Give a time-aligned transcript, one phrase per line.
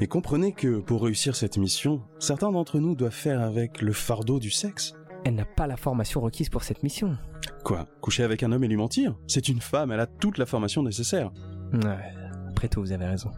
[0.00, 4.38] Et comprenez que pour réussir cette mission, certains d'entre nous doivent faire avec le fardeau
[4.38, 4.94] du sexe.
[5.24, 7.16] Elle n'a pas la formation requise pour cette mission.
[7.64, 9.16] Quoi Coucher avec un homme et lui mentir?
[9.26, 11.32] C'est une femme, elle a toute la formation nécessaire.
[11.72, 12.12] Ouais,
[12.50, 13.30] après tout, vous avez raison.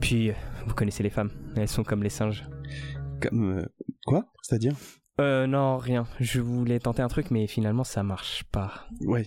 [0.00, 0.34] Puis, euh,
[0.66, 2.48] vous connaissez les femmes, elles sont comme les singes.
[3.20, 3.58] Comme...
[3.58, 3.66] euh,
[4.06, 4.24] quoi?
[4.42, 4.74] C'est-à-dire?
[5.20, 6.06] Euh, non, rien.
[6.18, 8.86] Je voulais tenter un truc, mais finalement, ça marche pas.
[9.02, 9.26] Ouais.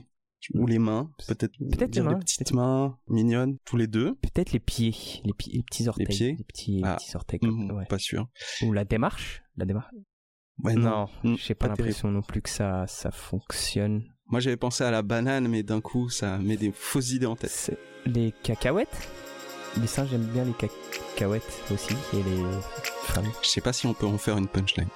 [0.53, 1.53] Ou les mains, peut-être.
[1.57, 4.15] Peut-être les mains, petites mains mignonnes, tous les deux.
[4.15, 6.05] Peut-être les pieds, les, pi- les petits orteils.
[6.07, 6.95] pieds Les petits, les Ah.
[6.97, 7.39] petits orteils.
[7.41, 7.85] Mhm, ouais.
[7.85, 8.27] Pas sûr.
[8.63, 9.91] Ou la démarche La démarche
[10.63, 14.03] Ouais, Non, Mm, j'ai pas, l'impression non plus que ça, ça fonctionne.
[14.27, 17.35] Moi j'avais pensé à la banane, mais d'un coup ça met des fausses idées en
[17.35, 17.77] tête.
[18.05, 19.09] Les cacahuètes
[19.81, 22.43] Les singes aiment bien les cacahuètes aussi, et les
[23.03, 23.25] femmes.
[23.43, 24.87] Je sais pas si on peut en faire une punchline.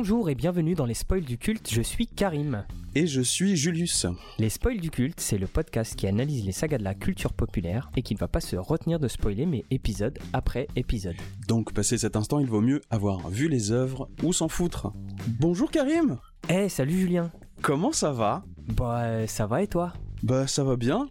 [0.00, 2.64] Bonjour et bienvenue dans les spoils du culte, je suis Karim.
[2.94, 4.06] Et je suis Julius.
[4.38, 7.90] Les spoils du culte, c'est le podcast qui analyse les sagas de la culture populaire
[7.96, 11.16] et qui ne va pas se retenir de spoiler mais épisode après épisode.
[11.48, 14.92] Donc passé cet instant, il vaut mieux avoir vu les œuvres ou s'en foutre.
[15.40, 16.18] Bonjour Karim
[16.48, 18.44] Eh salut Julien Comment ça va?
[18.68, 19.94] Bah ça va et toi?
[20.22, 21.08] Bah ça va bien,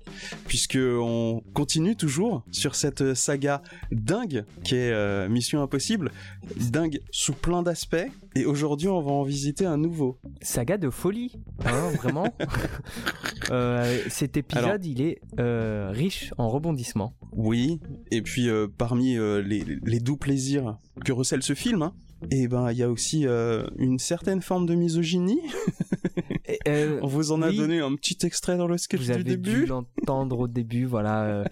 [0.47, 6.11] puisque on continue toujours sur cette saga dingue qui est euh, Mission Impossible,
[6.69, 7.95] dingue sous plein d'aspects,
[8.35, 10.19] et aujourd'hui on va en visiter un nouveau.
[10.41, 11.31] Saga de folie,
[11.65, 12.27] hein, vraiment.
[13.51, 17.13] Euh, cet épisode, Alors- il est euh, riche en rebondissements.
[17.31, 17.79] Oui,
[18.11, 21.93] et puis parmi les, les doux plaisirs que recèle ce film, hein,
[22.31, 25.41] et ben il y a aussi euh, une certaine forme de misogynie.
[26.67, 27.57] Euh, On vous en a oui.
[27.57, 29.51] donné un petit extrait dans le sketch vous du avez début.
[29.61, 31.23] dû l'entendre au début, voilà.
[31.23, 31.43] euh,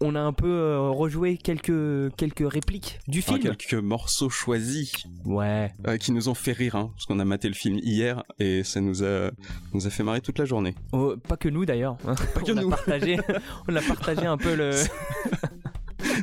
[0.00, 3.40] on a un peu euh, rejoué quelques quelques répliques du Ah, film.
[3.40, 4.92] quelques morceaux choisis
[5.24, 5.70] Ouais.
[6.00, 8.80] qui nous ont fait rire, hein, parce qu'on a maté le film hier et ça
[8.80, 9.30] nous a,
[9.74, 10.74] nous a fait marrer toute la journée.
[10.92, 11.96] Oh, pas que nous d'ailleurs.
[12.06, 12.14] hein.
[12.34, 12.68] Pas que on nous.
[12.68, 13.18] A partagé,
[13.68, 14.72] on a partagé un peu le.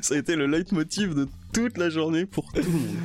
[0.01, 2.95] Ça a été le leitmotiv de toute la journée pour tout le monde.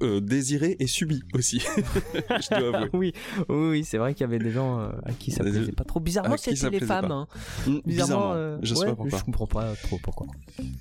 [0.00, 1.58] Euh, désiré et subi aussi,
[2.14, 2.88] je dois avouer.
[2.92, 3.12] oui,
[3.48, 5.98] oui, c'est vrai qu'il y avait des gens euh, à qui ça plaisait pas trop.
[5.98, 7.10] Bizarrement, c'était les femmes.
[7.10, 7.26] hein.
[7.66, 9.18] Mm, Bizarrement, Bizarrement, euh, je sais ouais, pas pourquoi.
[9.18, 10.26] Je comprends pas trop pourquoi.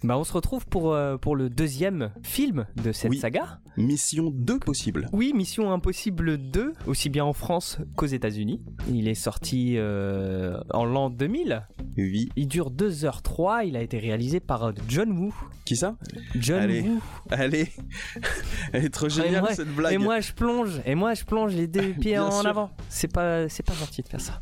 [0.03, 3.17] Bah, on se retrouve pour pour le deuxième film de cette Oui.
[3.17, 3.59] saga.
[3.75, 5.07] Mission 2 possible.
[5.13, 8.61] Oui, Mission Impossible 2, aussi bien en France qu'aux États-Unis.
[8.91, 11.63] Il est sorti en l'an 2000.
[11.97, 12.29] Oui.
[12.35, 13.65] Il dure 2h03.
[13.67, 15.33] Il a été réalisé par John Woo.
[15.65, 15.97] Qui ça?
[16.35, 17.01] John Allez, Woo.
[17.29, 17.67] Allez,
[18.73, 19.93] est trop et moi- cette blague.
[19.93, 22.49] Et moi je plonge, et moi je plonge les deux pieds en sûr.
[22.49, 22.69] avant.
[22.89, 24.39] C'est pas, c'est pas gentil de faire ça.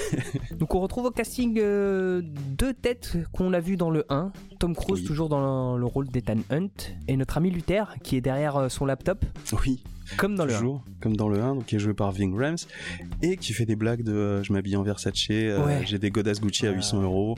[0.58, 4.32] Donc on retrouve au casting euh, deux têtes qu'on a vues dans le 1.
[4.58, 5.06] Tom Cruise Oui.
[5.06, 6.68] toujours dans le rôle d'Ethan Hunt
[7.08, 9.24] et notre ami Luther qui est derrière euh, son laptop,
[9.64, 9.82] Oui,
[10.16, 10.58] comme dans le 1.
[10.58, 12.56] toujours, comme dans le 1, donc qui est joué par Ving Rhames,
[13.22, 15.82] et qui fait des blagues de euh, je m'habille en Versace, euh, Ouais.
[15.86, 17.36] j'ai des godasses Gucci à 800 euros,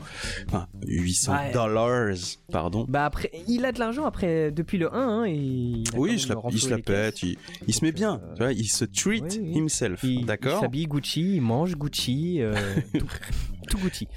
[0.49, 1.53] enfin 800 Ouais.
[1.53, 2.15] dollars,
[2.53, 2.85] pardon.
[2.89, 6.29] Bah après, il a de l'argent après depuis le 1 hein, et Oui, il se
[6.29, 7.37] la, il se pète, il,
[7.67, 9.59] il se met bien, euh, tu vois, il se treat oui, oui.
[9.59, 12.41] himself, Il, il d'accord s'habille Gucci, il mange Gucci,
[12.99, 13.07] tout,
[13.69, 14.09] tout Gucci.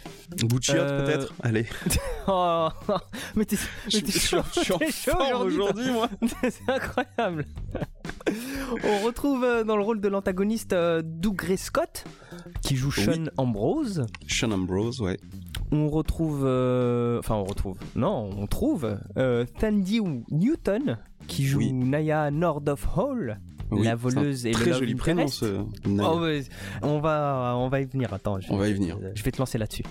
[0.43, 1.65] Gucci peut-être Allez,
[2.27, 2.69] Oh,
[3.35, 3.55] mais t'es
[3.89, 4.77] chaud, chaud
[5.43, 6.09] aujourd'hui, moi
[6.43, 7.45] C'est incroyable.
[8.83, 12.05] On retrouve euh, dans le rôle de l'antagoniste euh, Doug Gray Scott
[12.61, 13.03] qui joue Oui.
[13.03, 14.05] Sean Ambrose.
[14.27, 15.17] Sean Ambrose, ouais.
[15.71, 20.97] On retrouve, euh, enfin on retrouve, non, on trouve euh, Tandy Newton
[21.27, 21.71] qui joue Oui.
[21.71, 23.39] Naya Nordoff Hall,
[23.71, 25.61] Oui, la voleuse et le Très joli prénom, ce.
[25.87, 26.43] Oh, ouais,
[26.81, 28.13] on va, on va y venir.
[28.13, 28.97] Attends, je, On va y venir.
[29.15, 29.83] Je vais te lancer là-dessus.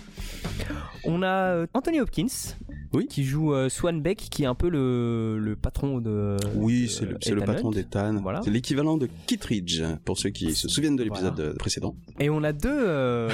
[1.04, 2.56] On a Anthony Hopkins,
[2.93, 3.06] Oui.
[3.09, 6.37] qui joue euh, Swan Beck, qui est un peu le, le patron de.
[6.56, 8.15] Oui, de c'est le, c'est le patron d'Ethan.
[8.23, 8.41] Voilà.
[8.45, 11.50] C'est l'équivalent de Kittridge, pour ceux qui se souviennent de l'épisode Voilà.
[11.50, 11.94] euh, précédent.
[12.19, 13.29] Et on a deux, euh,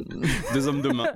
[0.54, 1.06] Deux hommes de main.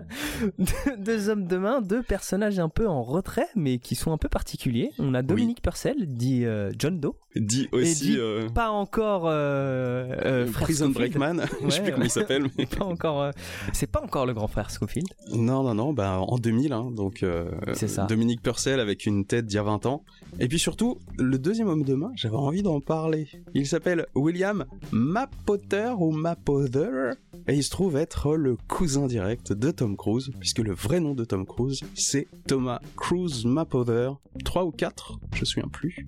[0.59, 0.65] deux,
[0.99, 4.29] deux hommes de main, deux personnages un peu en retrait, mais qui sont un peu
[4.29, 4.91] particuliers.
[4.99, 10.09] On a Dominique Purcell, dit euh, John Doe, Dit aussi dit euh, pas encore euh,
[10.25, 10.89] euh, Prison.
[10.91, 11.45] Breakman.
[11.65, 12.47] Je sais Ouais, plus comment il s'appelle.
[12.59, 13.31] mais- Pas encore, euh,
[13.73, 15.07] c'est pas encore le grand frère Scofield.
[15.33, 18.05] Non, non, non, bah en 2000, hein, donc euh, ça.
[18.07, 20.05] Dominique Purcell avec une tête d'il y a 20 ans.
[20.39, 23.29] Et puis surtout, le deuxième homme de main, j'avais envie d'en parler.
[23.55, 27.15] Il s'appelle William Mapotter ou Mapother,
[27.51, 31.15] Et il se trouve être le cousin direct de Tom Cruise, puisque le vrai nom
[31.15, 34.13] de Tom Cruise, c'est Thomas Cruise Mapother,
[34.45, 36.07] 3 ou 4, je me souviens plus.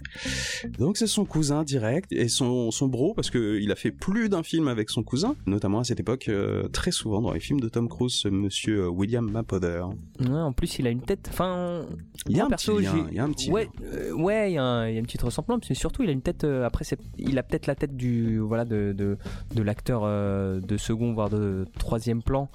[0.79, 4.45] Donc c'est son cousin direct et son, son bro, parce qu'il a fait plus d'un
[4.45, 7.69] film avec son cousin, notamment à cette époque, euh, très souvent dans les films de
[7.69, 9.87] Tom Cruise, ce monsieur euh, William Mapother.
[10.21, 11.27] Ouais, en plus, il a une tête.
[11.29, 11.87] Enfin.
[12.29, 14.53] Il y a un perso, petit lien, il y a un petit Ouais, euh, ouais,
[14.53, 16.23] il y, a un- il y a une petite ressemblance, mais surtout, il a une
[16.23, 16.45] tête.
[16.45, 16.85] euh, après,
[17.19, 18.39] il a peut-être la tête du.
[18.39, 19.19] Voilà, de, de,
[19.57, 22.49] de l'acteur de second, voire de troisième plan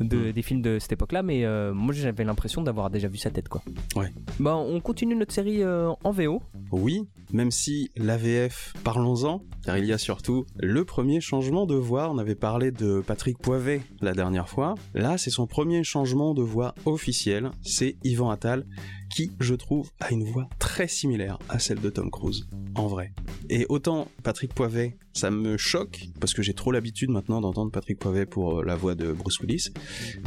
[0.00, 0.32] de, Mm.
[0.32, 3.48] des films de cette époque-là, mais euh, moi, j'avais l'impression d'avoir déjà vu sa tête,
[3.48, 3.62] quoi.
[3.96, 4.12] Ouais.
[4.40, 6.42] Bah, on continue notre série euh, en VO.
[6.72, 12.10] Oui, même si l'AVF, parlons-en, car il y a surtout le premier changement de voix.
[12.10, 14.74] On avait parlé de Patrick Poivet la dernière fois.
[14.94, 17.50] Là, c'est son premier changement de voix officiel.
[17.62, 18.66] C'est Yvan Attal,
[19.14, 23.12] qui, je trouve, a une voix très similaire à celle de Tom Cruise, en vrai.
[23.48, 27.98] Et autant Patrick Poivet, ça me choque, parce que j'ai trop l'habitude maintenant d'entendre Patrick
[27.98, 29.68] Poivet pour euh, la voix de Bruce Willis,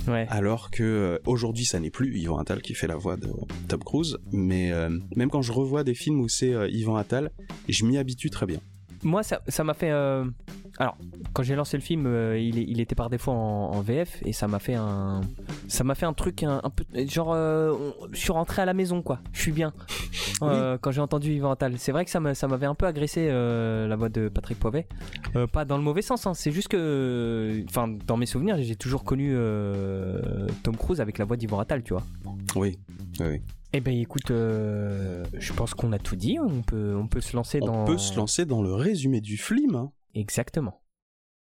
[0.07, 0.25] Ouais.
[0.29, 3.27] alors que euh, aujourd'hui ça n'est plus Yvan Attal qui fait la voix de
[3.67, 7.31] Tom Cruise, mais euh, même quand je revois des films où c'est euh, Yvan Attal,
[7.67, 8.59] je m'y habitue très bien.
[9.03, 9.91] Moi, ça ça m'a fait.
[9.91, 10.25] euh,
[10.79, 10.95] Alors,
[11.33, 14.47] quand j'ai lancé le film, euh, il, était par défaut en, en VF et ça
[14.47, 15.21] m'a fait un.
[15.67, 16.83] Ça m'a fait un truc un, un peu.
[17.07, 17.73] Genre, euh,
[18.11, 19.19] je suis rentré à la maison, quoi.
[19.33, 19.73] Je suis bien.
[20.43, 21.79] Euh, Quand j'ai entendu Yvan Attal.
[21.79, 24.87] C'est vrai que ça m'a- ça m'avait un peu agressé la voix de Patrick Poivet.
[25.51, 26.35] Pas dans le mauvais sens, hein.
[26.35, 27.63] c'est juste que.
[27.67, 29.35] Enfin, dans mes souvenirs, j'ai toujours connu
[30.63, 32.03] Tom Cruise avec la voix d'Yvan Attal, tu vois.
[32.55, 32.77] Oui,
[33.19, 33.41] oui, oui.
[33.73, 36.37] Eh ben écoute, euh, je pense qu'on a tout dit.
[36.39, 37.81] On peut, on peut se lancer dans.
[37.83, 39.75] On peut se lancer dans le résumé du film.
[39.75, 39.91] hein.
[40.13, 40.81] Exactement.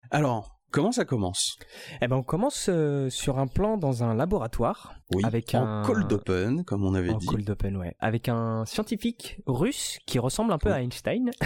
[0.09, 1.57] Alors, comment ça commence?
[2.01, 5.83] Eh ben, on commence euh, sur un plan dans un laboratoire Oui, Avec en un-
[5.83, 7.25] cold open, comme on avait en dit.
[7.27, 11.31] cold open, ouais, avec un scientifique russe qui ressemble un peu à Einstein.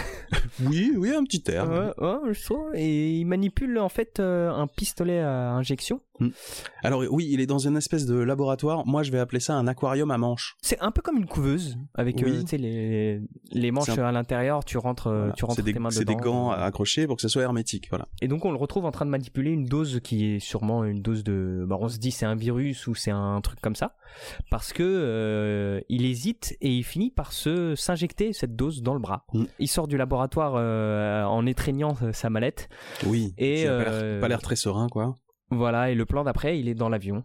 [0.61, 1.69] Oui, oui, un petit air.
[1.69, 2.73] Ouais, je trouve.
[2.75, 5.99] Et il manipule en fait euh, un pistolet à injection.
[6.83, 8.85] Alors oui, il est dans une espèce de laboratoire.
[8.85, 10.55] Moi, je vais appeler ça un aquarium à manches.
[10.61, 12.57] C'est un peu comme une couveuse avec euh, Oui.
[12.57, 13.21] les,
[13.51, 14.63] les manches C'est un- à l'intérieur.
[14.65, 15.33] Tu rentres, euh, Voilà.
[15.33, 16.13] tu rentres C'est des, tes mains c'est dedans.
[16.17, 17.87] des gants accrochés pour que ce soit hermétique.
[17.89, 18.07] Voilà.
[18.21, 21.01] Et donc on le retrouve en train de manipuler une dose qui est sûrement une
[21.01, 21.65] dose de.
[21.67, 23.95] Bah, on se dit c'est un virus ou c'est un truc comme ça,
[24.49, 28.99] parce que euh, il hésite et il finit par se s'injecter cette dose dans le
[28.99, 29.25] bras.
[29.33, 29.43] Mm.
[29.59, 32.69] Il sort du laboratoire euh, en étreignant euh, sa mallette.
[33.05, 33.33] Oui.
[33.37, 35.15] Et, euh, pas l'air très serein, quoi.
[35.51, 37.23] Voilà et le plan d'après il est dans l'avion.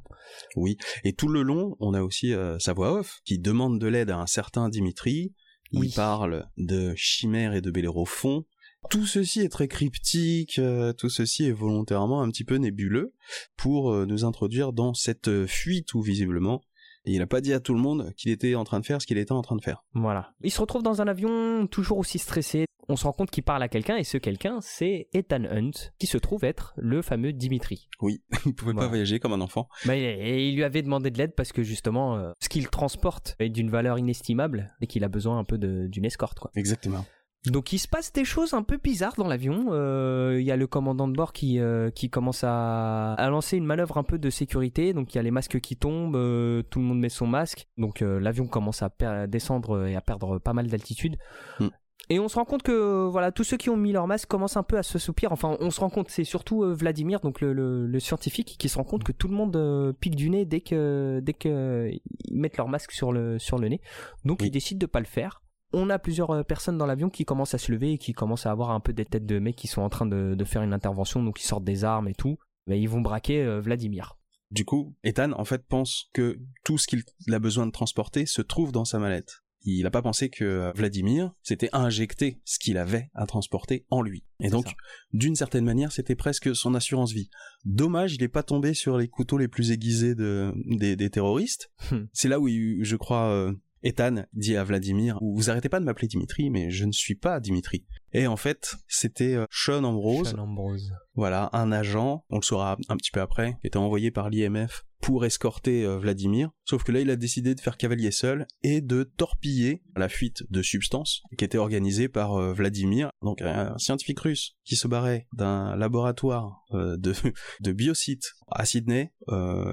[0.57, 0.77] Oui.
[1.05, 4.11] Et tout le long, on a aussi euh, sa voix off qui demande de l'aide
[4.11, 5.33] à un certain Dimitri.
[5.73, 5.93] Il Oui.
[5.95, 8.45] parle de chimères et de bellérophons.
[8.89, 13.13] Tout ceci est très cryptique, euh, tout ceci est volontairement un petit peu nébuleux
[13.57, 16.63] pour euh, nous introduire dans cette fuite où visiblement
[17.05, 19.07] il n'a pas dit à tout le monde qu'il était en train de faire ce
[19.07, 19.85] qu'il était en train de faire.
[19.95, 20.33] Voilà.
[20.43, 22.67] Il se retrouve dans un avion toujours aussi stressé.
[22.89, 26.07] On se rend compte qu'il parle à quelqu'un et ce quelqu'un c'est Ethan Hunt qui
[26.09, 27.89] se trouve être le fameux Dimitri.
[28.01, 28.87] Oui, il pouvait Voilà.
[28.87, 29.69] pas voyager comme un enfant.
[29.87, 33.37] Bah, et il lui avait demandé de l'aide parce que justement, euh, ce qu'il transporte
[33.39, 36.41] est d'une valeur inestimable et qu'il a besoin un peu d'une escorte.
[36.41, 36.51] Quoi.
[36.57, 37.05] Exactement.
[37.47, 39.69] Donc il se passe des choses un peu bizarres dans l'avion.
[39.71, 43.57] Euh, Il y a le commandant de bord qui, euh, qui commence à, à lancer
[43.57, 44.93] une manœuvre un peu de sécurité.
[44.93, 47.67] Donc il y a les masques qui tombent, euh, tout le monde met son masque.
[47.79, 48.91] Donc l'avion commence à
[49.27, 51.17] descendre et à perdre pas mal d'altitude.
[51.61, 51.69] Hmm.
[52.13, 54.57] Et on se rend compte que voilà tous ceux qui ont mis leur masque commencent
[54.57, 55.33] un peu à se soupir.
[55.33, 58.77] Enfin, on se rend compte, c'est surtout Vladimir, donc le, le- le scientifique, qui se
[58.77, 62.57] rend compte que tout le monde pique du nez dès que dès que ils mettent
[62.57, 63.81] leur masque sur le sur le nez.
[64.25, 64.49] Donc Oui.
[64.49, 65.43] il décide de pas le faire.
[65.73, 68.47] On a plusieurs euh, personnes dans l'avion qui commencent à se lever et qui commencent
[68.47, 70.63] à avoir un peu des têtes de mecs qui sont en train de, de faire
[70.63, 72.39] une intervention, donc ils sortent des armes et tout.
[72.67, 74.17] Mais ils vont braquer euh, Vladimir.
[74.51, 77.03] Du coup, Ethan, en fait, pense que tout ce qu'il
[77.33, 79.43] a besoin de transporter se trouve dans sa mallette.
[79.63, 84.01] Il n'a pas pensé que euh, Vladimir s'était injecté ce qu'il avait à transporter en
[84.03, 84.25] lui.
[84.41, 84.73] Et donc,
[85.13, 87.29] d'une certaine manière, c'était presque son assurance vie.
[87.65, 91.71] Dommage, il n'est pas tombé sur les couteaux les plus aiguisés de, des, des terroristes.
[91.93, 92.07] Hmm.
[92.13, 95.85] C'est là où, il- je crois, euh, Ethan dit à Vladimir, vous arrêtez pas de
[95.85, 97.87] m'appeler Dimitri, mais je ne suis pas Dimitri.
[98.13, 100.93] Et en fait, c'était euh, Sean Ambrose, Sean Ambrose.
[101.15, 104.85] voilà, un agent, on le saura un petit peu après, qui était envoyé par l'IMF
[105.01, 106.51] pour escorter euh, Vladimir.
[106.65, 110.45] Sauf que là, il a décidé de faire cavalier seul et de torpiller la fuite
[110.51, 115.27] de substances qui était organisée par euh, Vladimir, donc un scientifique russe qui se barrait
[115.33, 117.15] d'un laboratoire euh, de,
[117.61, 119.13] de biocides à Sydney.
[119.29, 119.73] euh,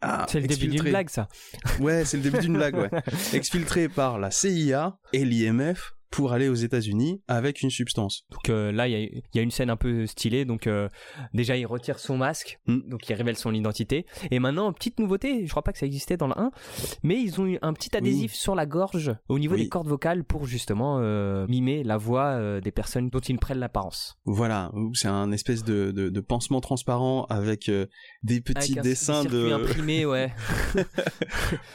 [0.00, 1.28] ah, C'est le début d'une blague, ça.
[1.80, 2.90] Ouais, c'est le début d'une blague, ouais.
[3.32, 8.24] Exfiltré par la CIA et l'IMF pour aller aux États-Unis avec une substance.
[8.30, 10.44] Donc euh, là, il y a, il y a une scène un peu stylée.
[10.44, 10.88] Donc euh,
[11.34, 12.88] déjà, il retire son masque, Mm.
[12.88, 14.06] donc il révèle son identité.
[14.30, 16.50] Et maintenant, petite nouveauté, je crois pas que ça existait dans le 1,
[17.02, 19.62] mais ils ont eu un petit adhésif sur la gorge au niveau Oui.
[19.64, 23.58] des cordes vocales pour justement euh, mimer la voix euh, des personnes dont ils prennent
[23.58, 24.16] l'apparence.
[24.24, 27.70] Voilà, c'est un espèce de, de, de pansement transparent avec
[28.22, 29.52] des petits Avec un dessins de...
[29.52, 30.32] imprimé, ouais.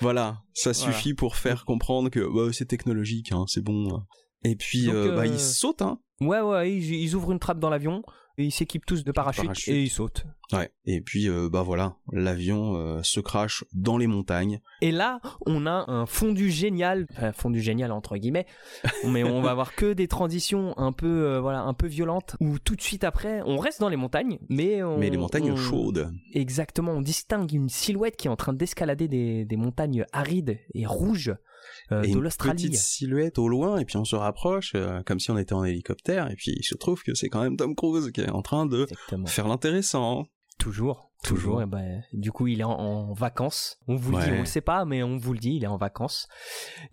[0.01, 0.93] Voilà, ça Voilà.
[0.93, 4.01] suffit pour faire comprendre que bah, c'est technologique, hein, c'est bon.
[4.43, 5.99] Et puis, Donc, euh, bah, euh, ils sautent, hein.
[6.21, 8.03] Ouais, ouais, ils, ils ouvrent une trappe dans l'avion,
[8.37, 9.73] et ils s'équipent tous de parachutes, Parachute.
[9.73, 10.25] et ils sautent.
[10.53, 10.71] Ouais.
[10.85, 14.59] Et puis, euh, bah voilà, l'avion euh, se crache dans les montagnes.
[14.81, 18.45] Et là, on a un fondu génial, enfin fondu génial entre guillemets,
[19.05, 22.35] mais on va avoir que des transitions un peu, euh, voilà, un peu violentes.
[22.39, 25.51] Où tout de suite après, on reste dans les montagnes, mais on, Mais les montagnes
[25.51, 26.11] on- chaudes.
[26.33, 30.85] Exactement, on distingue une silhouette qui est en train d'escalader des, des montagnes arides et
[30.85, 31.33] rouges
[31.91, 32.55] euh, et de une l'Australie.
[32.55, 35.63] petite silhouette au loin, et puis on se rapproche, euh, comme si on était en
[35.63, 38.41] hélicoptère, et puis il se trouve que c'est quand même Tom Cruise qui est en
[38.41, 39.27] train de Exactement.
[39.27, 40.25] faire l'intéressant.
[40.59, 41.43] Toujours, toujours.
[41.43, 41.61] Toujours.
[41.61, 43.79] Et ben, du coup, il est en, en vacances.
[43.87, 45.67] On vous le dit, on le sait pas, mais on vous le dit, il est
[45.67, 46.27] en vacances.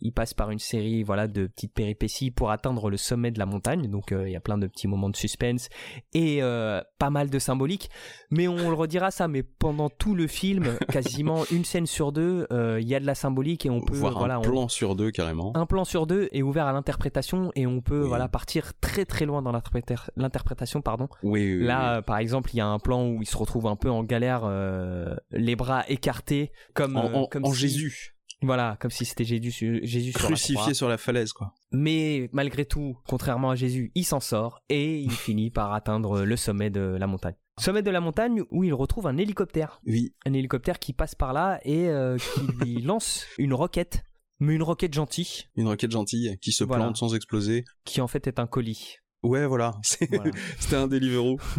[0.01, 3.47] Il passe par une série, voilà, de petites péripéties pour atteindre le sommet de la
[3.47, 3.89] montagne.
[3.89, 5.69] Donc, euh, il y a plein de petits moments de suspense
[6.15, 7.91] et euh, pas mal de symbolique.
[8.31, 9.29] Mais on le redira ça.
[9.29, 13.07] Mais pendant tout le film, quasiment une scène sur deux, euh, il y a de
[13.07, 15.53] la symbolique et on peut, Voir voilà, un on- plan sur deux carrément.
[15.55, 18.09] un plan sur deux est ouvert à l'interprétation et on peut, Oui.
[18.09, 21.09] voilà, partir très très loin dans l'interpréta- l'interprétation, pardon.
[21.23, 21.59] Oui.
[21.63, 24.03] Là, par exemple, il y a un plan où il se retrouve un peu en
[24.05, 28.91] galère, euh, les bras écartés, comme, en, euh, en- comme en si- Jésus, Voilà, comme
[28.91, 31.53] si c'était Jésus, sur- Jésus sur la crucifié sur la falaise, quoi.
[31.73, 36.37] Mais malgré tout, contrairement à Jésus, il s'en sort et il finit par atteindre le
[36.37, 37.35] sommet de la montagne.
[37.59, 39.81] Sommet de la montagne où il retrouve un hélicoptère.
[39.85, 44.03] Oui, Un hélicoptère qui passe par là et euh, qui lui lance une roquette.
[44.43, 46.85] Mais une roquette gentille, une roquette gentille qui se Voilà.
[46.85, 47.65] plante sans exploser.
[47.85, 48.97] qui en fait est un colis.
[49.23, 51.39] Ouais, voilà, c'était un Deliveroo.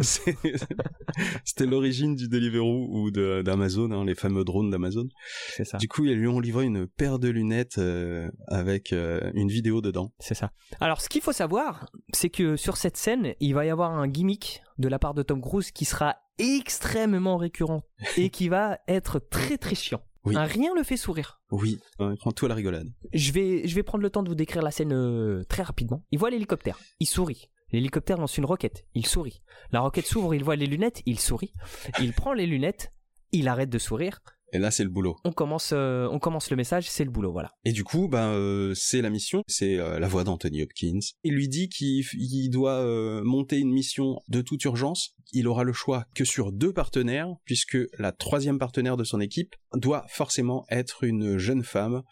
[1.44, 5.06] C'était l'origine du Deliveroo ou de- d'Amazon, hein, les fameux drones d'Amazon.
[5.54, 5.78] C'est ça.
[5.78, 9.80] Du coup, ils lui ont livré une paire de lunettes euh, avec euh, une vidéo
[9.80, 10.12] dedans.
[10.18, 10.50] C'est ça.
[10.80, 14.08] Alors, ce qu'il faut savoir, c'est que sur cette scène, il va y avoir un
[14.08, 17.82] gimmick de la part de Tom Cruise qui sera extrêmement récurrent
[18.16, 20.02] et qui va être très très chiant.
[20.24, 20.36] Oui.
[20.36, 21.40] Un rien le fait sourire.
[21.50, 22.88] Oui, on prend tout à la rigolade.
[23.12, 26.04] Je vais, je vais prendre le temps de vous décrire la scène euh, très rapidement.
[26.12, 27.48] Il voit l'hélicoptère, il sourit.
[27.72, 29.42] L'hélicoptère lance une roquette, il sourit.
[29.72, 31.52] La roquette s'ouvre, il voit les lunettes, il sourit.
[32.00, 32.92] Il prend les lunettes,
[33.32, 34.20] il arrête de sourire.
[34.52, 35.16] Et là, c'est le boulot.
[35.24, 37.52] On commence, euh, on commence le message, c'est le boulot, voilà.
[37.64, 40.98] Et du coup, ben, euh, c'est la mission, c'est euh, la voix d'Anthony Hopkins.
[41.24, 45.14] Il lui dit qu'il doit euh, monter une mission de toute urgence.
[45.32, 49.56] Il aura le choix que sur deux partenaires, puisque la troisième partenaire de son équipe
[49.74, 52.02] doit forcément être une jeune femme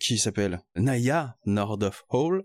[0.00, 2.44] qui s'appelle Naya Nordoff Hall,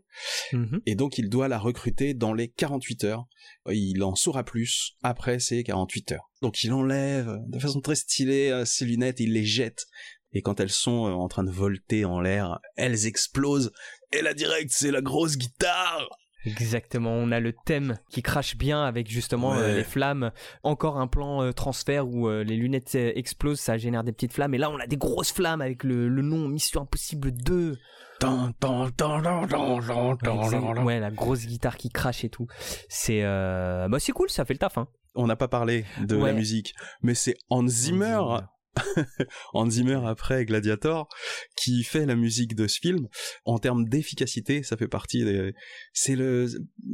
[0.53, 0.81] Mhm.
[0.85, 3.25] et donc il doit la recruter dans les 48 heures.
[3.71, 6.29] Il en saura plus après ces 48 heures.
[6.41, 9.85] Donc il enlève de façon très stylée euh, ses lunettes, il les jette.
[10.31, 13.71] Et quand elles sont euh, en train de volter en l'air, elles explosent.
[14.11, 16.07] Et là direct, c'est la grosse guitare.
[16.45, 20.31] Exactement, on a le thème qui crache bien avec justement euh, les flammes.
[20.63, 24.53] Encore un plan euh, transfert où euh, les lunettes explosent, ça génère des petites flammes.
[24.53, 27.77] Et là, on a des grosses flammes avec le, le nom Mission Impossible 2.
[28.19, 30.83] Tan, tan, tan, tan, tan, tan, tan, Exact- tan, tan.
[30.85, 32.47] Ouais, la grosse guitare qui crache et tout.
[32.89, 34.77] C'est bah, c'est cool, ça fait le taf.
[34.77, 34.87] Hein.
[35.15, 36.27] On n'a pas parlé de Ouais.
[36.31, 38.45] la musique, mais c'est Hans Zimmer, Hans Zimmer
[40.05, 41.07] après Gladiator,
[41.55, 43.07] qui fait la musique de ce film.
[43.45, 45.53] En termes d'efficacité, ça fait partie des...
[45.93, 46.47] C'est le...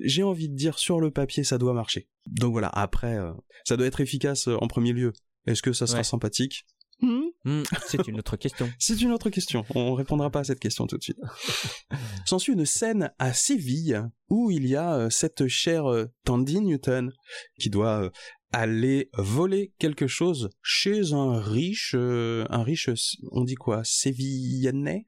[0.03, 2.08] J'ai envie de dire, sur le papier, ça doit marcher.
[2.27, 3.32] Donc voilà, après, euh,
[3.65, 5.13] ça doit être efficace euh, en premier lieu.
[5.48, 6.03] Est-ce que ça sera Ouais.
[6.03, 6.65] sympathique?
[7.01, 8.67] Hmm, Hmm, c'est une autre question.
[8.79, 9.63] C'est une autre question.
[9.75, 11.20] On répondra pas à cette question tout de suite.
[12.25, 17.12] S'ensuit une scène à Séville où il y a euh, cette chère euh, Tandy Newton
[17.60, 18.10] qui doit euh,
[18.56, 22.90] aller voler quelque chose chez un riche, euh, un riche,
[23.32, 25.06] on dit quoi, sévillanais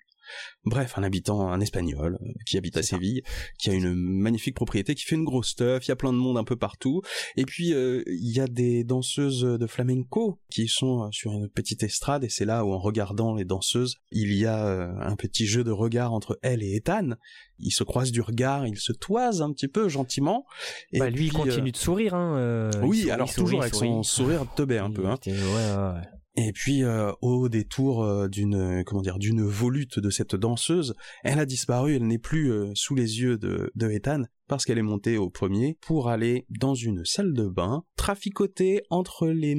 [0.66, 2.84] Bref, un habitant, un espagnol euh, qui habite à.
[2.88, 3.22] Séville,
[3.60, 6.18] qui a une magnifique propriété, qui fait une grosse stuff, il y a plein de
[6.18, 7.02] monde un peu partout,
[7.36, 11.50] et puis euh, il y a des danseuses de flamenco qui sont euh, sur une
[11.50, 15.16] petite estrade, et c'est là où en regardant les danseuses, il y a euh, un
[15.16, 17.16] petit jeu de regard entre elle et Ethan.
[17.60, 20.46] Ils se croisent du regard, ils se toisent un petit peu gentiment.
[20.92, 22.14] Et bah, lui, il euh, continue de sourire.
[22.14, 23.90] Hein, oui, sourit, alors sourit, toujours avec sourit.
[23.90, 25.08] son sourire teubé un peu.
[25.08, 25.18] Hein.
[25.26, 26.17] Ouais, ouais, ouais.
[26.40, 30.94] Et puis euh, au détour euh, d'une euh, comment dire d'une volute de cette danseuse,
[31.24, 34.22] elle a disparu, elle n'est plus euh, sous les yeux de, de Ethan.
[34.48, 39.28] parce qu'elle est montée au premier pour aller dans une salle de bain, traficoter entre
[39.28, 39.58] les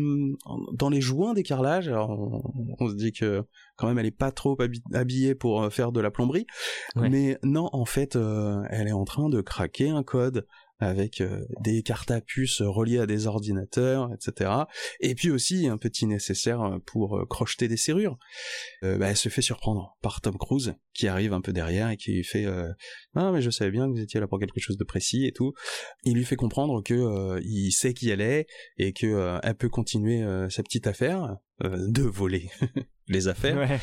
[0.72, 1.88] dans les joints des carrelages.
[1.88, 2.10] Alors
[2.78, 3.42] on, se dit que
[3.76, 4.56] quand même elle est pas trop
[4.94, 6.46] habillée pour faire de la plomberie,
[6.94, 10.46] mais non, en fait, euh, elle est en train de craquer un code
[10.80, 14.50] avec euh, des cartes à puce reliées à des ordinateurs, etc.
[15.00, 18.18] Et puis aussi un petit nécessaire euh, pour euh, crocheter des serrures.
[18.82, 22.12] Bah, elle se fait surprendre par Tom Cruise qui arrive un peu derrière et qui
[22.12, 22.46] lui fait
[23.14, 25.32] ah mais je savais bien que vous étiez là pour quelque chose de précis et
[25.32, 25.52] tout.
[26.04, 30.24] Il lui fait comprendre que il sait qui elle est et que elle peut continuer
[30.48, 32.50] sa petite affaire de voler
[33.08, 33.80] les affaires.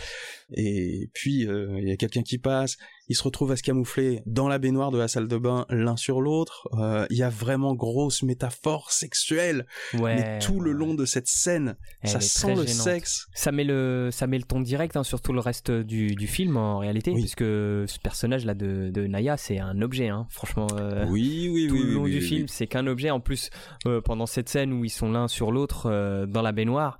[0.55, 2.77] Et puis il y a quelqu'un qui passe,
[3.07, 5.95] ils se retrouvent à se camoufler dans la baignoire de la salle de bain l'un
[5.95, 6.67] sur l'autre.
[6.73, 9.65] Euh, il y a vraiment grosse métaphore sexuelle.
[9.93, 13.27] mais tout le long de cette scène, ça sent le sexe.
[13.33, 16.27] Ça met le, ça met le ton direct hein, sur tout le reste du, du
[16.27, 20.09] film en réalité, puisque ce personnage là de, de Naya, c'est un objet.
[20.09, 20.67] Hein, franchement.
[20.79, 23.11] Euh, oui, oui, tout le long du film, c'est qu'un objet.
[23.11, 23.49] En plus,
[23.85, 26.97] euh, pendant cette scène où ils sont l'un sur l'autre dans la baignoire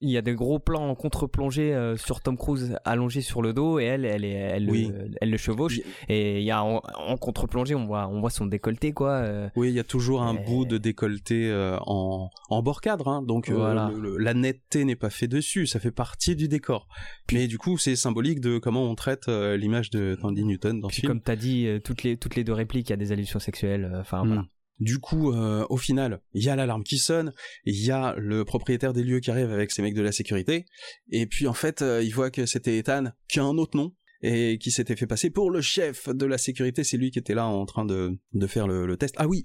[0.00, 3.54] il y a des gros plans en contre-plongée euh, sur Tom Cruise allongé sur le
[3.54, 5.80] dos et elle, elle, elle, le, elle le chevauche.
[6.08, 6.80] Et il y a en,
[7.16, 9.12] contre-plongée, on voit, on voit son décolleté quoi.
[9.12, 9.48] Euh.
[9.56, 13.22] oui, il y a toujours un bout de décolleté euh, en, en bord cadre, hein,
[13.22, 16.88] donc la netteté n'est pas fait dessus, ça fait partie du décor.
[17.32, 20.92] Mais du coup, c'est symbolique de comment on traite l'image de Tandy Newton dans le
[20.92, 21.08] film.
[21.08, 23.90] Comme t'as dit, toutes les toutes les deux répliques, il y a des allusions sexuelles.
[23.98, 24.26] Enfin hmm.
[24.26, 24.44] voilà.
[24.78, 27.32] Du coup, euh, au final, il y a l'alarme qui sonne,
[27.64, 30.66] il y a le propriétaire des lieux qui arrive avec ses mecs de la sécurité,
[31.10, 33.94] et puis en fait, euh, il voit que c'était Ethan, qui a un autre nom,
[34.22, 37.34] et qui s'était fait passer pour le chef de la sécurité, c'est lui qui était
[37.34, 39.14] là en train de, de faire le, test.
[39.18, 39.44] Ah oui,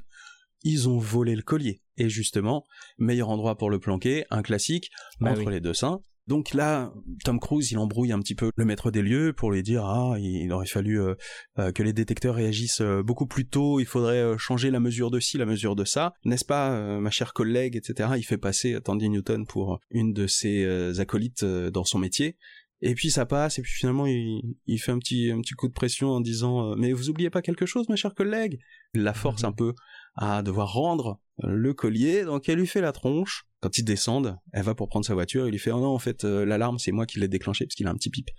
[0.63, 1.81] ils ont volé le collier.
[1.97, 2.65] Et justement,
[2.97, 6.93] meilleur endroit pour le planquer, un classique, bah entre les deux seins, donc là,
[7.25, 10.15] Tom Cruise, il embrouille un petit peu le maître des lieux pour lui dire ah
[10.19, 11.15] il aurait fallu euh,
[11.57, 15.19] euh, que les détecteurs réagissent euh, beaucoup plus tôt, il faudrait changer la mesure de
[15.19, 18.11] ci, la mesure de ça, n'est-ce pas, ma chère collègue, etc.
[18.17, 22.37] Il fait passer Tandy Newton pour une de ses acolytes dans son métier.
[22.83, 25.73] Et puis ça passe, et puis finalement il, fait un petit, un petit coup de
[25.73, 28.59] pression en disant Mais vous oubliez pas quelque chose, ma chère collègue?
[28.93, 29.49] Il la force mhm.
[29.49, 29.73] un peu
[30.15, 33.45] à devoir rendre le collier, donc elle lui fait la tronche.
[33.61, 35.99] Quand ils descendent, elle va pour prendre sa voiture, il lui fait oh non en
[35.99, 38.29] fait euh, l'alarme c'est moi qui l'ai déclenché parce qu'il a un petit pipe.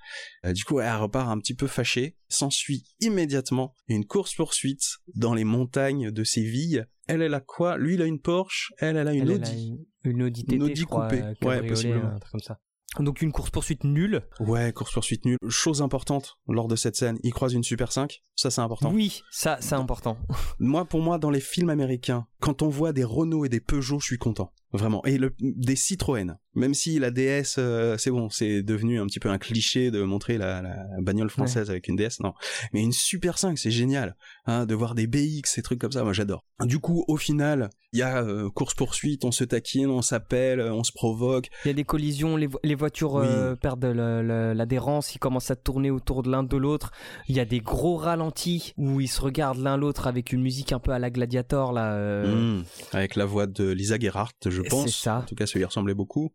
[0.45, 4.83] Euh, du coup elle repart un petit peu fâchée, s'ensuit immédiatement une course poursuite
[5.15, 6.87] dans les montagnes de Séville.
[7.07, 7.79] Elle elle a quoi?
[7.79, 9.79] Lui il a une Porsche, elle elle a une Audi.
[10.03, 12.09] une, Audi TT, une coupée, euh, ouais possiblement.
[12.09, 12.59] Un truc comme ça.
[12.99, 14.23] Donc une course poursuite nulle.
[14.41, 15.39] Ouais, course poursuite nulle.
[15.49, 18.23] Chose importante lors de cette scène, il croise une Super 5.
[18.35, 18.93] Ça c'est important.
[18.93, 20.19] Oui, ça c'est important.
[20.59, 24.01] moi pour moi dans les films américains, quand on voit des Renault et des Peugeot,
[24.01, 24.53] je suis content.
[24.73, 25.05] Vraiment.
[25.05, 26.37] Et le, des Citroën.
[26.55, 30.03] Même si la DS, euh, c'est bon, c'est devenu un petit peu un cliché de
[30.03, 32.35] montrer la, la bagnole française avec une DS, non.
[32.73, 34.17] Mais une Super 5, c'est génial.
[34.45, 36.45] Hein, de voir des BX, ces trucs comme ça, moi j'adore.
[36.61, 40.75] Du coup, au final, il y a euh, course-poursuite, on se taquine, on s'appelle, euh,
[40.75, 41.49] on se provoque.
[41.65, 43.25] Il y a des collisions, les, les voitures
[43.61, 46.93] perdent l'adhérence, ils commencent à tourner autour de l'un de l'autre.
[47.29, 50.73] Il y a des gros ralentis où ils se regardent l'un l'autre avec une musique
[50.73, 51.93] un peu à la Gladiator, là.
[52.23, 52.65] Mmh.
[52.93, 54.95] avec la voix de Lisa Gerhardt, je pense.
[54.95, 55.19] Ça.
[55.19, 56.33] En tout cas, ça lui ressemblait beaucoup.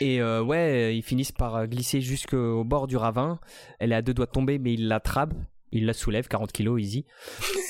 [0.00, 3.40] Et euh, ouais, ils finissent par glisser jusqu'au bord du ravin.
[3.78, 5.34] Elle est à deux doigts de tomber, mais il l'attrape.
[5.72, 7.04] Il la soulève, 40 kilos, easy.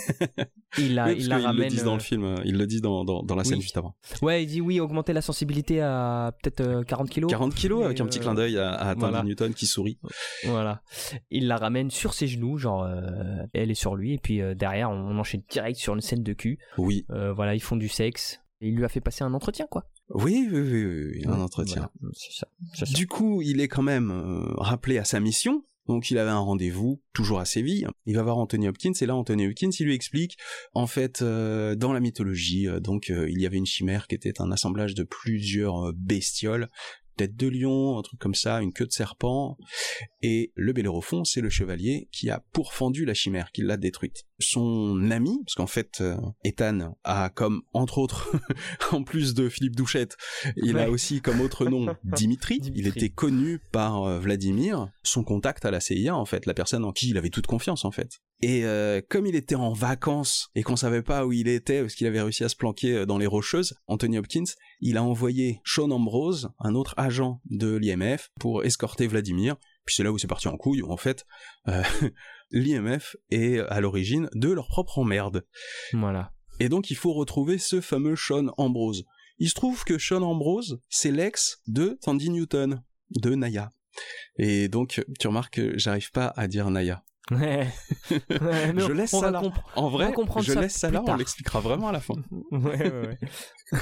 [0.78, 1.64] il la, il la ramène.
[1.64, 3.94] le dit dans le euh, film, il le dit dans, dans, la scène juste avant.
[4.22, 7.30] Ouais, il dit oui, augmenter la sensibilité à peut-être 40 kilos.
[7.30, 9.98] 40 kilos avec un petit clin d'œil à, à Newton qui sourit.
[10.44, 10.80] Voilà.
[11.30, 12.88] Il la ramène sur ses genoux, genre
[13.52, 16.58] elle est sur lui, et puis derrière on, enchaîne direct sur une scène de cul.
[16.78, 17.04] Oui.
[17.10, 18.40] voilà, ils font du sexe.
[18.60, 19.86] Et il lui a fait passer un entretien, quoi.
[20.10, 21.88] Oui, oui, oui, oui, un entretien.
[22.94, 25.64] Du coup, il est quand même euh, rappelé à sa mission.
[25.86, 27.88] Donc il avait un rendez-vous, toujours à Séville.
[28.06, 30.36] Il va voir Anthony Hopkins et là Anthony Hopkins il lui explique
[30.72, 34.40] en fait euh, dans la mythologie euh, donc il y avait une chimère qui était
[34.40, 36.68] un assemblage de plusieurs bestioles
[37.20, 39.58] tête de lion, un truc comme ça, une queue de serpent.
[40.22, 44.24] Et le Bellérophon, c'est le chevalier qui a pourfendu la chimère, qui l'a détruite.
[44.38, 48.34] Son ami, parce qu'en fait, euh, Ethan a comme, entre autres,
[48.92, 50.16] en plus de Philippe Douchette,
[50.56, 52.62] il a aussi comme autre nom Dimitri.
[52.74, 56.86] Il était connu par euh, Vladimir, son contact à la CIA, en fait, la personne
[56.86, 58.22] en qui il avait toute confiance, en fait.
[58.42, 61.94] Et euh, comme il était en vacances et qu'on savait pas où il était parce
[61.94, 64.44] qu'il avait réussi à se planquer euh, dans les rocheuses, Anthony Hopkins,
[64.80, 69.56] il a envoyé Sean Ambrose, un autre agent de l'IMF, pour escorter Vladimir.
[69.84, 71.26] Puis c'est là où c'est parti en couille, où en fait,
[71.68, 71.82] euh,
[72.50, 75.44] l'IMF est à l'origine de leur propre emmerde.
[75.92, 76.32] Voilà.
[76.60, 79.04] Et donc il faut retrouver ce fameux Sean Ambrose.
[79.38, 83.70] Il se trouve que Sean Ambrose, c'est l'ex de Tandy Newton, de Naya.
[84.36, 87.02] Et donc, tu remarques que j'arrive pas à dire Naya.
[87.30, 87.68] Ouais.
[88.10, 89.42] Je laisse ça là.
[89.76, 92.14] En vrai, je laisse ça là, on l'expliquera vraiment à la fin.
[92.50, 93.18] ouais.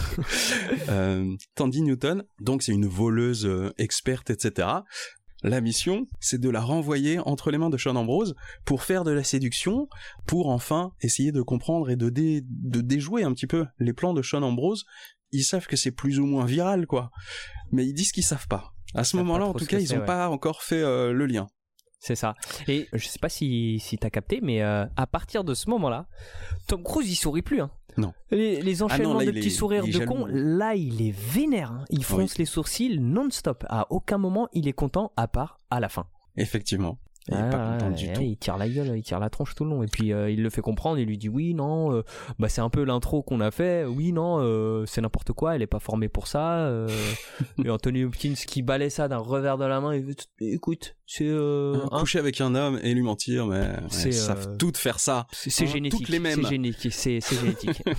[0.90, 4.68] Euh, Tandy Newton, donc c'est une voleuse euh, experte, etc.
[5.42, 9.12] La mission, c'est de la renvoyer entre les mains de Sean Ambrose pour faire de
[9.12, 9.88] la séduction,
[10.26, 14.14] pour enfin essayer de comprendre et de, dé- de déjouer un petit peu les plans
[14.14, 14.84] de Sean Ambrose.
[15.30, 17.10] Ils savent que c'est plus ou moins viral, quoi.
[17.70, 18.72] Mais ils disent qu'ils savent pas.
[18.94, 20.06] À ce moment-là, en tout cas, ils c'est, ont ouais.
[20.06, 21.46] pas encore fait euh, le lien.
[22.00, 22.34] C'est ça.
[22.68, 26.06] Et je sais pas si, si t'as capté, mais euh, à partir de ce moment-là,
[26.66, 27.60] Tom Cruise il sourit plus.
[27.60, 27.70] Hein.
[27.96, 28.14] Non.
[28.30, 31.72] Les, les enchaînements là, de est- petits sourires de con, là il est vénère.
[31.72, 31.84] hein.
[31.90, 33.64] Il fronce les sourcils non-stop.
[33.68, 36.06] À aucun moment il est content, à part à la fin.
[36.36, 36.98] Effectivement.
[37.28, 38.20] Il est Ah, pas content ouais, du ouais, tout.
[38.22, 39.82] Il tire la gueule, il tire la tronche tout le long.
[39.82, 42.02] Et puis euh, il le fait comprendre, il lui dit oui, non, euh,
[42.38, 43.84] bah c'est un peu l'intro qu'on a fait.
[43.84, 46.70] Oui, non, euh, c'est n'importe quoi, elle est pas formée pour ça.
[47.64, 49.94] et Anthony Hopkins qui balait ça d'un revers de la main.
[49.94, 54.12] Il veut, écoute, c'est Hein, Coucher avec un homme et lui mentir, mais ouais, ils
[54.14, 55.26] savent toutes faire ça.
[55.32, 56.00] c'est Hein, génétique.
[56.00, 56.40] toutes les mêmes.
[56.42, 56.92] C'est génétique.
[56.92, 57.82] C'est génétique.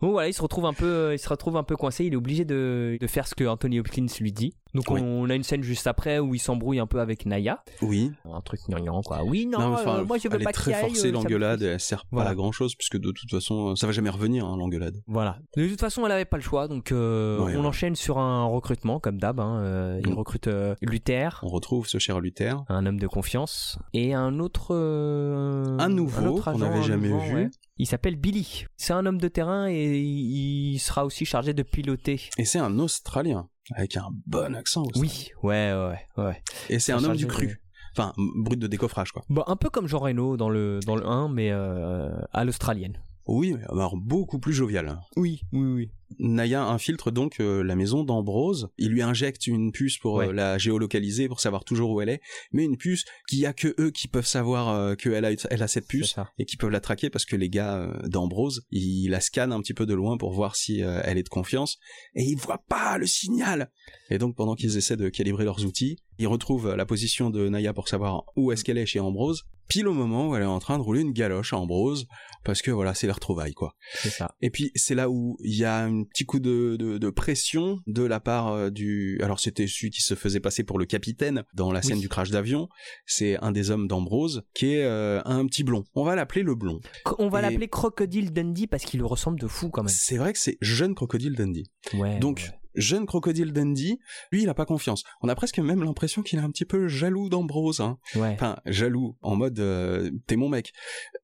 [0.00, 2.04] Bon voilà, il se retrouve un peu, il se retrouve un peu coincé.
[2.04, 4.52] Il est obligé de, de faire ce que Anthony Hopkins lui dit.
[4.74, 5.00] Donc Oui.
[5.02, 7.62] on a une scène juste après où il s'embrouille un peu avec Naya.
[7.82, 8.10] Oui.
[8.24, 9.22] Un truc gnangnan quoi.
[9.24, 11.78] Oui non, enfin, euh, moi je veux elle pas est très forcée euh, l'engueulade, elle
[11.80, 12.30] sert pas Voilà.
[12.30, 14.96] à grand chose puisque de toute façon ça va jamais revenir hein, l'engueulade.
[15.06, 15.38] Voilà.
[15.56, 17.66] De toute façon, elle avait pas le choix, donc euh, Ouais, on ouais.
[17.66, 19.40] enchaîne sur un recrutement comme d'hab.
[19.40, 19.60] Hein.
[19.62, 20.14] Euh, Il Mm.
[20.14, 24.68] recrute euh, Luther, On retrouve ce cher Luther, un homme de confiance, et un autre,
[24.74, 27.34] euh, Un nouveau qu'on n'avait un jamais nouveau, vu.
[27.34, 27.50] ouais.
[27.78, 28.66] Il s'appelle Billy.
[28.76, 32.20] C'est un homme de terrain et il sera aussi chargé de piloter.
[32.38, 34.82] et c'est un Australien avec un bon accent.
[34.82, 35.00] aussi.
[35.00, 36.42] Oui, ouais, ouais, ouais.
[36.68, 37.62] Et c'est un homme du cru,
[37.96, 39.22] enfin brut de décoffrage quoi.
[39.28, 42.98] Bah, un peu comme Jean Reno dans le dans le 1, mais euh, à l'australienne.
[43.26, 44.98] Oui, mais alors beaucoup plus jovial.
[45.16, 45.90] Oui, oui, oui.
[46.18, 48.70] Naya infiltre donc euh, la maison d'Ambrose.
[48.78, 52.20] Il lui injecte une puce pour euh, la géolocaliser, pour savoir toujours où elle est.
[52.52, 55.62] Mais une puce qu'il y a que eux qui peuvent savoir euh, qu'elle a, elle
[55.62, 59.20] a cette puce et qui peuvent la traquer parce que les gars d'Ambrose, ils la
[59.20, 61.78] scannent un petit peu de loin pour voir si elle est de confiance
[62.14, 63.70] et ils voient pas le signal.
[64.10, 67.48] Et donc pendant qu'ils essaient de calibrer leurs outils, ils retrouvent euh, la position de
[67.48, 69.44] Naya pour savoir où est-ce qu'elle est chez Ambrose.
[69.68, 72.06] Pile au moment où elle est en train de rouler une galoche à Ambrose
[72.44, 73.74] parce que voilà, c'est leur trouvaille quoi.
[73.94, 74.34] C'est ça.
[74.42, 77.78] Et puis c'est là où il y a un petit coup de, de, de pression
[77.86, 79.18] de la part euh, du...
[79.22, 82.00] Alors c'était celui qui se faisait passer pour le capitaine dans la scène Oui.
[82.02, 82.68] du crash d'avion.
[83.06, 85.84] C'est un des hommes d'Ambrose qui est euh, un petit blond.
[85.94, 86.80] On va l'appeler le blond.
[87.18, 89.88] On va Et- l'appeler Crocodile Dundee parce qu'il le ressemble de fou quand même.
[89.88, 91.70] C'est vrai que c'est jeune Crocodile Dundee.
[91.94, 92.18] Ouais.
[92.18, 92.58] Donc ouais.
[92.74, 93.98] Jeune Crocodile Dundee,
[94.30, 95.04] lui il a pas confiance.
[95.20, 97.80] On a presque même l'impression qu'il est un petit peu jaloux d'Ambrose.
[97.80, 97.98] Hein.
[98.14, 98.32] Ouais.
[98.34, 100.72] Enfin jaloux en mode euh, t'es mon mec.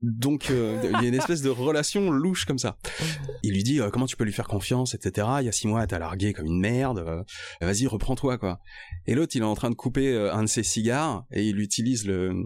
[0.02, 2.78] Donc euh, il y a une espèce de relation louche comme ça.
[3.42, 5.26] Il lui dit euh, comment tu peux lui faire confiance, etc.
[5.40, 7.24] Il y a six mois t'as largué comme une merde.
[7.60, 8.60] Vas-y reprends-toi quoi.
[9.06, 12.06] Et l'autre il est en train de couper un de ses cigares et il utilise
[12.06, 12.44] le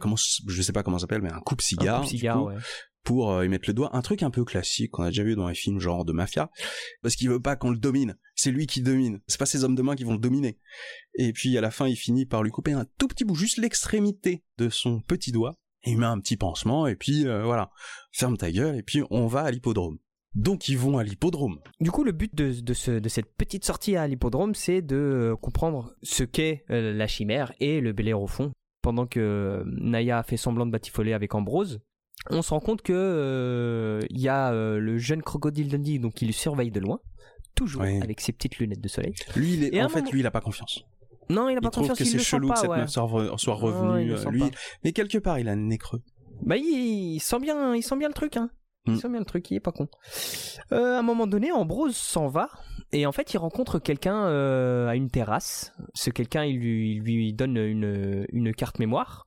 [0.00, 2.00] comment je sais pas comment ça s'appelle mais un coupe-cigare.
[2.00, 2.54] Un du cigare, ouais.
[3.06, 5.34] Pour euh, y mettre le doigt, un truc un peu classique qu'on a déjà vu
[5.36, 6.50] dans les films genre de mafia,
[7.02, 8.16] parce qu'il veut pas qu'on le domine.
[8.34, 9.20] C'est lui qui domine.
[9.28, 10.58] C'est pas ses hommes de main qui vont le dominer.
[11.14, 13.56] Et puis à la fin, il finit par lui couper un tout petit bout, juste
[13.58, 15.54] l'extrémité de son petit doigt.
[15.84, 17.70] Et il met un petit pansement et puis euh, voilà,
[18.12, 19.98] ferme ta gueule et puis on va à l'hippodrome.
[20.34, 21.60] Donc ils vont à l'hippodrome.
[21.80, 25.36] Du coup, le but de, ce- de cette petite sortie à l'hippodrome, c'est de euh,
[25.36, 28.52] comprendre ce qu'est la chimère et le bellérophon.
[28.82, 31.80] Pendant que Naya fait semblant de batifoler avec Ambrose,
[32.30, 36.14] on se rend compte que euh, il y a euh, le jeune crocodile Dundee donc
[36.14, 36.98] qui le surveille de loin,
[37.54, 39.14] toujours avec ses petites lunettes de soleil.
[39.36, 40.82] Lui, il est, en un fait, moment- lui, il a pas confiance.
[41.28, 42.78] Non, il a Il pas trouve confiance, que il c'est chelou pas, que cette ouais.
[42.78, 43.02] meuf soit,
[43.54, 44.04] revenue.
[44.06, 44.50] il euh, lui, pas.
[44.84, 46.00] mais quelque part, il a le nez creux.
[46.42, 48.50] Bah, il, il sent bien, il sent bien le truc, hein.
[48.88, 48.96] Il Mm.
[49.00, 49.88] sent bien le truc, il est pas con.
[50.70, 52.48] Euh, à un moment donné, Ambrose s'en va
[52.92, 55.72] et en fait, il rencontre quelqu'un euh, à une terrasse.
[55.94, 59.25] Ce quelqu'un, il lui, il lui donne une, une carte mémoire.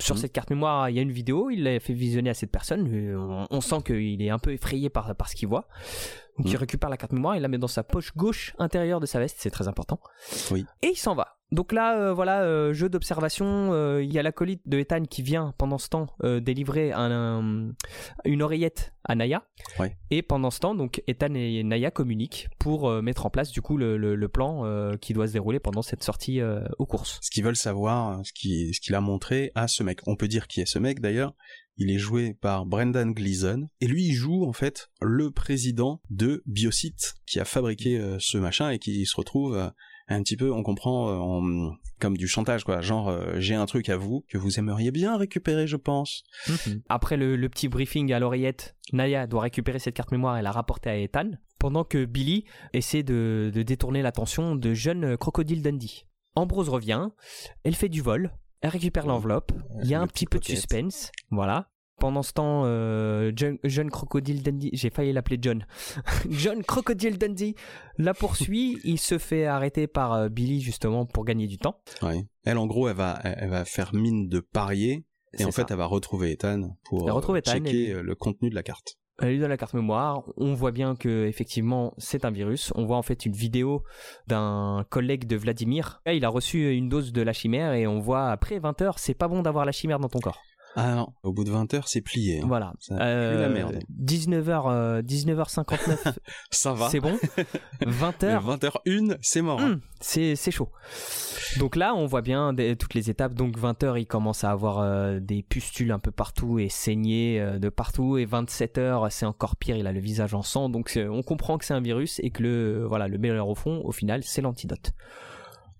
[0.00, 0.18] Sur Mm.
[0.18, 1.50] cette carte mémoire, il y a une vidéo.
[1.50, 2.86] Il l'a fait visionner à cette personne.
[3.16, 5.66] On, on sent qu'il est un peu effrayé par, par ce qu'il voit.
[6.38, 6.50] Donc, Mm.
[6.50, 9.18] il récupère la carte mémoire, il la met dans sa poche gauche intérieure de sa
[9.18, 9.36] veste.
[9.40, 9.98] C'est très important.
[10.52, 10.64] Oui.
[10.82, 11.37] Et il s'en va.
[11.50, 13.72] Donc là, euh, voilà, euh, jeu d'observation.
[13.72, 17.72] euh, Il y a l'acolyte de Ethan qui vient pendant ce temps délivrer un- un-
[18.24, 19.44] une oreillette à Naya.
[19.78, 19.96] Ouais.
[20.10, 23.76] Et pendant ce temps, donc Ethan et Naya communiquent pour mettre en place du coup
[23.78, 24.64] le, le- le plan
[25.00, 26.40] qui doit se dérouler pendant cette sortie
[26.78, 27.18] aux courses.
[27.22, 30.00] ce qu'ils veulent savoir, ce qu'il ce a montré à ce mec.
[30.06, 31.34] On peut dire qui est ce mec d'ailleurs.
[31.78, 36.42] Il est joué par Brendan Gleeson et lui il joue en fait le président de
[36.46, 39.72] Biocyte qui a fabriqué ce machin et qui se retrouve
[40.08, 42.80] un petit peu, on comprend, euh, en- comme du chantage quoi.
[42.80, 46.22] Genre euh, j'ai un truc à vous que vous aimeriez bien récupérer, je pense.
[46.88, 50.52] Après le, le petit briefing à l'oreillette, Naya doit récupérer cette carte mémoire et la
[50.52, 56.04] rapporter à Ethan, pendant que Billy essaie de, de détourner l'attention de jeune crocodile Dundee.
[56.36, 57.08] Ambrose revient,
[57.64, 59.52] elle fait du vol, Elle récupère l'enveloppe.
[59.82, 61.10] Il y a un petit peu de suspense.
[61.30, 61.68] Voilà.
[61.98, 65.66] Pendant ce temps, euh, John, John Crocodile Dundee, j'ai failli l'appeler John.
[66.30, 67.54] John Crocodile Dundee
[67.96, 68.78] la poursuit.
[68.84, 71.80] il se fait arrêter par euh, Billy justement pour gagner du temps.
[72.02, 72.24] Ouais.
[72.44, 75.04] Elle, en gros, elle va, elle va faire mine de parier.
[75.38, 78.48] Et en fait, elle va retrouver Ethan pour retrouve euh, Ethan, checker et- le contenu
[78.50, 78.96] de la carte.
[79.20, 80.22] Elle lui donne la carte mémoire.
[80.36, 82.72] On voit bien que effectivement c'est un virus.
[82.76, 83.82] On voit en fait une vidéo
[84.28, 86.00] d'un collègue de Vladimir.
[86.06, 88.98] Là, il a reçu une dose de la chimère et on voit après 20 heures,
[89.00, 90.40] c'est pas bon d'avoir la chimère dans ton corps.
[90.80, 92.38] Ah non, au bout de 20 heures, c'est plié.
[92.40, 92.44] hein.
[92.46, 92.72] Voilà.
[92.78, 93.80] Ça pue la merde.
[94.00, 96.14] 19h, euh, 19h59,
[96.52, 96.88] Ça va.
[96.88, 97.18] c'est bon.
[97.84, 99.60] 20 Mais heures, 20 h 1 c'est mort.
[99.60, 99.72] hein.
[99.72, 100.68] hum, c'est c'est chaud.
[101.58, 103.34] Donc là, on voit bien des- toutes les étapes.
[103.34, 107.40] Donc 20 heures, il commence à avoir euh, des pustules un peu partout et saigner
[107.40, 108.16] euh, de partout.
[108.16, 109.76] Et 27 heures, c'est encore pire.
[109.76, 110.68] Il a le visage en sang.
[110.68, 113.80] Donc on comprend que c'est un virus et que le voilà le meilleur au fond,
[113.84, 114.92] au final, c'est l'antidote.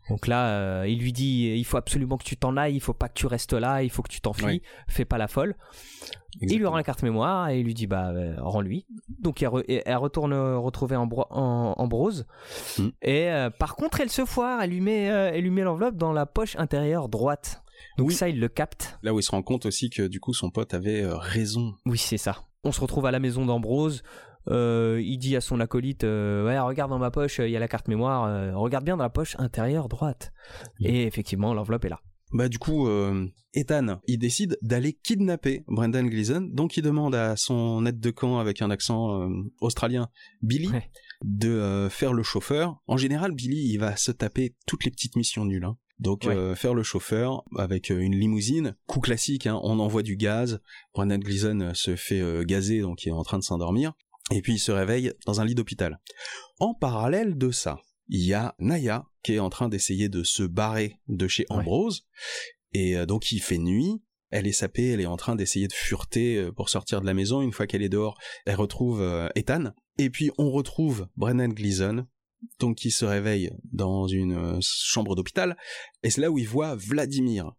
[0.09, 2.95] Donc là, euh, il lui dit il faut absolument que tu t'en ailles, il faut
[2.95, 5.55] pas que tu restes là, il faut que tu t'enfuis, fais pas la folle.
[6.41, 8.87] Il lui rend la carte mémoire et il lui dit bah euh, rends-lui.
[9.21, 12.27] Donc elle, re- et elle retourne euh, retrouver Ambro- en- Ambrose.
[12.79, 12.89] Mm.
[13.03, 16.13] Et euh, par contre elle se foire, elle lui met, elle lui met l'enveloppe dans
[16.13, 17.63] la poche intérieure droite.
[17.97, 18.15] Donc Oui.
[18.15, 18.99] ça il le capte.
[19.03, 21.75] Là où il se rend compte aussi que du coup, son pote avait raison.
[21.87, 22.45] Oui c'est ça.
[22.65, 24.03] On se retrouve à la maison d'Ambrose.
[24.51, 27.61] Euh, il dit à son acolyte euh, ouais regarde dans ma poche il y a
[27.61, 30.33] la carte mémoire euh, regarde bien dans la poche intérieure droite
[30.81, 32.01] et effectivement l'enveloppe est là
[32.33, 32.87] Bah du coup,
[33.55, 38.39] Ethan, il décide d'aller kidnapper Brendan Gleeson, donc il demande à son aide de camp
[38.39, 39.29] avec un accent
[39.61, 40.09] australien,
[40.43, 40.91] Billy, Ouais.
[41.25, 42.77] de faire le chauffeur.
[42.87, 45.65] En général, Billy, il va se taper toutes les petites missions nulles.
[45.65, 45.77] hein.
[45.99, 46.37] Donc Ouais.
[46.37, 50.61] euh, faire le chauffeur avec une limousine, coup classique, hein, on envoie du gaz,
[50.95, 53.95] Brendan Gleeson euh, se fait euh, gazer, donc il est en train de s'endormir,
[54.31, 56.01] et puis il se réveille dans un lit d'hôpital.
[56.59, 60.43] En parallèle de ça, il y a Naya qui est en train d'essayer de se
[60.43, 61.57] barrer de chez Ouais.
[61.57, 62.07] Ambrose,
[62.73, 65.73] et euh, donc il fait nuit, elle est sapée, elle est en train d'essayer de
[65.73, 67.41] fureter euh, pour sortir de la maison.
[67.43, 69.73] Une fois qu'elle est dehors, elle retrouve euh, Ethan.
[69.99, 72.07] Et puis on retrouve Brennan Gleeson,
[72.61, 75.57] donc qui se réveille dans une chambre d'hôpital.
[76.03, 77.51] Et c'est là où il voit Vladimir.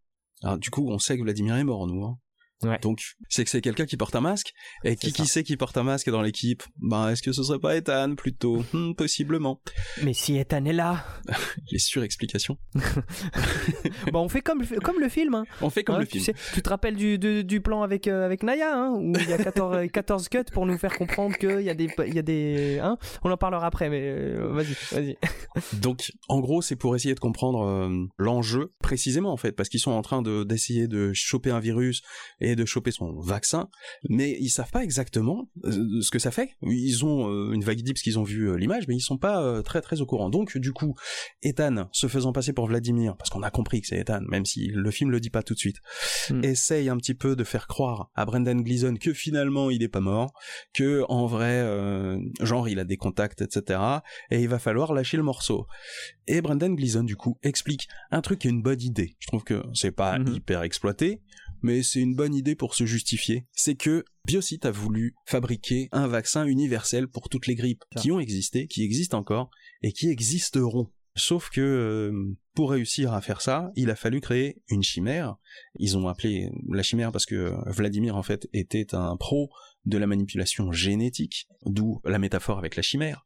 [0.42, 2.04] Alors du coup, on sait que Vladimir est mort, nous.
[2.06, 2.18] hein.
[2.64, 2.78] Ouais.
[2.82, 4.54] Donc c'est que c'est quelqu'un qui porte un masque.
[4.84, 6.64] Et qui qui sait qui porte un masque dans l'équipe?
[6.82, 8.64] Ben est-ce que ce serait pas Ethan plutôt?
[8.74, 9.62] Hmm, Possiblement.
[10.04, 11.06] mais si Ethan est là
[11.72, 12.58] Les surexplications.
[14.12, 15.46] bah on fait comme, comme le film hein.
[15.62, 16.24] On fait comme Hein, le film.
[16.24, 19.30] sais, tu te rappelles du, du, du plan avec, euh, avec Naya, hein, où il
[19.30, 21.90] y a 14, 14 cuts pour nous faire comprendre qu'il y a des.
[22.08, 22.98] Il y a des hein?
[23.24, 25.18] On en parlera après, mais euh, vas-y, vas-y.
[25.80, 29.80] Donc, en gros, c'est pour essayer de comprendre euh, l'enjeu précisément en fait, parce qu'ils
[29.80, 32.02] sont en train de d'essayer de choper un virus
[32.40, 33.70] et de choper son vaccin,
[34.10, 36.52] mais ils savent pas exactement euh, ce que ça fait.
[36.64, 39.18] Ils ont euh, une vague idée parce qu'ils ont vu euh, l'image, mais ils sont
[39.18, 40.30] pas très très au courant.
[40.30, 40.96] Donc, du coup,
[41.44, 44.68] Ethan, se faisant passer pour Vladimir, parce qu'on a compris que c'est Ethan, même si
[44.68, 45.78] le film le dit pas tout de suite,
[46.30, 46.44] Hmm.
[46.44, 50.00] essaye un petit peu de faire croire à Brendan Gleeson que finalement il est pas
[50.00, 50.32] mort,
[50.74, 53.80] que en vrai, euh, genre il a des contacts, etc.
[54.32, 55.66] Et il va falloir lâcher le morceau.
[56.28, 59.16] Et Brendan Gleeson, du coup, explique un truc qui est une bonne idée.
[59.20, 60.34] Je trouve que c'est pas Mhm.
[60.36, 61.22] hyper exploité,
[61.62, 63.46] mais c'est une bonne idée pour se justifier.
[63.54, 68.20] C'est que Biocyte a voulu fabriquer un vaccin universel pour toutes les grippes qui ont
[68.20, 69.50] existé, qui existent encore,
[69.82, 70.92] et qui existeront.
[71.16, 75.36] Sauf que euh, pour réussir à faire ça, il a fallu créer une chimère.
[75.78, 79.50] Ils ont appelé la chimère parce que Vladimir en fait était un pro
[79.86, 83.24] de la manipulation génétique, d'où la métaphore avec la chimère.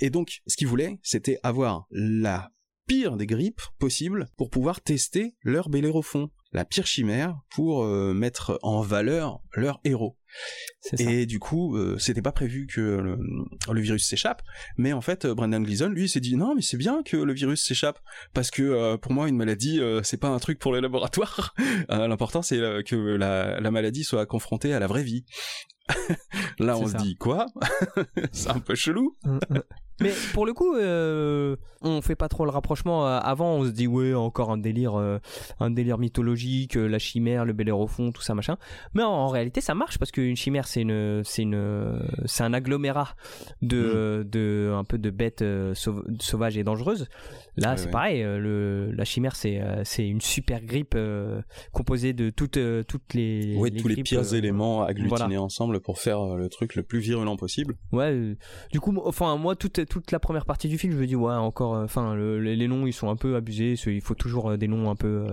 [0.00, 2.50] Et donc, ce qu'ils voulaient, c'était avoir la
[2.86, 8.58] pire des grippes possibles pour pouvoir tester leur Bellérophon, la pire chimère pour euh, mettre
[8.62, 10.16] en valeur leur héros.
[10.80, 10.96] Ça.
[10.98, 13.18] Et du coup, euh, c'était pas prévu que le,
[13.70, 14.42] le virus s'échappe,
[14.76, 17.32] mais en fait, euh, Brendan Gleeson, lui, s'est dit non, mais c'est bien que le
[17.32, 18.00] virus s'échappe,
[18.32, 21.54] parce que euh, pour moi, une maladie, euh, c'est pas un truc pour les laboratoires.
[21.88, 25.24] L'important, c'est que la, la maladie soit confrontée à la vraie vie.
[26.58, 27.46] Là, on se dit quoi?
[28.32, 29.16] C'est un peu chelou.
[30.00, 33.06] Mais pour le coup, euh, on fait pas trop le rapprochement.
[33.06, 35.18] Euh, Avant, on se dit ouais, encore un délire, euh,
[35.60, 38.56] un délire mythologique, euh, la chimère, le bellérophon, tout ça machin.
[38.94, 42.52] Mais en, en réalité, ça marche parce qu'une chimère, c'est une, c'est une, c'est un
[42.52, 43.14] agglomérat
[43.62, 47.06] de, de un peu de bêtes sauv- sauvages et dangereuses.
[47.56, 48.22] Là, c'est pareil.
[48.22, 51.40] euh, Le, la chimère, c'est, euh, c'est une super grippe euh,
[51.72, 55.40] composée de toutes, toutes les, Ouais, tous les pires euh, éléments agglutinés voilà.
[55.42, 57.76] ensemble pour faire le truc le plus virulent possible.
[57.92, 58.36] Ouais,
[58.72, 61.16] du coup, moi- enfin, moi, toute, toute la première partie du film, je me dis,
[61.16, 64.56] ouais, encore, enfin, le- les, les noms, ils sont un peu abusés, il faut toujours
[64.58, 65.26] des noms un peu,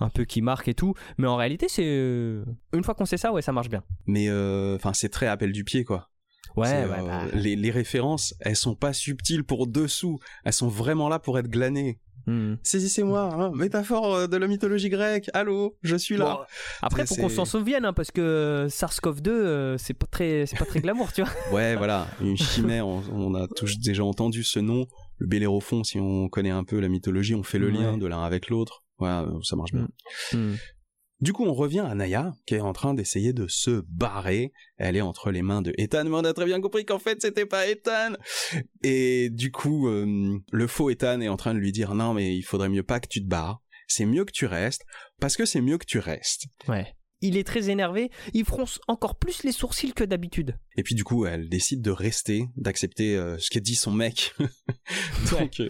[0.00, 0.94] un peu qui marquent et tout.
[1.18, 1.84] Mais en réalité, c'est.
[1.84, 3.84] une fois qu'on sait ça, ouais, ça marche bien.
[4.06, 6.10] Mais euh, enfin, c'est très appel du pied, quoi.
[6.56, 10.68] Ouais, ouais, euh, bah, les, les références, elles sont pas subtiles pour dessous, elles sont
[10.68, 11.98] vraiment là pour être glanées.
[12.26, 12.54] Hmm.
[12.62, 15.28] Saisissez-moi, hein, métaphore euh, de la mythologie grecque.
[15.34, 16.24] Allô, je suis là.
[16.24, 16.38] Bon,
[16.80, 20.64] après, pour qu'on s'en souvienne, hein, parce que SARS-CoV-2, euh, c'est pas très, c'est pas
[20.64, 21.30] très glamour, tu vois.
[21.52, 22.86] Ouais, voilà, une chimère.
[22.88, 24.86] On, on a tous déjà entendu ce nom.
[25.18, 27.72] Le Bellérophon, si on connaît un peu la mythologie, on fait le Ouais.
[27.74, 28.84] lien de l'un avec l'autre.
[29.02, 29.88] Euh, ça marche bien.
[30.32, 30.54] Hmm.
[31.24, 34.52] Du coup, on revient à Naya, qui est en train d'essayer de se barrer.
[34.76, 37.22] Elle est entre les mains de Ethan, mais on a très bien compris qu'en fait,
[37.22, 38.12] c'était pas Ethan.
[38.82, 42.36] Et du coup, euh, le faux Ethan est en train de lui dire, non, mais
[42.36, 43.62] il faudrait mieux pas que tu te barres.
[43.88, 44.82] C'est mieux que tu restes,
[45.18, 46.44] parce que c'est mieux que tu restes.
[46.68, 46.94] Ouais.
[47.22, 48.10] Il est très énervé.
[48.34, 50.58] Il fronce encore plus les sourcils que d'habitude.
[50.76, 54.34] Et puis du coup, elle décide de rester, d'accepter euh, ce qu'a dit son mec.
[55.30, 55.68] Donc, euh,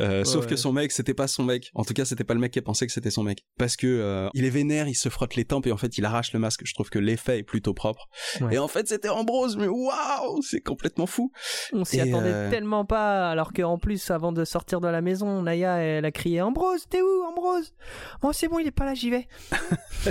[0.00, 0.50] euh, sauf Ouais.
[0.50, 1.70] que son mec, c'était pas son mec.
[1.74, 3.44] En tout cas, c'était pas le mec qui pensait que c'était son mec.
[3.58, 6.04] Parce que euh, il est vénère, il se frotte les tempes et en fait, il
[6.04, 6.62] arrache le masque.
[6.64, 8.08] Je trouve que l'effet est plutôt propre.
[8.40, 8.54] Ouais.
[8.54, 9.56] Et en fait, c'était Ambrose.
[9.56, 11.30] Mais waouh, c'est complètement fou.
[11.72, 15.76] On s'y attendait tellement pas, alors qu'en plus, avant de sortir de la maison, Naya,
[15.78, 17.74] elle a crié Ambrose, t'es où, Ambrose?
[18.22, 19.28] Oh, c'est bon, il est pas là, j'y vais.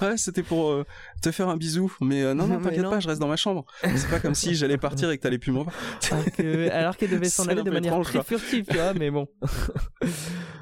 [0.00, 0.84] Ouais, c'était pour
[1.22, 1.92] te faire un bisou.
[2.00, 2.90] Mais non, non, t'inquiète non.
[2.90, 3.64] pas, je reste dans ma chambre.
[3.82, 5.62] C'est pas comme si j'allais partir et que t'allais plus me
[6.36, 8.24] que- alors qu'elle devait s'en aller de manière étrange, très quoi.
[8.24, 9.26] furtive, tu vois, mais bon.
[10.02, 10.08] tu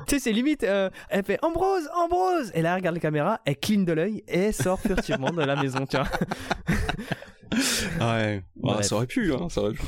[0.08, 3.56] sais, c'est limite, euh, elle fait Ambrose, Ambrose Et là, elle regarde la caméra, elle
[3.58, 6.08] cligne de l'œil et elle sort furtivement de la maison, tu vois.
[8.00, 8.86] Ouais, Ah, Bref.
[8.86, 9.82] ça aurait pu, hein, ça aurait pu.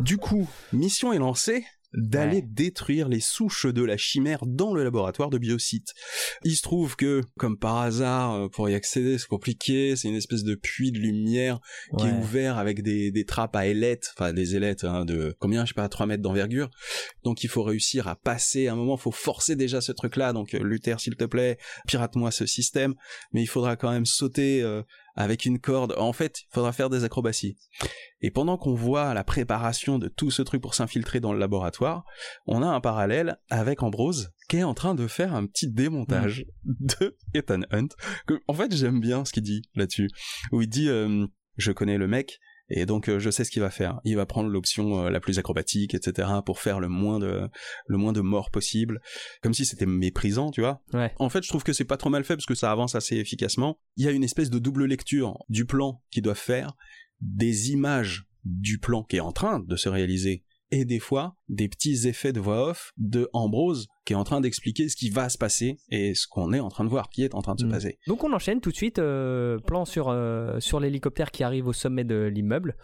[0.00, 1.64] du coup, mission est lancée
[1.96, 2.44] d'aller Ouais.
[2.46, 5.92] détruire les souches de la chimère dans le laboratoire de Biocite.
[6.42, 10.14] Il se trouve que, comme par hasard, euh, pour y accéder, c'est compliqué, c'est une
[10.16, 11.60] espèce de puits de lumière
[11.98, 15.64] qui est ouvert avec des, des trappes à ailettes, enfin des ailettes hein, de combien,
[15.64, 16.70] je sais pas, 3 mètres d'envergure.
[17.22, 20.32] Donc il faut réussir à passer, à un moment, il faut forcer déjà ce truc-là.
[20.32, 22.94] Donc euh, Luther, s'il te plaît, pirate-moi ce système.
[23.32, 24.82] Mais il faudra quand même sauter euh,
[25.14, 25.94] avec une corde.
[25.98, 27.56] En fait, il faudra faire des acrobaties.
[28.20, 32.04] Et pendant qu'on voit la préparation de tout ce truc pour s'infiltrer dans le laboratoire,
[32.46, 36.46] on a un parallèle avec Ambrose qui est en train de faire un petit démontage
[36.64, 37.88] de Ethan Hunt.
[38.26, 40.08] Que, en fait, j'aime bien ce qu'il dit là-dessus,
[40.52, 42.40] où il dit euh, je connais le mec.
[42.68, 44.00] Et donc euh, je sais ce qu'il va faire.
[44.04, 47.48] Il va prendre l'option euh, la plus acrobatique, etc., pour faire le moins de
[47.86, 49.00] le moins de morts possible,
[49.42, 50.82] comme si c'était méprisant, tu vois.
[50.92, 51.12] Ouais.
[51.18, 53.16] En fait, je trouve que c'est pas trop mal fait parce que ça avance assez
[53.16, 53.78] efficacement.
[53.96, 56.74] Il y a une espèce de double lecture du plan qu'ils doivent faire,
[57.20, 60.44] des images du plan qui est en train de se réaliser,
[60.76, 64.40] et des fois des petits effets de voix off de Ambrose qui est en train
[64.40, 67.22] d'expliquer ce qui va se passer et ce qu'on est en train de voir, qui
[67.22, 67.70] est en train de se Mm.
[67.70, 67.98] passer.
[68.08, 71.72] Donc on enchaîne tout de suite, euh, plan sur, euh, sur l'hélicoptère qui arrive au
[71.72, 72.76] sommet de l'immeuble,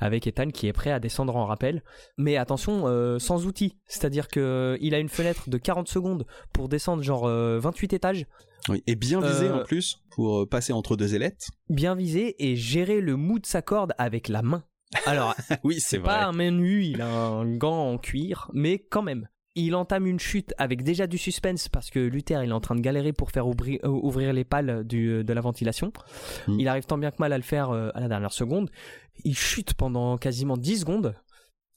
[0.00, 1.82] avec Ethan qui est prêt à descendre en rappel.
[2.16, 7.02] Mais attention, euh, sans outils, c'est-à-dire qu'il a une fenêtre de 40 secondes pour descendre
[7.02, 8.26] genre euh, 28 étages,
[8.70, 8.82] Oui.
[8.86, 11.48] Et bien visé en plus pour passer entre deux ailettes.
[11.68, 14.64] bien visé, et gérer le mou de sa corde avec la main.
[15.06, 16.06] Alors, oui, c'est vrai.
[16.06, 19.28] pas un nue, il a un gant en cuir, mais quand même.
[19.56, 22.74] Il entame une chute avec déjà du suspense parce que Luther il est en train
[22.74, 25.92] de galérer pour faire ouvrir, euh, ouvrir les pales du, de la ventilation.
[26.48, 26.58] Mm.
[26.58, 28.68] Il arrive tant bien que mal à le faire euh, à la dernière seconde.
[29.22, 31.14] Il chute pendant quasiment 10 secondes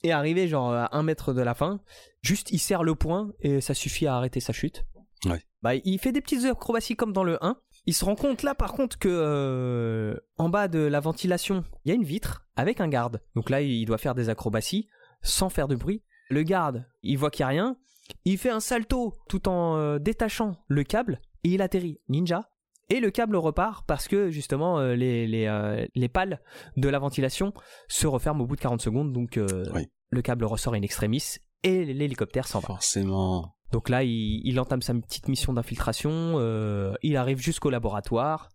[0.03, 1.79] et arrivé genre à un mètre de la fin,
[2.23, 4.83] juste il serre le poing et ça suffit à arrêter sa chute.
[5.25, 5.41] Ouais.
[5.61, 7.57] Bah, il fait des petites acrobaties comme dans le 1.
[7.87, 11.89] Il se rend compte là par contre que euh, en bas de la ventilation, il
[11.89, 13.21] y a une vitre avec un garde.
[13.35, 14.87] Donc là, il doit faire des acrobaties
[15.21, 16.03] sans faire de bruit.
[16.29, 17.77] Le garde, il voit qu'il n'y a rien.
[18.25, 22.49] Il fait un salto tout en euh, détachant le câble et il atterrit ninja.
[22.89, 26.41] Et le câble repart parce que justement euh, les, les, les pales
[26.77, 27.53] de la ventilation
[27.89, 29.11] se referment au bout de 40 secondes.
[29.13, 29.39] Donc
[29.73, 29.87] Oui.
[30.09, 31.23] le câble ressort in extremis
[31.63, 32.67] et l'hélicoptère s'en va.
[32.67, 33.56] Forcément.
[33.71, 36.35] Donc là, il, il entame sa petite mission d'infiltration.
[36.39, 38.49] euh, il arrive jusqu'au laboratoire.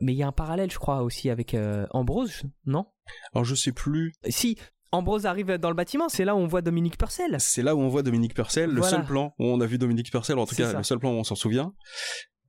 [0.00, 2.86] Mais il y a un parallèle, je crois, aussi avec euh, Ambrose, non?
[3.34, 4.12] Alors je sais plus.
[4.28, 4.58] Si
[4.92, 7.36] Ambrose arrive dans le bâtiment, c'est là où on voit Dominique Purcell.
[7.38, 10.10] C'est là où on voit Dominique Purcell, le seul plan où on a vu Dominique
[10.10, 10.78] Purcell, en tout cas ça.
[10.78, 11.72] le seul plan où on s'en souvient.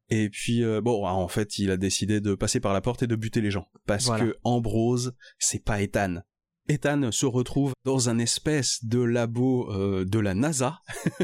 [0.09, 3.07] Et puis euh, bon, en fait, il a décidé de passer par la porte et
[3.07, 4.25] de buter les gens parce Voilà.
[4.25, 6.21] que Ambrose, c'est pas Ethan.
[6.69, 10.81] Ethan se retrouve dans un espèce de labo euh, de la NASA,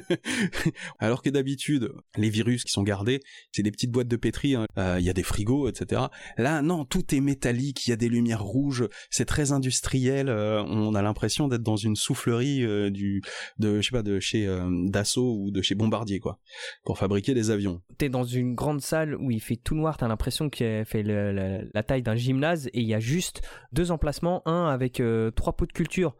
[0.99, 3.19] alors que d'habitude, les virus qui sont gardés,
[3.51, 4.65] c'est des petites boîtes de pétri, hein.
[4.77, 6.03] Euh, il y a des frigos, etc.
[6.37, 10.63] Là, non, tout est métallique, il y a des lumières rouges, c'est très industriel, euh,
[10.63, 13.21] on a l'impression d'être dans une soufflerie du,
[13.59, 14.47] de, je sais pas, de chez
[14.85, 16.39] Dassault ou de chez Bombardier, quoi,
[16.85, 17.81] pour fabriquer des avions.
[17.97, 21.83] T'es dans une grande salle où il fait tout noir, t'as l'impression qu'il fait la
[21.83, 23.41] taille d'un gymnase et il y a juste
[23.73, 25.01] deux emplacements, un avec
[25.33, 26.15] trois pots de culture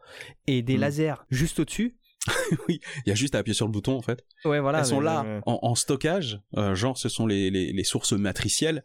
[0.46, 0.80] et des Mm.
[0.80, 1.96] lasers juste au-dessus.
[2.68, 4.24] Il y a juste à appuyer sur le bouton, en fait.
[4.46, 4.78] Ouais, voilà.
[4.78, 8.82] Elles sont là en, en stockage, euh, genre ce sont les, les, les sources matricielles,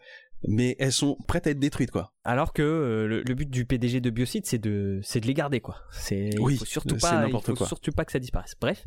[0.47, 2.13] mais elles sont prêtes à être détruites, quoi.
[2.25, 5.33] Alors que euh, le, le but du PDG de Biocide, c'est de, c'est de les
[5.33, 5.77] garder, quoi.
[5.91, 7.65] C'est, Oui, il faut surtout pas, il faut quoi.
[7.67, 8.53] surtout pas que ça disparaisse.
[8.61, 8.85] Bref.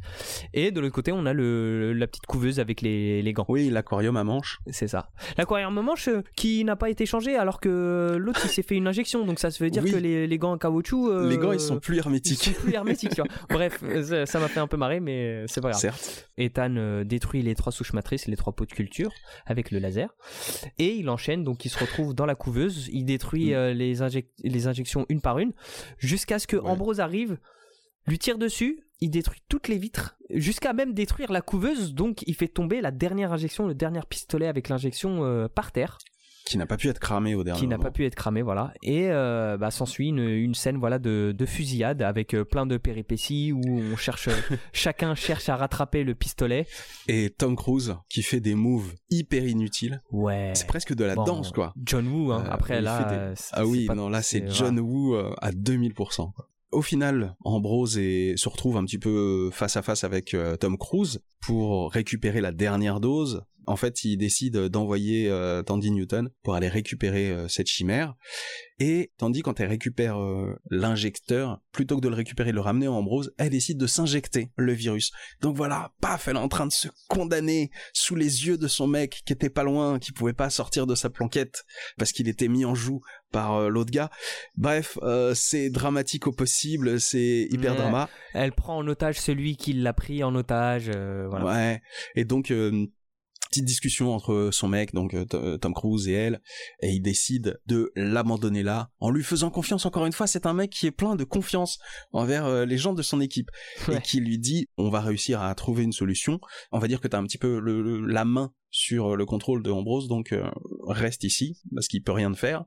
[0.55, 3.47] Et de l'autre côté, on a le, la petite couveuse avec les, les gants.
[3.49, 4.59] Oui, l'aquarium à manche.
[4.70, 5.11] C'est ça.
[5.39, 8.76] L'aquarium à manche euh, qui n'a pas été changé alors que l'autre il s'est fait
[8.76, 9.24] une injection.
[9.24, 9.91] Donc ça se veut dire Oui.
[9.91, 11.09] que les, les gants en caoutchouc.
[11.11, 12.45] euh, Les gants, ils sont plus ils hermétiques.
[12.45, 13.31] sont plus hermétiques, tu vois.
[13.51, 13.83] Bref,
[14.26, 15.81] ça- m'a fait un peu marrer, mais c'est pas grave.
[15.81, 16.31] Certes.
[16.39, 19.11] Ethan détruit les trois souches matrices les trois pots de culture
[19.47, 20.14] avec le laser.
[20.79, 22.88] Et il enchaîne, donc il se retrouve dans la couveuse.
[22.93, 23.55] Il détruit Mm.
[23.55, 25.53] euh, les, injec- les injections une par une
[25.99, 26.68] jusqu'à ce que Ouais.
[26.68, 27.38] Ambrose arrive,
[28.07, 28.84] lui tire dessus.
[29.01, 31.93] Il détruit toutes les vitres, jusqu'à même détruire la couveuse.
[31.93, 35.99] Donc il fait tomber la dernière injection, le dernier pistolet avec l'injection euh, par terre
[36.45, 38.74] Qui n'a pas pu être cramé au dernier qui n'a pas pu être cramé, voilà.
[38.82, 42.76] Et euh, bah, s'ensuit une, une scène voilà de, de fusillade avec euh, plein de
[42.76, 44.28] péripéties où on cherche,
[44.72, 46.66] chacun cherche à rattraper le pistolet.
[47.09, 50.01] Et Tom Cruise, qui fait des moves hyper inutiles.
[50.11, 50.53] Ouais.
[50.55, 51.72] C'est presque de la Bon, danse, quoi.
[51.82, 52.45] John Woo, hein.
[52.47, 53.05] Euh, après là.
[53.05, 56.32] des- euh, Ah oui, pas- non, là, c'est John Woo euh, à 2000%.
[56.34, 56.49] quoi.
[56.73, 60.79] Au final, Ambrose et se retrouve un petit peu face à face avec euh, Tom
[60.79, 63.43] Cruise pour récupérer la dernière dose.
[63.66, 68.14] En fait, il décide d'envoyer euh, Tandy Newton pour aller récupérer euh, cette chimère.
[68.79, 70.16] Et Tandy, quand elle récupère
[70.70, 73.87] l'injecteur, plutôt que de le récupérer et de le ramener à Ambrose, elle décide de
[73.87, 75.12] s'injecter le virus.
[75.41, 78.89] Donc voilà, paf, elle est en train de se condamner sous les yeux de son
[78.89, 81.64] mec qui était pas loin, qui pouvait pas sortir de sa planquette
[81.97, 83.03] parce qu'il était mis en joue
[83.33, 84.11] par euh, l'autre gars.
[84.57, 87.78] Bref, euh, c'est dramatique au possible, c'est hyper Ouais.
[87.78, 88.09] drama.
[88.35, 90.91] Elle prend en otage celui qui l'a pris en otage.
[90.95, 91.45] euh, voilà.
[91.47, 91.83] Ouais.
[92.14, 92.87] Et donc euh,
[93.51, 95.14] petite discussion entre son mec, donc
[95.61, 96.41] Tom Cruise et elle,
[96.80, 99.85] et il décide de l'abandonner là, en lui faisant confiance.
[99.85, 101.78] Encore une fois, c'est un mec qui est plein de confiance
[102.12, 103.51] envers les gens de son équipe
[103.89, 103.97] Ouais.
[103.97, 106.41] et qui lui dit on va réussir à trouver une solution.
[106.70, 109.62] On va dire que t'as un petit peu le, le- la main sur le contrôle
[109.62, 110.49] de Ambrose, donc euh,
[110.87, 112.64] reste ici parce qu'il peut rien faire.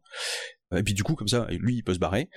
[0.75, 2.29] Et puis du coup, comme ça, lui, il peut se barrer.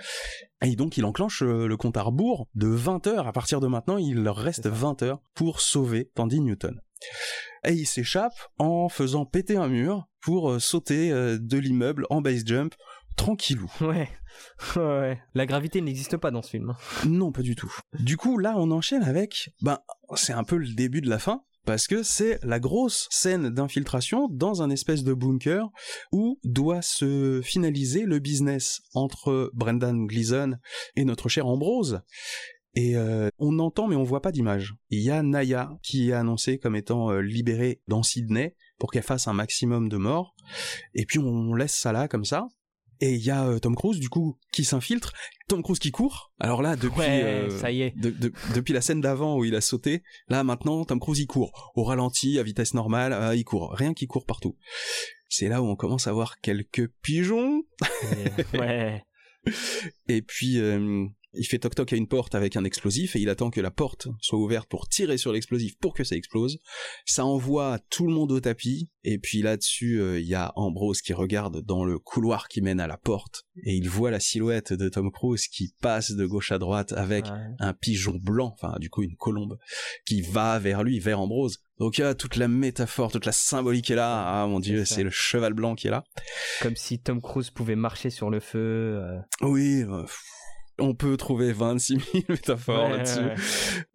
[0.63, 3.27] Et donc, il enclenche euh, le compte à rebours de 20 heures.
[3.27, 4.75] À partir de maintenant, il leur reste C'est ça.
[4.75, 6.81] 20 heures pour sauver Tandy Newton.
[7.65, 12.21] Et il s'échappe en faisant péter un mur pour euh, sauter euh, de l'immeuble en
[12.21, 12.75] base jump,
[13.17, 13.71] tranquillou.
[13.81, 14.09] Ouais.
[14.77, 15.21] ouais.
[15.35, 16.71] La gravité n'existe pas dans ce film.
[16.71, 16.77] hein.
[17.09, 17.73] Non, pas du tout.
[17.99, 19.79] Du coup, là, on enchaîne avec, ben,
[20.15, 24.27] c'est un peu le début de la fin, parce que c'est la grosse scène d'infiltration
[24.31, 25.69] dans un espèce de bunker
[26.13, 30.57] où doit se finaliser le business entre Brendan Gleeson
[30.97, 32.01] et notre cher Ambrose.
[32.75, 34.77] Et euh, on entend mais on voit pas d'image.
[34.89, 39.03] Il y a Naya qui est annoncée comme étant euh, libérée dans Sydney pour qu'elle
[39.03, 40.35] fasse un maximum de morts.
[40.95, 42.49] Et puis on laisse ça là comme ça.
[43.01, 45.13] Et il y a euh, Tom Cruise du coup qui s'infiltre.
[45.49, 46.33] Tom Cruise qui court.
[46.41, 47.97] Alors là depuis Ouais, euh, ça y est.
[47.97, 51.27] de- de- depuis la scène d'avant où il a sauté, là maintenant Tom Cruise il
[51.27, 54.57] court au ralenti, à vitesse normale, euh, il court, rien qui court partout.
[55.29, 57.63] C'est là où on commence à voir quelques pigeons.
[58.55, 59.05] Et- ouais.
[60.09, 63.29] Et puis euh, il fait toc toc à une porte avec un explosif et il
[63.29, 66.59] attend que la porte soit ouverte pour tirer sur l'explosif pour que ça explose.
[67.07, 71.01] Ça envoie tout le monde au tapis et puis là-dessus euh, il y a Ambrose
[71.03, 74.73] qui regarde dans le couloir qui mène à la porte et il voit la silhouette
[74.73, 77.33] de Tom Cruise qui passe de gauche à droite avec Ouais.
[77.61, 79.59] un pigeon blanc, enfin du coup une colombe,
[80.07, 81.59] qui va vers lui, vers Ambrose.
[81.79, 84.25] Donc il y a toute la métaphore, toute la symbolique est là.
[84.43, 86.05] Ah mon dieu, c'est le cheval blanc qui est là.
[86.63, 88.59] Comme si Tom Cruise pouvait marcher sur le feu.
[89.03, 89.19] euh.
[89.43, 90.21] Oui, euh, pff,
[90.79, 93.21] on peut trouver 26 000 métaphores Ouais, là-dessus.
[93.21, 93.35] ouais.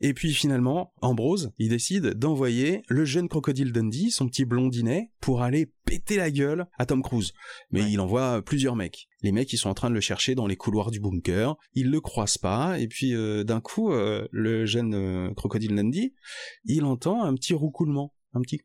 [0.02, 5.42] Et puis finalement, Ambrose, il décide d'envoyer le jeune crocodile Dundee, son petit blondinet, pour
[5.42, 7.34] aller péter la gueule à Tom Cruise.
[7.72, 9.08] Mais il envoie plusieurs mecs.
[9.22, 11.56] Les mecs, ils sont en train de le chercher dans les couloirs du bunker.
[11.74, 12.80] Ils le croisent pas.
[12.80, 16.14] Et puis euh, d'un coup, euh, le jeune euh, crocodile Dundee,
[16.66, 18.60] il entend un petit roucoulement, un petit.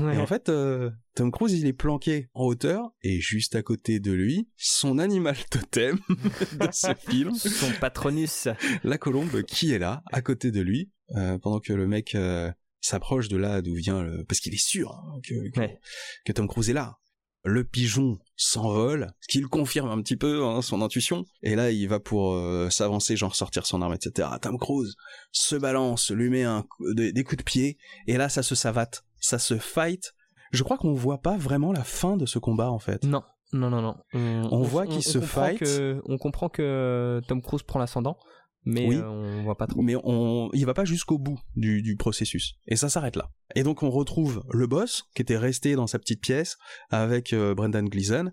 [0.00, 0.16] Ouais.
[0.16, 4.00] Et en fait, euh, Tom Cruise, il est planqué en hauteur, et juste à côté
[4.00, 8.48] de lui, son animal totem de ce film, Son patronus.
[8.82, 12.50] la colombe qui est là, à côté de lui, euh, pendant que le mec euh,
[12.80, 14.24] s'approche de là d'où vient le...
[14.24, 15.78] Parce qu'il est sûr hein, que, que, Ouais.
[16.24, 16.98] que Tom Cruise est là.
[17.46, 21.26] Le pigeon s'envole, ce qui le confirme un petit peu hein, son intuition.
[21.42, 22.34] Et là, il va pour
[22.70, 24.28] s'avancer, genre sortir son arme, etc.
[24.40, 24.94] Tom Cruise
[25.30, 27.76] se balance, lui met un, coup- des, des coups de pied,
[28.06, 30.12] et là, ça se savate, ça se fight.
[30.52, 33.04] Je crois qu'on voit pas vraiment la fin de ce combat, en fait.
[33.04, 33.22] Non,
[33.52, 33.96] non, non, non.
[34.12, 35.58] On voit qu'il se fight.
[35.58, 38.18] que- on comprend que Tom Cruise prend l'ascendant,
[38.64, 38.96] mais Oui.
[38.96, 39.82] euh, on voit pas trop.
[39.82, 42.54] mais on, il va pas jusqu'au bout du, du processus.
[42.66, 43.30] Et ça s'arrête là.
[43.56, 46.56] Et donc on retrouve le boss qui était resté dans sa petite pièce
[46.90, 48.30] avec euh, Brendan Gleeson.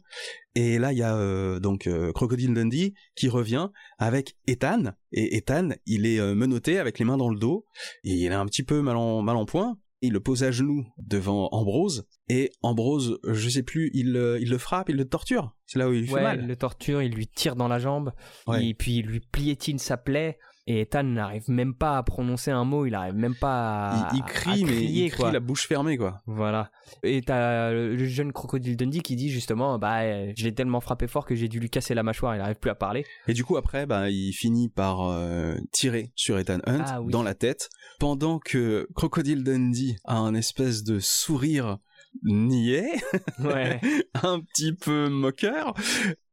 [0.55, 3.67] Et là il y a euh, donc euh, Crocodile Dundee qui revient
[3.97, 4.93] avec Ethan.
[5.11, 7.65] Et Ethan il est euh, menotté avec les mains dans le dos
[8.05, 9.77] et il est un petit peu mal en, mal en point.
[10.01, 14.07] Il le pose à genoux devant Ambrose, et Ambrose, je sais plus, il,
[14.41, 15.55] il le frappe, il le torture.
[15.65, 16.39] C'est là où il lui fait Ouais, mal.
[16.41, 18.11] il le torture, il lui tire dans la jambe,
[18.47, 18.65] Ouais.
[18.67, 20.37] et puis il lui piétine sa plaie.
[20.67, 24.17] Et Ethan n'arrive même pas à prononcer un mot, il arrive même pas à, il,
[24.17, 25.31] il à crie, mais crier, il crie quoi.
[25.31, 26.21] la bouche fermée, quoi.
[26.27, 26.69] Voilà.
[27.03, 31.07] Et t'as le jeune crocodile Dundee qui dit justement, bah, euh, je l'ai tellement frappé
[31.07, 33.05] fort que j'ai dû lui casser la mâchoire, il arrive plus à parler.
[33.27, 37.11] Et du coup, après, bah, il finit par euh, tirer sur Ethan Hunt Ah oui.
[37.11, 41.79] dans la tête, pendant que Crocodile Dundee a un espèce de sourire
[42.23, 42.91] niais,
[43.39, 43.79] Ouais.
[44.23, 45.73] un petit peu moqueur.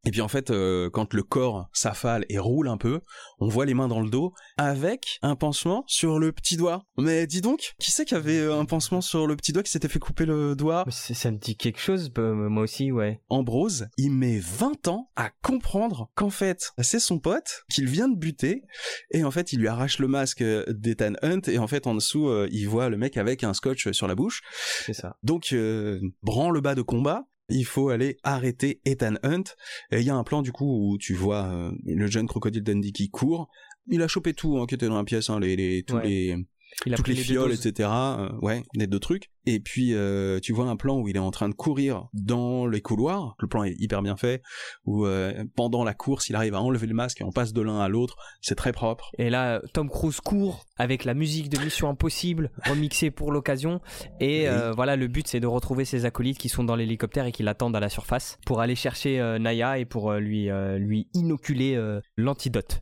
[0.06, 3.00] Et puis en fait, euh, quand le corps s'affale et roule un peu,
[3.40, 6.84] on voit les mains dans le dos avec un pansement sur le petit doigt.
[6.96, 9.70] Mais dis donc, qui c'est qui avait euh, un pansement sur le petit doigt qui
[9.70, 10.84] s'était fait couper le doigt?
[10.90, 13.20] Ça me dit quelque chose, bah, moi aussi, ouais.
[13.28, 18.16] Ambrose, il met 20 ans à comprendre qu'en fait, c'est son pote qu'il vient de
[18.16, 18.62] buter
[19.10, 22.28] et en fait, il lui arrache le masque d'Ethan Hunt et en fait, en dessous,
[22.28, 24.42] euh, il voit le mec avec un scotch sur la bouche.
[24.84, 25.16] C'est ça.
[25.22, 27.24] Donc, euh, branle bas de combat.
[27.48, 29.44] Il faut aller arrêter Ethan Hunt.
[29.90, 32.62] Et il y a un plan du coup où tu vois euh, le jeune crocodile
[32.62, 33.48] Dundee qui court.
[33.90, 36.06] Il a chopé tout hein, qui était dans la pièce, hein, les, les, tous Ouais.
[36.06, 36.36] les,
[36.84, 37.88] Il a toutes les fioles, etc.
[37.90, 39.30] euh, ouais, des deux trucs.
[39.50, 42.66] Et puis euh, tu vois un plan où il est en train de courir dans
[42.66, 43.34] les couloirs.
[43.38, 44.42] Le plan est hyper bien fait.
[44.84, 47.62] Où euh, pendant la course, il arrive à enlever le masque et on passe de
[47.62, 48.16] l'un à l'autre.
[48.42, 49.10] C'est très propre.
[49.16, 53.80] Et là, Tom Cruise court avec la musique de Mission Impossible remixée pour l'occasion.
[54.20, 54.46] Et Oui.
[54.46, 57.42] euh, voilà, le but c'est de retrouver ses acolytes qui sont dans l'hélicoptère et qui
[57.42, 61.80] l'attendent à la surface pour aller chercher Naya et pour lui lui inoculer
[62.16, 62.80] l'antidote.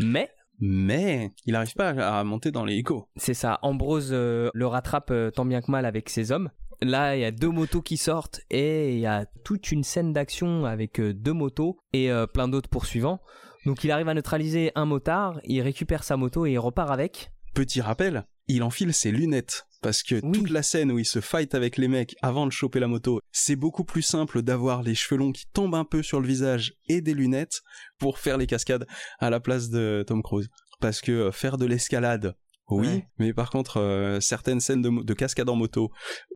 [0.00, 0.28] Mais
[0.60, 3.08] Mais il n'arrive pas à monter dans l'hélico.
[3.16, 6.50] c'est ça, Ambrose euh, le rattrape euh, tant bien que mal avec ses hommes.
[6.80, 10.12] Là, il y a deux motos qui sortent et il y a toute une scène
[10.12, 13.20] d'action avec euh, deux motos et plein d'autres poursuivants.
[13.66, 17.32] Donc il arrive à neutraliser un motard, il récupère sa moto et il repart avec.
[17.54, 19.64] Petit rappel, il enfile ses lunettes.
[19.80, 20.32] Parce que Oui.
[20.32, 23.20] toute la scène où il se fight avec les mecs avant de choper la moto,
[23.30, 26.74] c'est beaucoup plus simple d'avoir les cheveux longs qui tombent un peu sur le visage
[26.88, 27.60] et des lunettes
[27.98, 28.86] pour faire les cascades
[29.20, 30.48] à la place de Tom Cruise.
[30.80, 32.34] Parce que euh, faire de l'escalade,
[32.70, 33.08] oui, Ouais.
[33.18, 35.90] mais par contre, euh, certaines scènes de, cascade en moto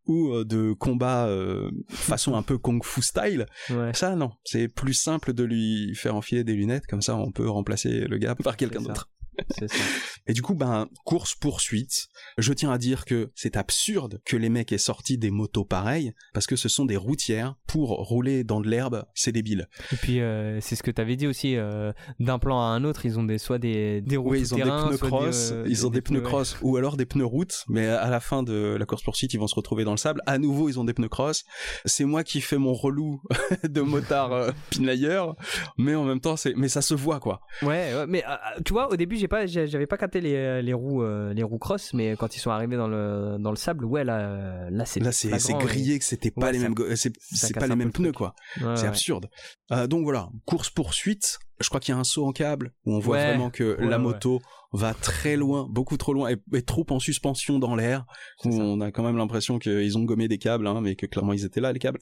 [0.06, 3.92] ou euh, de combat euh, façon un peu kung fu style, Ouais.
[3.92, 7.48] ça non, c'est plus simple de lui faire enfiler des lunettes, comme ça on peut
[7.50, 9.10] remplacer le gars par quelqu'un d'autre.
[9.58, 9.66] Ça.
[10.26, 12.08] Et du coup, ben, course-poursuite.
[12.38, 16.12] Je tiens à dire que c'est absurde que les mecs aient sorti des motos pareilles,
[16.32, 17.56] parce que ce sont des routières.
[17.66, 19.68] Pour rouler dans de l'herbe, c'est débile.
[19.92, 22.84] Et puis euh, c'est ce que tu avais dit aussi, euh, d'un plan à un
[22.84, 25.64] autre, ils ont des soit des des roues Oui, ils ont des pneus cross, euh,
[25.66, 26.24] ils ont des, pneus ouais.
[26.24, 29.46] cross, ou alors des pneus route, mais à la fin de la course-poursuite, ils vont
[29.46, 30.20] se retrouver dans le sable.
[30.26, 31.44] À nouveau, ils ont des pneus cross.
[31.84, 33.22] C'est moi qui fais mon relou
[33.64, 35.36] de motard euh, pinailleur,
[35.78, 37.40] mais en même temps, c'est, mais ça se voit, quoi.
[37.62, 40.72] Ouais, ouais, mais euh, tu vois, au début, j'ai pas, j'avais pas capté les, les
[40.72, 43.84] roues, euh, les roues cross, mais quand ils sont arrivés dans le dans le sable,
[43.84, 47.54] ouais, là, euh, là, c'est Là, c'est, grillé que c'était pas Ouais, les mêmes, c'est,
[47.54, 48.34] pas les mêmes pneus, quoi.
[48.60, 48.88] Ouais, C'est ouais.
[48.88, 49.28] absurde.
[49.70, 51.38] Euh, donc voilà, course poursuite.
[51.60, 53.28] Je crois qu'il y a un saut en câble où on voit Ouais.
[53.28, 54.02] vraiment que Ouais, la ouais.
[54.02, 54.40] moto
[54.74, 58.06] va très loin, beaucoup trop loin, et, et trop en suspension dans l'air.
[58.44, 61.44] On a quand même l'impression qu'ils ont gommé des câbles, hein, mais que clairement ils
[61.44, 61.98] étaient là les câbles.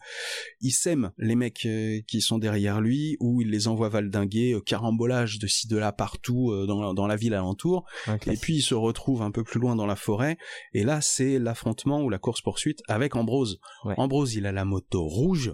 [0.60, 4.60] Il sème les mecs euh, qui sont derrière lui, ou il les envoie valdinguer, euh,
[4.60, 7.84] carambolage de ci de là partout euh, dans, dans la ville alentour.
[8.28, 10.38] Et puis il se retrouve un peu plus loin dans la forêt,
[10.72, 13.58] et là c'est l'affrontement ou la course poursuite avec Ambrose.
[13.96, 15.52] Ambrose il a la moto rouge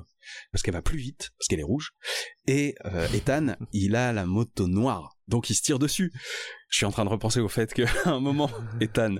[0.52, 1.92] parce qu'elle va plus vite parce qu'elle est rouge,
[2.46, 6.12] et euh, Ethan il a la moto noire, donc il se tire dessus.
[6.68, 8.50] Je suis en train de repenser au fait qu'à un moment
[8.80, 9.16] Ethan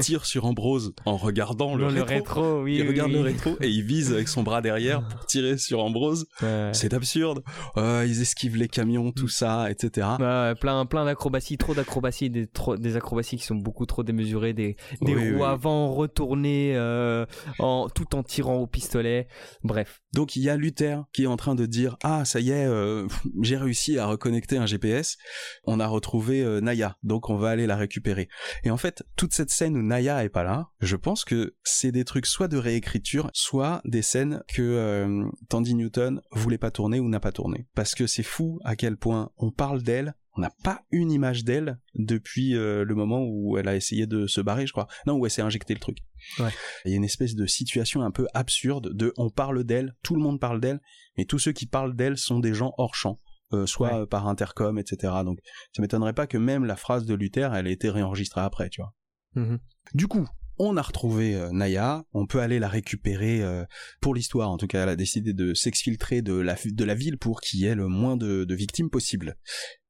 [0.00, 1.96] tire sur Ambrose en regardant le rétro.
[1.96, 2.76] le rétro, oui.
[2.76, 3.16] il oui, regarde oui.
[3.16, 6.26] le rétro et il vise avec son bras derrière pour tirer sur Ambrose.
[6.42, 6.70] Ouais.
[6.72, 7.42] C'est absurde.
[7.76, 10.06] Euh, ils esquivent les camions, tout ça, etc.
[10.20, 14.52] Ouais, plein, plein d'acrobaties, trop d'acrobaties, des, trop- des acrobaties qui sont beaucoup trop démesurées,
[14.52, 17.26] des, roues avant retournées, euh,
[17.58, 19.26] en, tout en tirant au pistolet.
[19.64, 20.00] Bref.
[20.14, 22.66] Donc il y a Luther qui est en train de dire ah ça y est
[22.66, 23.06] euh,
[23.42, 25.16] j'ai réussi à reconnecter un GPS
[25.64, 26.96] on a retrouvé euh, Naya.
[27.02, 28.28] Donc on va aller la récupérer.
[28.64, 31.92] Et en fait toute cette scène où Naya est pas là je pense que c'est
[31.92, 37.00] des trucs soit de réécriture soit des scènes que euh, Tandy Newton voulait pas tourner
[37.00, 37.66] ou n'a pas tourné.
[37.74, 40.14] Parce que c'est fou à quel point on parle d'elle.
[40.36, 44.28] On n'a pas une image d'elle depuis euh, le moment où elle a essayé de
[44.28, 44.86] se barrer je crois.
[45.06, 45.98] Non où elle s'est injecté le truc.
[46.84, 50.14] Il y a une espèce de situation un peu absurde de on parle d'elle, tout
[50.14, 50.80] le monde parle d'elle,
[51.16, 53.20] mais tous ceux qui parlent d'elle sont des gens hors champ,
[53.52, 54.06] euh, soit Ouais.
[54.06, 55.12] par intercom, etc.
[55.24, 55.38] Donc
[55.74, 58.80] ça m'étonnerait pas que même la phrase de Luther, elle ait été réenregistrée après, tu
[58.82, 58.92] vois.
[59.34, 59.58] Mhm.
[59.94, 60.26] Du coup,
[60.58, 63.64] on a retrouvé euh, Naya, on peut aller la récupérer euh,
[64.00, 64.50] pour l'histoire.
[64.50, 67.60] En tout cas, elle a décidé de s'exfiltrer de la, de la ville pour qu'il
[67.60, 69.36] y ait le moins de, de victimes possible.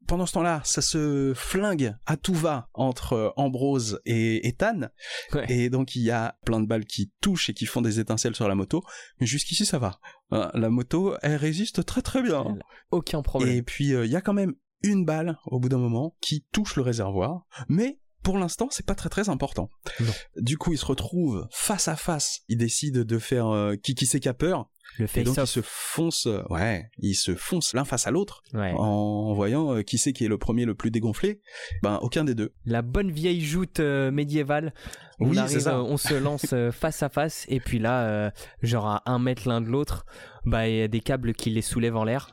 [0.08, 4.88] Pendant ce temps-là, ça se flingue à tout va entre euh, Ambrose et Ethan.
[5.32, 5.46] Ouais.
[5.48, 8.34] Et donc, il y a plein de balles qui touchent et qui font des étincelles
[8.34, 8.82] sur la moto.
[9.20, 10.00] Mais jusqu'ici, ça va.
[10.30, 12.44] Voilà, La moto, elle résiste très très bien.
[12.48, 13.54] Elle- Aucun problème.
[13.54, 16.46] Et puis, euh, il y a quand même une balle, au bout d'un moment, qui
[16.52, 17.46] touche le réservoir.
[17.68, 19.70] Mais pour l'instant, c'est pas très très important.
[20.00, 20.12] Non.
[20.36, 22.40] Du coup, ils se retrouvent face à face.
[22.48, 24.68] Ils décident de faire euh, qui qui c'est qui a peur.
[24.98, 28.42] Le Et donc, ils se foncent, euh, ouais, ils se foncent l'un face à l'autre
[28.54, 28.72] Ouais.
[28.74, 31.40] en voyant euh, qui c'est qui est le premier le plus dégonflé.
[31.82, 32.52] Ben, aucun des deux.
[32.64, 34.72] La bonne vieille joute euh, médiévale.
[35.20, 35.80] On Oui, arrive, ça.
[35.82, 39.66] on se lance face à face et puis là, genre à un mètre l'un de
[39.68, 40.06] l'autre,
[40.44, 42.32] bah il y a des câbles qui les soulèvent en l'air.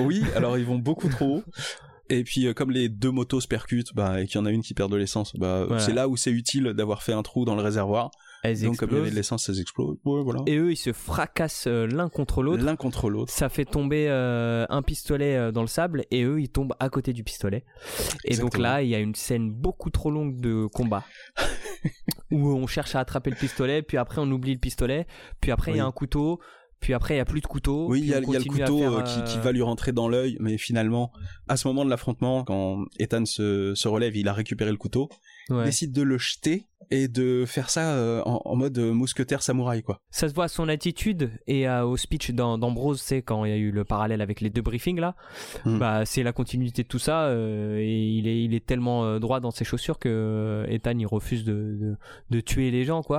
[0.00, 1.44] Oui, alors ils vont beaucoup trop haut.
[2.10, 4.50] Et puis euh, comme les deux motos se percutent, bah, et qu'il y en a
[4.50, 5.82] une qui perd de l'essence, bah, Voilà.
[5.82, 8.10] c'est là où c'est utile d'avoir fait un trou dans le réservoir.
[8.42, 9.10] Elles Donc comme il y avait explosent.
[9.12, 9.98] de l'essence, elles explosent.
[10.04, 10.40] Ouais, voilà.
[10.46, 12.64] Et eux, ils se fracassent euh, l'un contre l'autre.
[12.64, 13.30] L'un contre l'autre.
[13.30, 16.88] Ça fait tomber euh, un pistolet euh, dans le sable et eux, ils tombent à
[16.88, 17.64] côté du pistolet.
[18.24, 21.04] Et donc là, il y a une scène beaucoup trop longue de combat.
[22.30, 25.06] où on cherche à attraper le pistolet, puis après on oublie le pistolet,
[25.40, 26.40] puis après il y a un couteau,
[26.80, 27.86] puis après il y a plus de couteau.
[27.88, 29.92] Oui, il y, a y le couteau faire, euh, qui, qui euh, va lui rentrer
[29.92, 31.12] dans l'œil, mais finalement,
[31.48, 35.08] à ce moment de l'affrontement, quand Ethan se, se relève, il a récupéré le couteau,
[35.50, 35.64] ouais.
[35.66, 40.00] décide de le jeter et de faire ça euh, en, en mode mousquetaire samouraï, quoi.
[40.10, 43.50] Ça se voit à son attitude et à- au speech d'Am- d'Ambrose, c'est quand il
[43.50, 45.14] y a eu le parallèle avec les deux briefings là.
[45.66, 45.78] Mm.
[45.78, 49.38] Bah c'est la continuité de tout ça euh, et il est il est tellement droit
[49.40, 51.96] dans ses chaussures que Ethan il refuse de, de,
[52.30, 53.18] de tuer les gens quoi.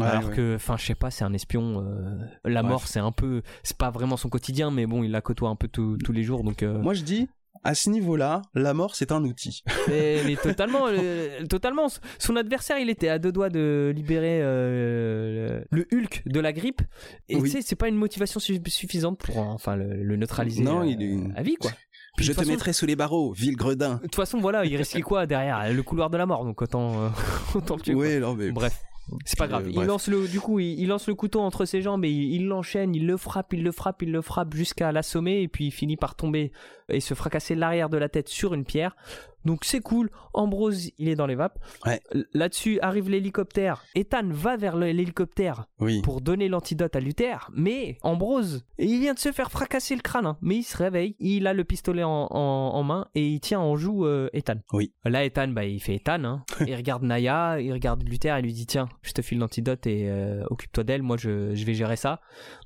[0.00, 0.36] Ouais, Alors ouais.
[0.36, 1.82] que enfin je sais pas c'est un espion.
[1.86, 5.20] euh, la mort c'est un peu c'est pas vraiment son quotidien mais bon il la
[5.20, 6.62] côtoie un peu tous tous les jours donc.
[6.62, 7.28] euh, Moi, je dis,
[7.64, 9.62] à ce niveau-là, la mort, c'est un outil.
[9.88, 11.88] mais, mais totalement, euh, totalement.
[12.20, 16.52] Son adversaire, il était à deux doigts de libérer euh, le le Hulk de la
[16.52, 16.82] grippe.
[17.28, 17.42] Et Oui.
[17.42, 20.86] tu sais, c'est pas une motivation su- suffisante pour enfin le, le neutraliser Non, euh,
[20.86, 21.72] il est- à vie, quoi.
[22.16, 23.96] Puis je te façon- mettrai sous les barreaux, ville gredin.
[23.96, 27.10] De toute façon, voilà, il risquait quoi derrière Le couloir de la mort, donc autant,
[27.54, 27.94] autant le tuer.
[27.94, 28.80] Oui, non, mais Bref.
[29.24, 29.70] C'est pas Euh, grave.
[29.70, 32.34] Il lance le, du coup, il, il lance le couteau entre ses jambes et il
[32.34, 35.66] il l'enchaîne, il le frappe, il le frappe, il le frappe jusqu'à l'assommer et puis
[35.66, 36.52] il finit par tomber
[36.88, 38.96] et se fracasser l'arrière de la tête sur une pierre.
[39.44, 40.10] Donc c'est cool.
[40.34, 41.58] Ambrose, il est dans les vapes.
[41.86, 42.00] Ouais.
[42.34, 43.82] Là-dessus arrive l'hélicoptère.
[43.94, 46.02] Ethan va vers l'hélicoptère oui.
[46.02, 50.26] pour donner l'antidote à Luther, mais Ambrose, il vient de se faire fracasser le crâne,
[50.26, 50.36] hein.
[50.42, 53.60] mais il se réveille, il a le pistolet en, en- en main et il tient
[53.60, 54.56] en joue euh, Ethan.
[54.72, 54.92] Oui.
[55.04, 56.44] Là, Ethan, bah, il fait Ethan, hein.
[56.66, 60.08] il regarde Naya, il regarde Luther et lui dit tiens, je te file l'antidote et
[60.08, 62.20] euh, occupe-toi d'elle, moi je, je vais gérer ça.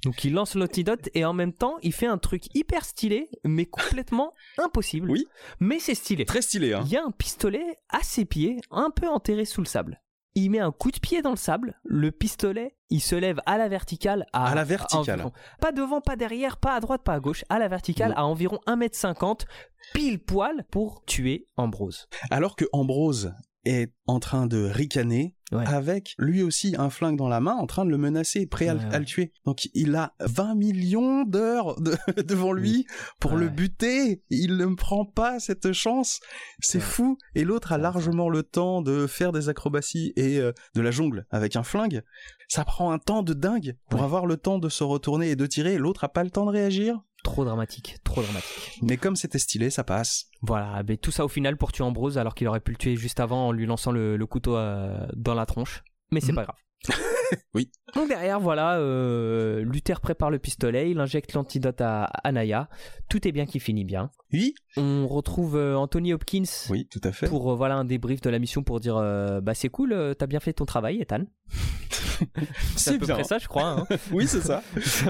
[0.05, 3.67] Donc il lance l'antidote et en même temps, il fait un truc hyper stylé, mais
[3.67, 5.11] complètement impossible.
[5.11, 5.27] Oui.
[5.61, 6.25] Mais c'est stylé.
[6.25, 6.83] Très stylé, hein.
[6.87, 10.01] Il y a un pistolet à ses pieds, un peu enterré sous le sable.
[10.35, 13.59] Il met un coup de pied dans le sable, le pistolet, il se lève à
[13.59, 14.25] la verticale.
[14.33, 15.21] À, À la verticale.
[15.21, 18.25] environ- pas devant, pas derrière, pas à droite, pas à gauche, à la verticale, à
[18.25, 19.45] environ 1m50,
[19.93, 22.07] pile poil pour tuer Ambrose.
[22.31, 23.35] Alors que Ambrose
[23.65, 25.67] est en train de ricaner Ouais.
[25.67, 28.73] avec lui aussi un flingue dans la main en train de le menacer, prêt à,
[28.73, 28.95] le- Ouais, ouais.
[28.95, 29.33] à le tuer.
[29.45, 32.87] Donc il a 20 millions d'heures de- devant lui
[33.21, 34.23] pour le buter.
[34.31, 36.21] Il ne prend pas cette chance.
[36.61, 37.19] C'est fou.
[37.35, 41.27] Et l'autre a largement le temps de faire des acrobaties et euh, de la jungle
[41.31, 42.01] avec un flingue.
[42.49, 45.45] Ça prend un temps de dingue pour avoir le temps de se retourner et de
[45.45, 45.77] tirer.
[45.77, 46.99] L'autre a pas le temps de réagir.
[47.23, 48.79] Trop dramatique, trop dramatique.
[48.83, 50.27] Mais comme c'était stylé, ça passe.
[50.43, 52.97] Voilà, mais tout ça au final pour tuer Ambrose alors qu'il aurait pu le tuer
[52.97, 55.83] juste avant en lui lançant le, le couteau euh, dans la tronche.
[56.11, 56.37] Mais c'est Mhm.
[56.37, 56.57] pas grave.
[57.55, 57.71] Oui.
[57.95, 62.69] Donc derrière, voilà, euh, Luther prépare le pistolet, il injecte l'antidote à, à Naya.
[63.09, 64.11] Tout est bien qui finit bien.
[64.33, 67.29] Oui, On retrouve euh, Anthony Hopkins oui, tout à fait.
[67.29, 68.95] pour euh, voilà un débrief de la mission pour dire
[69.43, 71.25] bah c'est cool, t'as bien fait ton travail, Ethan.
[72.77, 73.15] C'est à peu bien.
[73.17, 73.81] près ça, je crois.
[73.81, 73.87] hein.
[74.13, 74.63] Oui, c'est ça.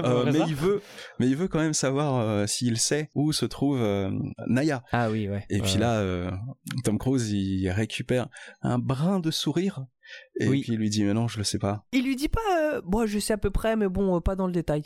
[0.03, 0.45] Euh, mais ça.
[0.47, 0.81] il veut,
[1.19, 4.09] mais il veut quand même savoir euh, s'il sait où se trouve euh,
[4.47, 4.83] Naya.
[4.91, 5.45] Ah oui, ouais.
[5.49, 6.03] Et puis là,
[6.83, 8.27] Tom Cruise, il récupère
[8.61, 9.85] un brin de sourire
[10.39, 10.61] et Oui.
[10.61, 11.85] puis il lui dit mais non, je le sais pas.
[11.91, 14.35] Il lui dit pas, euh, bon, je sais à peu près, mais bon, euh, pas
[14.35, 14.83] dans le détail.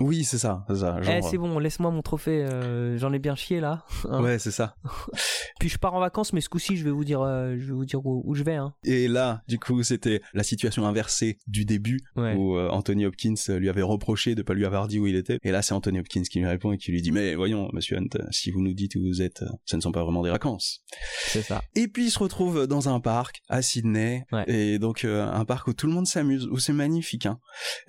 [0.00, 1.00] Oui, c'est ça, c'est ça.
[1.02, 3.84] Genre, Eh, c'est bon, laisse-moi mon trophée, euh, j'en ai bien chié là.
[4.08, 4.20] hein.
[4.22, 4.74] Ouais, c'est ça.
[5.60, 7.72] Puis je pars en vacances, mais ce coup-ci, je vais vous dire, euh, je vais
[7.72, 8.54] vous dire où, où je vais.
[8.54, 8.74] Hein.
[8.84, 12.34] Et là, du coup, c'était la situation inversée du début Ouais.
[12.36, 15.38] où euh, Anthony Hopkins lui avait reproché de pas lui avoir dit où il était.
[15.42, 17.96] Et là, c'est Anthony Hopkins qui lui répond et qui lui dit mais voyons, Monsieur
[17.96, 20.82] Hunt, si vous nous dites où vous êtes, ce ne sont pas vraiment des vacances.
[21.26, 21.60] C'est ça.
[21.74, 24.44] Et puis il se retrouve dans un parc à Sydney, Ouais.
[24.46, 27.26] et donc un parc où tout le monde s'amuse, où c'est magnifique.
[27.26, 27.38] Hein.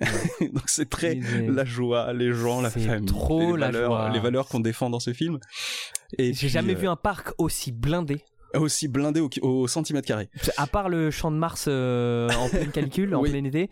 [0.40, 4.10] donc c'est très la joie, les gens, la famille, trop les la valeurs, joie.
[4.10, 5.38] les valeurs qu'on défend dans ce film.
[6.18, 8.22] Et J'ai jamais euh, vu un parc aussi blindé.
[8.54, 10.28] aussi blindé au, au centimètre carré.
[10.56, 13.30] À part le champ de Mars euh, en pleine canicule, en Oui.
[13.30, 13.70] plein été.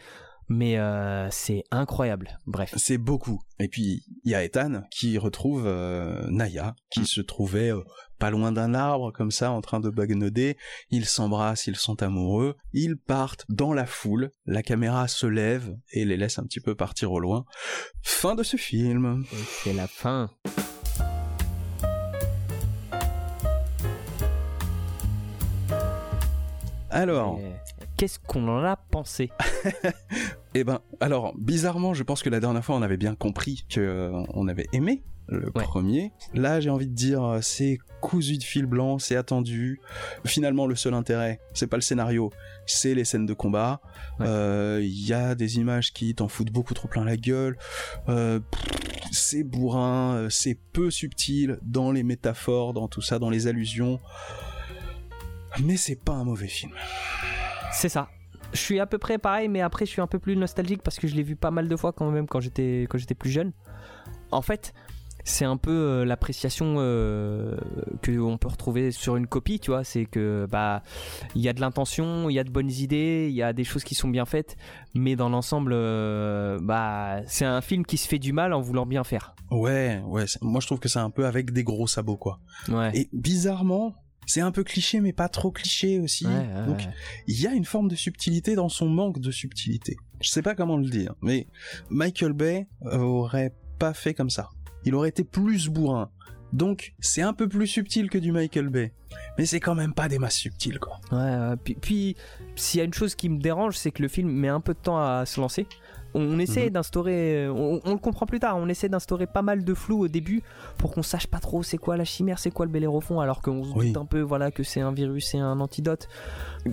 [0.48, 2.38] mais euh, c'est incroyable.
[2.46, 2.72] Bref.
[2.76, 3.40] C'est beaucoup.
[3.58, 7.04] Et puis il y a Ethan qui retrouve euh, Naya, qui Mm.
[7.06, 7.72] se trouvait
[8.18, 10.56] pas loin d'un arbre comme ça, en train de bagnoder.
[10.90, 12.56] Ils s'embrassent, ils sont amoureux.
[12.72, 14.30] Ils partent dans la foule.
[14.46, 17.44] La caméra se lève et les laisse un petit peu partir au loin.
[18.02, 19.24] Fin de ce film.
[19.62, 20.30] C'est la fin.
[26.90, 27.38] Alors,
[27.98, 29.30] Qu'est-ce qu'on en a pensé
[30.54, 33.80] eh ben, alors bizarrement, je pense que la dernière fois on avait bien compris que
[33.80, 35.62] euh, on avait aimé le Ouais.
[35.64, 36.12] premier.
[36.32, 39.78] Là, j'ai envie de dire, euh, c'est cousu de fil blanc, c'est attendu.
[40.24, 42.30] Finalement, le seul intérêt, c'est pas le scénario,
[42.64, 43.82] c'est les scènes de combat.
[44.20, 44.26] Ouais.
[44.26, 47.58] Euh, Il y a des images qui t'en foutent beaucoup trop plein la gueule.
[48.08, 48.40] Euh,
[49.12, 54.00] c'est bourrin, c'est peu subtil dans les métaphores, dans tout ça, dans les allusions.
[55.62, 56.72] Mais c'est pas un mauvais film.
[57.72, 58.08] C'est ça.
[58.52, 60.98] Je suis à peu près pareil, mais après je suis un peu plus nostalgique parce
[60.98, 63.30] que je l'ai vu pas mal de fois quand même quand j'étais quand j'étais plus
[63.30, 63.52] jeune.
[64.30, 64.72] En fait,
[65.24, 67.56] c'est un peu euh, l'appréciation euh,
[68.02, 69.84] que on peut retrouver sur une copie, tu vois.
[69.84, 70.82] C'est que bah
[71.34, 73.64] il y a de l'intention, il y a de bonnes idées, il y a des
[73.64, 74.56] choses qui sont bien faites,
[74.94, 78.86] mais dans l'ensemble, euh, bah c'est un film qui se fait du mal en voulant
[78.86, 79.34] bien faire.
[79.50, 80.24] Ouais, ouais.
[80.42, 82.38] Moi, je trouve que c'est un peu avec des gros sabots, quoi.
[82.68, 82.90] Ouais.
[82.94, 83.94] Et bizarrement,
[84.28, 86.26] c'est un peu cliché, mais pas trop cliché aussi.
[86.26, 86.86] Ouais, ouais, Donc,
[87.26, 89.96] il y a une forme de subtilité dans son manque de subtilité.
[90.20, 91.46] Je sais pas comment le dire, mais
[91.88, 94.50] Michael Bay euh, aurait pas fait comme ça.
[94.84, 96.10] Il aurait été plus bourrin.
[96.52, 98.92] Donc, c'est un peu plus subtil que du Michael Bay.
[99.38, 101.00] Mais c'est quand même pas des masses subtiles, quoi.
[101.10, 101.56] Ouais, ouais.
[101.62, 102.16] puis, puis
[102.54, 104.74] s'il y a une chose qui me dérange, c'est que le film met un peu
[104.74, 105.66] de temps à se lancer.
[106.18, 106.70] On, essaie Mhm.
[106.70, 110.08] d'instaurer, on, on le comprend plus tard, on essaie d'instaurer pas mal de flou au
[110.08, 110.42] début
[110.76, 113.62] pour qu'on sache pas trop c'est quoi la chimère, c'est quoi le Bellérophon, alors qu'on
[113.64, 113.88] se Oui.
[113.88, 116.08] doute un peu voilà, que c'est un virus et un antidote.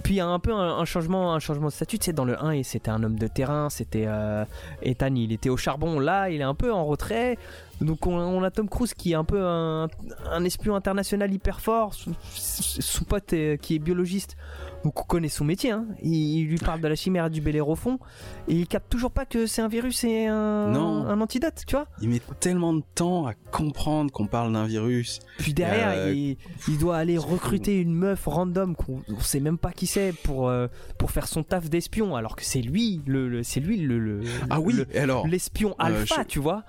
[0.04, 2.14] Puis il y a un peu un, un changement, un changement de statut, tu sais,
[2.14, 4.44] dans le 1, et c'était un homme de terrain, c'était euh,
[4.82, 7.38] Ethan, il était au charbon, là il est un peu en retrait.
[7.82, 9.88] Donc on, on a Tom Cruise qui est un peu un,
[10.32, 14.38] un espion international hyper fort, son, pote euh, qui est biologiste,
[14.84, 15.72] donc on connaît son métier.
[15.72, 15.86] hein.
[16.02, 18.00] Il, il lui parle de la chimère du Bellérophon
[18.48, 21.06] et il capte toujours pas que c'est un virus et un, Non.
[21.06, 21.88] un antidote, tu vois.
[22.02, 25.20] Il met tellement de temps à comprendre qu'on parle d'un virus.
[25.38, 29.58] Puis derrière, Euh, il, il doit aller recruter une meuf random qu'on on sait même
[29.58, 30.68] pas qui c'est pour, euh,
[30.98, 34.22] pour faire son taf d'espion, alors que c'est lui, le, le- c'est lui le, le-
[34.50, 35.28] Ah oui, le- alors?
[35.28, 36.64] l'espion Euh, alpha, je- tu vois.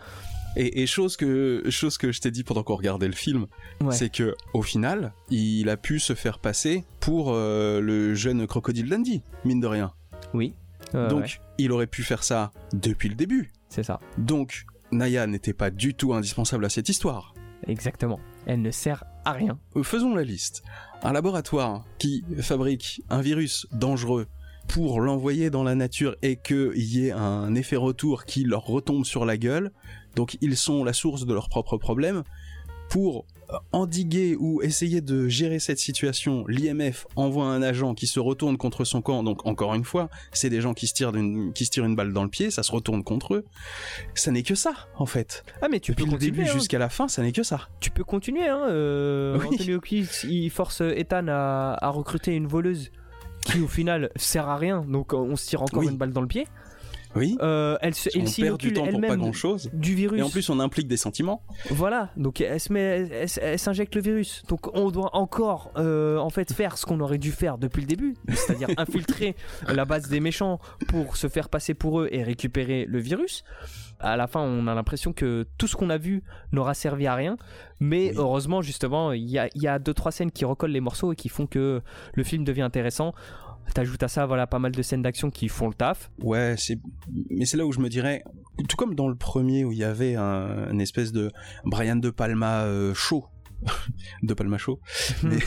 [0.57, 3.47] Et, et chose que chose que je t'ai dit pendant qu'on regardait le film,
[3.83, 3.95] Ouais.
[3.95, 8.89] c'est que au final, il a pu se faire passer pour euh, le jeune crocodile
[8.89, 9.93] Dundee, mine de rien.
[10.35, 10.55] Oui.
[10.95, 13.53] Euh, Donc, ouais, il aurait pu faire ça depuis le début.
[13.69, 17.35] c'est ça, Donc, Naya n'était pas du tout indispensable à cette histoire.
[17.67, 18.21] exactement.
[18.47, 19.59] Elle ne sert à rien.
[19.83, 20.63] Faisons la liste.
[21.03, 24.27] Un laboratoire qui fabrique un virus dangereux
[24.69, 29.05] pour l'envoyer dans la nature et qu'il y ait un effet retour qui leur retombe
[29.05, 29.73] sur la gueule,
[30.17, 32.25] donc ils sont la source de leurs propres problèmes,
[32.89, 38.21] pour euh, endiguer ou essayer de gérer cette situation, l'IMF envoie un agent qui se
[38.21, 41.53] retourne contre son camp, donc encore une fois, c'est des gens qui se, tirent d'une-
[41.53, 43.45] qui se tirent une balle dans le pied, ça se retourne contre eux.
[44.15, 45.45] Ça n'est que ça, en fait.
[45.63, 46.31] Ah mais tu Depuis peux le continuer.
[46.37, 46.53] début hein.
[46.53, 47.69] jusqu'à la fin, ça n'est que ça.
[47.81, 48.67] Tu peux continuer, hein.
[48.69, 49.47] euh, Oui.
[49.55, 52.91] Anthony Hopkins, il force Ethan à, à recruter une voleuse
[53.47, 55.89] qui au final sert à rien, donc euh, on se tire encore Oui.
[55.89, 56.47] une balle dans le pied.
[57.17, 59.71] Oui, Euh, elle se, on perd du temps pour pas elle-même grand-chose.
[59.73, 60.21] du virus.
[60.21, 61.43] Et en plus, on implique des sentiments.
[61.71, 64.43] Voilà, donc elle se met, elle, elle- s'injecte le virus.
[64.49, 67.87] Donc on doit encore, euh, en fait, faire ce qu'on aurait dû faire depuis le
[67.87, 69.35] début, c'est-à-dire infiltrer
[69.67, 73.43] la base des méchants pour se faire passer pour eux et récupérer le virus.
[73.99, 77.15] À la fin, on a l'impression que tout ce qu'on a vu n'aura servi à
[77.15, 77.39] rien,
[77.81, 78.15] mais Oui.
[78.19, 81.17] heureusement, justement, il y a, y a deux trois scènes qui recollent les morceaux et
[81.17, 81.81] qui font que
[82.13, 83.15] le film devient intéressant.
[83.75, 86.11] T'ajoutes à ça, voilà, pas mal de scènes d'action qui font le taf.
[86.23, 86.79] Ouais, c'est.
[87.31, 88.23] Mais c'est là où je me dirais,
[88.69, 91.31] tout comme dans le premier où il y avait un, une espèce de
[91.65, 93.27] Brian de Palma euh, chaud,
[94.23, 94.81] de Palma chaud,
[95.23, 95.39] mais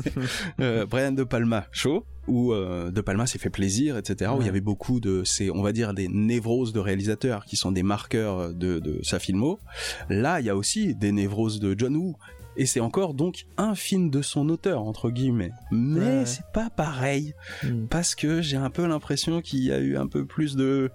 [0.60, 4.32] euh, Brian de Palma chaud, où euh, de Palma s'est fait plaisir, etc.
[4.36, 7.56] Où il y avait beaucoup de, c'est, on va dire, des névroses de réalisateurs qui
[7.56, 9.58] sont des marqueurs de, de sa filmo.
[10.08, 12.16] Là, il y a aussi des névroses de John Woo.
[12.58, 16.26] Et c'est encore donc un film de son auteur entre guillemets, mais Ouais.
[16.26, 17.32] c'est pas pareil
[17.62, 17.86] Hmm.
[17.86, 20.90] parce que j'ai un peu l'impression qu'il y a eu un peu plus de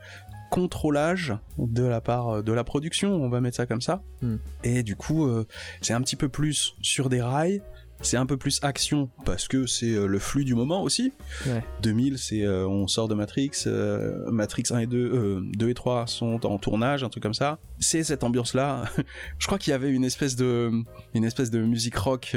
[0.52, 4.04] contrôlage de la part de la production, on va mettre ça comme ça.
[4.22, 4.36] Hmm.
[4.64, 5.48] Et du coup, euh,
[5.82, 7.62] c'est un petit peu plus sur des rails,
[8.04, 11.14] c'est un peu plus action parce que c'est euh, le flux du moment aussi.
[11.48, 11.64] Ouais.
[11.82, 15.74] 2000, c'est euh, on sort de Matrix, euh, Matrix 1 et 2, euh, 2 et
[15.74, 17.58] 3 sont en tournage, un truc comme ça.
[17.80, 18.84] C'est cette ambiance-là.
[19.40, 20.72] Je crois qu'il y avait une espèce de
[21.14, 22.36] une espèce de musique rock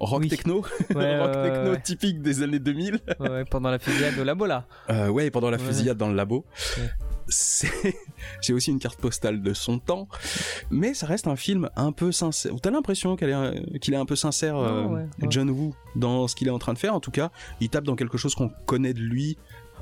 [0.00, 0.28] rock Oui.
[0.28, 0.64] techno,
[0.94, 3.00] Ouais, rock techno typique des années 2000.
[3.18, 4.66] Ouais, ouais, pendant la fusillade au labo là.
[5.10, 6.44] Ouais, pendant la fusillade dans le labo.
[7.28, 7.70] C'est
[8.52, 10.08] aussi une carte postale de son temps,
[10.70, 12.52] mais ça reste un film un peu sincère.
[12.60, 15.28] T'as l'impression est un- qu'il est un peu sincère, euh, ouais, ouais.
[15.30, 16.94] John Woo, dans ce qu'il est en train de faire.
[16.94, 19.36] En tout cas, il tape dans quelque chose qu'on connaît de lui.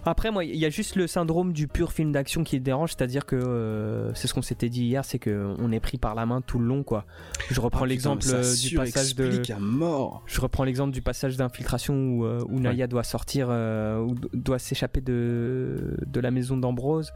[0.05, 3.27] Après, moi, il y a juste le syndrome du pur film d'action qui dérange, c'est-à-dire
[3.27, 6.27] que euh, c'est ce qu'on s'était dit hier, c'est que on est pris par la
[6.27, 7.05] main tout le long, quoi.
[7.51, 9.25] Je reprends Ah, l'exemple euh, du passage de.
[9.25, 10.23] surexplique à mort.
[10.27, 15.01] Je reprends l'exemple du passage d'infiltration où, euh, où Naya doit sortir, ou doit s'échapper
[15.01, 17.13] de, de la maison d'Ambrose.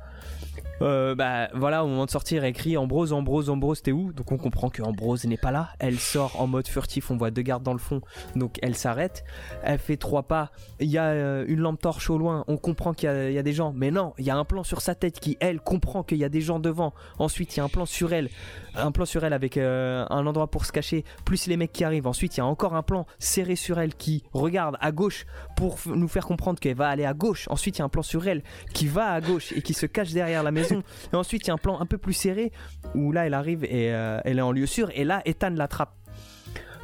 [0.83, 4.13] Euh, bah voilà, au moment de sortir, crie Ambrose, Ambrose, Ambrose, t'es où?
[4.13, 5.71] Donc on comprend que Ambrose n'est pas là.
[5.79, 8.01] Elle sort en mode furtif, on voit deux gardes dans le fond,
[8.37, 9.25] donc elle s'arrête.
[9.63, 10.51] Elle fait trois pas.
[10.81, 12.45] Il y a euh, une lampe torche au loin.
[12.49, 14.81] On comprend qu'il y a des gens, mais non, il y a un plan sur
[14.81, 16.93] sa tête qui elle comprend qu'il y a des gens devant.
[17.19, 18.29] Ensuite, il y a un plan sur elle,
[18.77, 21.85] un plan sur elle avec euh, un endroit pour se cacher, plus les mecs qui
[21.85, 22.07] arrivent.
[22.07, 25.79] Ensuite, il y a encore un plan serré sur elle qui regarde à gauche pour
[25.87, 27.47] nous faire comprendre qu'elle va aller à gauche.
[27.49, 29.87] Ensuite, il y a un plan sur elle qui va à gauche et qui se
[29.87, 30.83] cache derrière la maison.
[31.13, 32.53] Et ensuite, il y a un plan un peu plus serré
[32.95, 34.91] où là, elle arrive et euh, elle est en lieu sûr.
[34.95, 35.95] Et là, Ethan l'attrape.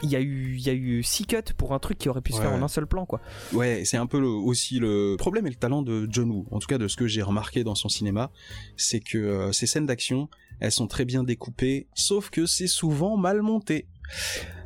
[0.03, 2.21] Il y, a eu, il y a eu six cuts pour un truc qui aurait
[2.23, 3.21] pu se Ouais, faire en un seul plan, quoi.
[3.53, 6.47] Ouais, c'est un peu le- aussi le problème et le talent de John Woo.
[6.51, 8.31] En tout cas, de ce que j'ai remarqué dans son cinéma,
[8.77, 10.29] c'est que euh, ces scènes d'action,
[10.61, 13.87] elles sont très bien découpées, sauf que c'est souvent mal monté.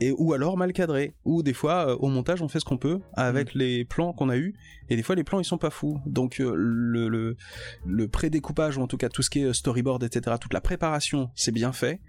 [0.00, 2.78] Et ou alors mal cadré, ou des fois euh, au montage on fait ce qu'on
[2.78, 4.54] peut avec les plans qu'on a eu,
[4.88, 6.00] et des fois les plans ils sont pas fous.
[6.06, 7.36] Donc euh, le, le,
[7.84, 11.28] le pré-découpage ou en tout cas tout ce qui est storyboard etc, toute la préparation
[11.34, 12.00] c'est bien fait,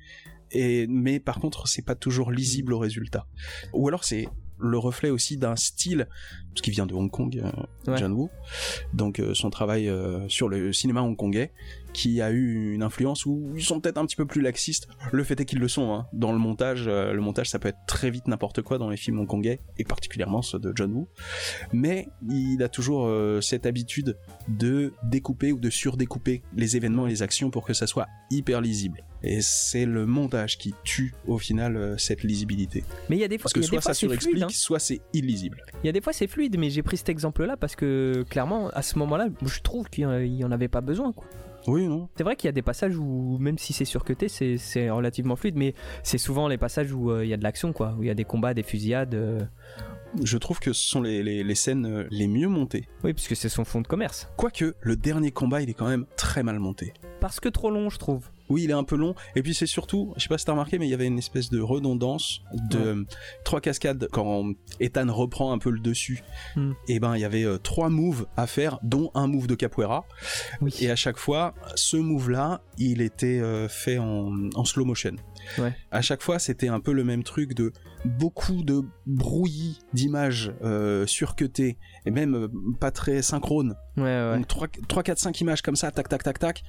[0.52, 3.28] et mais par contre c'est pas toujours lisible au résultat.
[3.74, 4.28] Ou alors c'est
[4.58, 6.08] le reflet aussi d'un style,
[6.50, 7.98] parce qu'il vient de Hong Kong, euh, Ouais.
[7.98, 8.30] John Woo,
[8.94, 11.52] donc euh, son travail euh, sur le cinéma hongkongais,
[11.96, 14.88] qui a eu une influence où ils sont peut-être un petit peu plus laxistes.
[15.12, 15.94] Le fait est qu'ils le sont.
[15.94, 16.08] Hein.
[16.14, 18.98] Dans le montage, euh, le montage ça peut être très vite n'importe quoi dans les
[18.98, 21.08] films hongkongais, et particulièrement ceux de John Woo.
[21.72, 24.18] Mais il a toujours euh, cette habitude
[24.48, 28.62] de découper ou de surdécouper les événements et les actions pour que ça soit hyper
[28.62, 29.04] lisible.
[29.24, 32.84] Et c'est le montage qui tue au final euh, cette lisibilité.
[33.10, 34.48] Mais il y a des fois, Parce que soit fois ça surexplique, hein.
[34.52, 35.64] soit c'est illisible.
[35.84, 38.70] Il y a des fois c'est fluide, mais j'ai pris cet exemple-là parce que clairement,
[38.70, 41.12] à ce moment-là, je trouve qu'il y en- il y en avait pas besoin.
[41.14, 41.26] Quoi.
[41.68, 44.58] Oui, non C'est vrai qu'il y a des passages où, même si c'est surcuté, c'est
[44.58, 47.74] c'est relativement fluide, mais c'est souvent les passages où euh, il y a de l'action,
[47.74, 49.16] quoi, où il y a des combats, des fusillades.
[49.16, 49.42] euh.
[50.24, 52.88] Je trouve que ce sont les, les- les scènes euh, les mieux montées.
[53.04, 54.30] Oui, puisque c'est son fond de commerce.
[54.38, 56.94] Quoique, le dernier combat, il est quand même très mal monté.
[57.20, 58.30] Parce que trop long, je trouve.
[58.50, 59.16] Oui, il est un peu long.
[59.36, 61.18] Et puis c'est surtout, je sais pas si t'as remarqué, mais il y avait une
[61.18, 62.86] espèce de redondance de Ouais.
[62.86, 63.04] euh,
[63.44, 66.24] trois cascades quand Ethan reprend un peu le dessus.
[66.56, 66.74] Hmm.
[66.88, 70.06] Et ben il y avait euh, trois moves à faire, dont un move de capoeira.
[70.62, 70.74] Oui.
[70.82, 75.16] Et à chaque fois, ce move-là, il était euh, fait en, en slow motion.
[75.58, 75.74] Ouais.
[75.92, 77.72] À chaque fois, c'était un peu le même truc de
[78.04, 82.48] beaucoup de brouillis d'images euh, surcutées et même
[82.80, 83.76] pas très synchrones.
[83.98, 84.38] Ouais, ouais.
[84.38, 86.64] Donc 3, 3, 4, 5 images comme ça, tac, tac, tac, tac.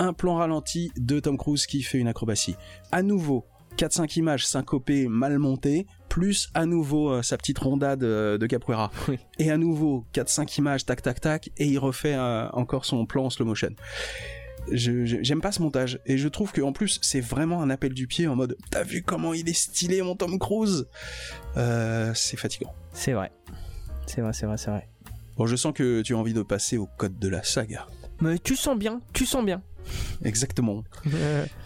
[0.00, 2.56] Un plan ralenti de Tom Cruise qui fait une acrobatie.
[2.90, 3.44] À nouveau,
[3.76, 8.90] 4-5 images syncopées, mal montées, plus à nouveau euh, sa petite rondade euh, de capoeira.
[9.08, 9.18] Oui.
[9.38, 13.26] Et à nouveau, 4-5 images, tac, tac, tac, et il refait euh, encore son plan
[13.26, 13.68] en slow motion.
[14.72, 18.06] J'aime pas ce montage et je trouve que en plus c'est vraiment un appel du
[18.06, 20.86] pied en mode t'as vu comment il est stylé mon Tom Cruise
[21.56, 22.72] Euh, c'est fatigant.
[22.92, 23.32] C'est vrai.
[24.06, 24.88] C'est vrai, c'est vrai, c'est vrai.
[25.36, 27.86] Bon je sens que tu as envie de passer au code de la saga.
[28.20, 29.62] Mais tu sens bien, tu sens bien.
[30.24, 30.84] Exactement.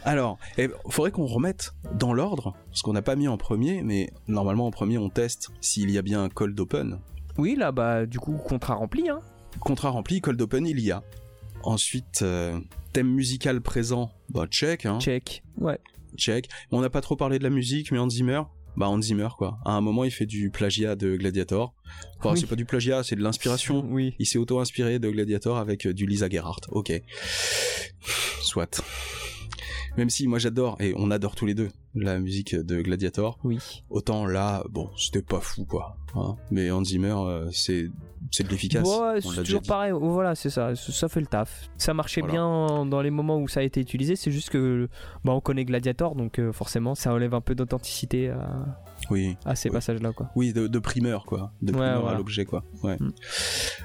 [0.05, 4.13] Alors, il faudrait qu'on remette dans l'ordre, ce qu'on n'a pas mis en premier, mais
[4.29, 6.99] normalement en premier on teste s'il y a bien un cold open.
[7.39, 9.21] oui, là, bah, du coup, contrat rempli, hein.
[9.61, 11.03] Contrat rempli, cold open il y a.
[11.63, 12.59] Ensuite, euh,
[12.93, 15.43] thème musical présent, bah check, hein, Check.
[15.59, 15.79] Ouais.
[16.17, 16.49] check.
[16.71, 18.43] On n'a pas trop parlé de la musique, mais Hans Zimmer,
[18.77, 19.59] bah Hans Zimmer quoi.
[19.65, 21.75] À un moment il fait du plagiat de Gladiator.
[22.19, 22.41] Enfin, Oui.
[22.41, 23.85] c'est pas du plagiat, c'est de l'inspiration.
[23.89, 24.15] Oui.
[24.19, 26.63] Il s'est auto-inspiré de Gladiator avec euh, du Lisa Gerhardt.
[26.71, 26.93] Ok.
[28.43, 28.83] Soit.
[29.97, 33.59] Même si moi j'adore, et on adore tous les deux, la musique de Gladiator, Oui.
[33.91, 35.97] autant là, bon, c'était pas fou quoi.
[36.17, 36.35] hein.
[36.51, 37.89] Mais Hans Zimmer, euh, c'est
[38.31, 38.89] c'est de l'efficace.
[38.89, 39.93] Ouais, c'est toujours pareil.
[39.93, 40.75] Oh, Voilà, c'est ça.
[40.75, 41.69] Ça ça fait le taf.
[41.77, 42.33] Ça marchait Voilà.
[42.35, 44.17] bien dans les moments où ça a été utilisé.
[44.17, 44.89] C'est juste que
[45.25, 48.31] bah, on connaît Gladiator, donc euh, forcément, ça enlève un peu d'authenticité.
[48.31, 48.81] à-
[49.11, 49.37] Oui.
[49.45, 49.75] à ces Oui.
[49.75, 50.31] passages-là, quoi.
[50.37, 51.53] Oui, de, de primeur, quoi.
[51.63, 52.65] De Ouais, primeur à l'objet, quoi.
[52.83, 52.97] Ouais.
[53.01, 53.13] Mm.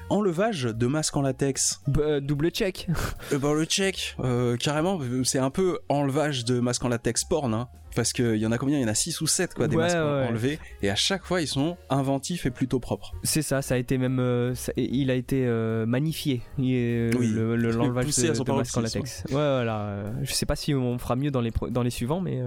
[0.10, 1.82] Enlevage de masque en latex.
[1.88, 2.88] B- euh, double check.
[3.34, 7.54] Euh, bah, le check, euh, carrément, c'est un peu enlevage de masque en latex porn,
[7.54, 7.68] hein.
[7.96, 8.78] Parce qu'il y en a combien?
[8.78, 10.28] Il y en a 6 ou 7, quoi, des Ouais, masques ouais.
[10.30, 10.60] enlevés.
[10.84, 13.14] Et à chaque fois, ils sont inventifs et plutôt propres.
[13.24, 16.42] C'est ça, ça a été même, euh, ça- il a été euh, magnifié.
[16.60, 16.70] Oui.
[16.72, 19.24] le- le- l'enlevage Poussé de, de masque en latex.
[19.30, 20.04] Ouais, voilà.
[20.22, 22.40] Je sais pas si on fera mieux dans les dans les suivants, mais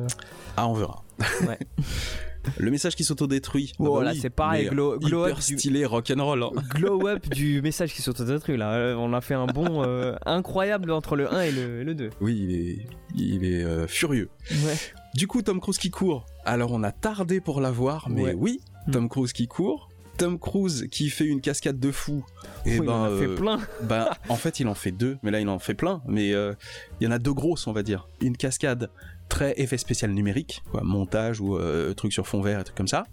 [0.57, 1.03] Ah, on verra.
[1.47, 1.59] Ouais.
[2.59, 3.73] le message qui s'autodétruit.
[3.79, 6.43] Oh, Ah bah oui, c'est pareil, glow- glow hyper up du- stylé rock'n'roll.
[6.43, 6.51] Hein.
[6.75, 8.73] glow up du message qui s'autodétruit là.
[8.75, 11.95] Euh, On a fait un bond euh, incroyable entre le 1 et le, et le
[11.95, 12.11] 2.
[12.21, 14.29] Oui, il est, il est euh, furieux.
[14.51, 14.75] Ouais.
[15.15, 16.27] Du coup, Tom Cruise qui court.
[16.45, 18.35] Alors, on a tardé pour la voir, mais Ouais.
[18.37, 18.91] oui, Hmm.
[18.91, 19.91] Tom Cruise qui court.
[20.23, 22.25] Tom Cruise qui fait une cascade de fou.
[22.65, 23.59] Et Oui, ben, on a fait euh, plein.
[23.83, 26.01] ben, en fait, il en fait deux, mais là, il en fait plein.
[26.07, 26.55] Mais euh,
[27.01, 28.09] il y en a deux grosses, on va dire.
[28.21, 28.89] Une cascade
[29.29, 32.87] très effet spécial numérique, quoi, montage ou euh, truc sur fond vert et trucs comme
[32.87, 33.05] ça.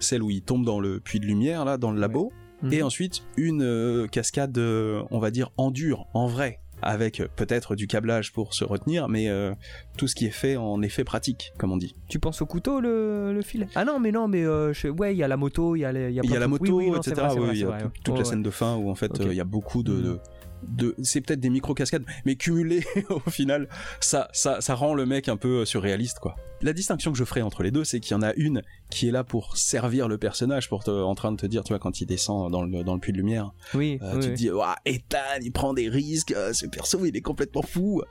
[0.00, 2.32] Celle où il tombe dans le puits de lumière, là, dans le labo.
[2.70, 2.86] Et Mhm.
[2.86, 7.86] ensuite, une euh, cascade, euh, on va dire, en dur, en vrai, avec peut-être du
[7.86, 9.52] câblage pour se retenir, mais euh,
[9.96, 11.94] tout ce qui est fait en effet pratique, comme on dit.
[12.08, 13.66] Tu penses au couteau le, le fil?
[13.74, 15.84] Ah non, mais non, mais euh, je- ouais, il y a la moto, il y
[15.84, 17.10] a, les- il y a, Il y plein a la moto, oui, oui, non, c'est
[17.10, 17.26] etc.
[17.28, 17.90] vrai, oui, vrai, y a vrai, tout- ouais.
[18.04, 19.92] toute la Ouais, scène de fin où en fait euh, il y a beaucoup de,
[19.92, 20.02] Mhm.
[20.02, 20.18] de,
[20.62, 23.68] de- c'est peut-être des micro cascades, mais cumulées au final,
[24.00, 26.36] ça, ça, ça rend le mec un peu surréaliste quoi.
[26.64, 29.06] La distinction que je ferai entre les deux, c'est qu'il y en a une qui
[29.06, 31.78] est là pour servir le personnage, pour te, en train de te dire, tu vois,
[31.78, 34.34] quand il descend dans le, dans le puits de lumière, Oui, Euh, oui, tu te
[34.34, 38.02] dis, Ouah, Ethan, il prend des risques, euh, ce perso, il est complètement fou.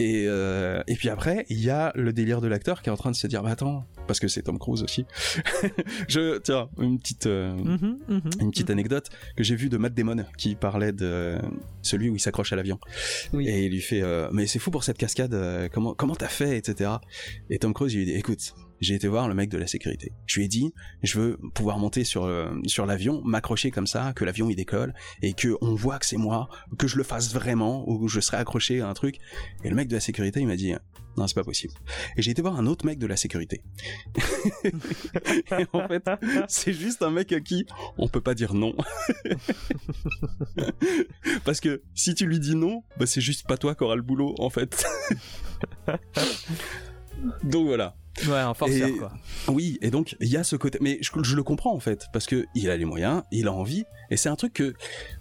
[0.00, 2.96] Et, euh, et puis après, il y a le délire de l'acteur qui est en
[2.96, 5.06] train de se dire, bah attends, parce que c'est Tom Cruise aussi.
[6.08, 8.74] je, tiens, une petite, euh, Mhm, mhm, une petite mhm.
[8.74, 11.38] anecdote que j'ai vue de Matt Damon qui parlait de
[11.80, 12.78] celui où il s'accroche à l'avion.
[13.32, 13.48] Oui.
[13.48, 15.34] Et il lui fait, mais c'est fou pour cette cascade,
[15.72, 16.90] comment, comment t'as fait, etc.
[17.48, 20.12] Et Tom Cruise, lui dit, écoute, j'ai été voir le mec de la sécurité.
[20.26, 20.72] Je lui ai dit,
[21.02, 24.94] je veux pouvoir monter sur euh, sur l'avion, m'accrocher comme ça, que l'avion il décolle
[25.22, 28.20] et que on voit que c'est moi, que je le fasse vraiment ou que je
[28.20, 29.18] serai accroché à un truc.
[29.62, 30.74] Et le mec de la sécurité, il m'a dit,
[31.16, 31.72] non, c'est pas possible.
[32.16, 33.62] Et j'ai été voir un autre mec de la sécurité.
[35.72, 36.10] en fait,
[36.48, 37.66] c'est juste un mec à qui
[37.96, 38.74] on peut pas dire non.
[41.44, 44.02] Parce que si tu lui dis non, bah c'est juste pas toi qui auras le
[44.02, 44.84] boulot en fait.
[47.42, 47.94] Donc voilà.
[48.28, 49.12] Ouais, un forceur Et- quoi.
[49.48, 52.06] Oui, et donc il y a ce côté, mais je, je le comprends en fait,
[52.12, 54.74] parce que il a les moyens, il a envie, et c'est un truc que,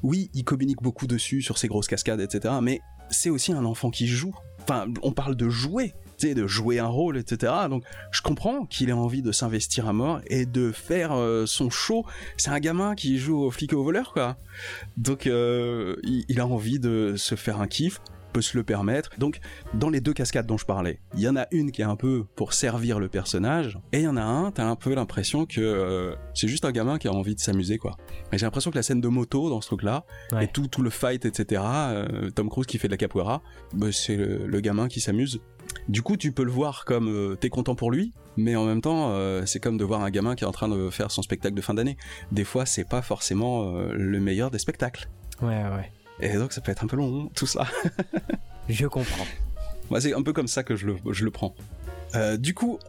[0.03, 2.53] oui, il communique beaucoup dessus sur ses grosses cascades, etc.
[2.61, 4.35] Mais c'est aussi un enfant qui joue.
[4.61, 7.51] Enfin, on parle de jouer, tu sais, de jouer un rôle, etc.
[7.67, 11.71] Donc je comprends qu'il ait envie de s'investir à mort et de faire euh, son
[11.71, 12.05] show.
[12.37, 14.37] C'est un gamin qui joue au flic et au voleur, quoi.
[14.97, 17.99] Donc euh, il, il a envie de se faire un kiff
[18.33, 19.11] peut se le permettre.
[19.19, 19.39] Donc,
[19.73, 21.95] dans les deux cascades dont je parlais, il y en a une qui est un
[21.95, 25.45] peu pour servir le personnage, et il y en a un, t'as un peu l'impression
[25.45, 27.95] que euh, c'est juste un gamin qui a envie de s'amuser, quoi.
[28.31, 30.45] Mais j'ai l'impression que la scène de moto dans ce truc-là, Ouais.
[30.45, 33.41] et tout, tout le fight, etc., euh, Tom Cruise qui fait de la capoeira,
[33.73, 35.39] bah, c'est le, le gamin qui s'amuse.
[35.87, 38.81] Du coup, tu peux le voir comme euh, t'es content pour lui, mais en même
[38.81, 41.21] temps, euh, c'est comme de voir un gamin qui est en train de faire son
[41.21, 41.97] spectacle de fin d'année.
[42.31, 45.09] Des fois, c'est pas forcément euh, le meilleur des spectacles.
[45.41, 45.91] Ouais, ouais.
[46.19, 47.67] Et donc, ça peut être un peu long, tout ça.
[48.69, 49.25] Je comprends.
[49.89, 51.53] Moi, c'est un peu comme ça que je le, je le prends.
[52.15, 52.79] Euh, du coup,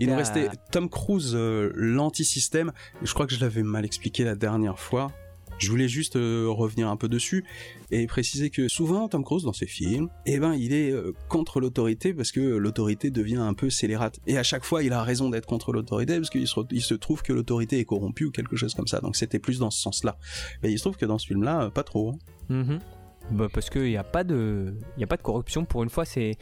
[0.00, 2.72] il nous à- restait Tom Cruise, euh, l'anti-système.
[3.02, 5.10] Je crois que je l'avais mal expliqué la dernière fois.
[5.58, 7.44] Je voulais juste euh, revenir un peu dessus
[7.92, 11.60] et préciser que souvent Tom Cruise dans ses films, eh ben il est euh, contre
[11.60, 14.18] l'autorité parce que l'autorité devient un peu scélérate.
[14.26, 16.82] Et à chaque fois, il a raison d'être contre l'autorité parce qu'il se, re- il
[16.82, 19.00] se trouve que l'autorité est corrompue ou quelque chose comme ça.
[19.00, 20.16] Donc c'était plus dans ce sens-là.
[20.64, 22.10] Et il se trouve que dans ce film-là, pas trop.
[22.10, 22.18] hein.
[22.48, 22.78] Mhm.
[23.30, 24.74] Bah, parce qu'il n'y a, pas de...
[24.96, 25.64] il y a pas de corruption.
[25.64, 26.36] Pour une fois, c'est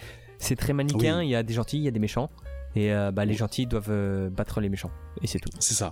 [0.57, 1.19] très manichéen.
[1.21, 1.27] Oui.
[1.27, 2.31] Il y a des gentils, il y a des méchants.
[2.77, 4.91] Et euh, bah, les gentils doivent euh, battre les méchants.
[5.23, 5.51] Et c'est tout.
[5.59, 5.91] C'est ça.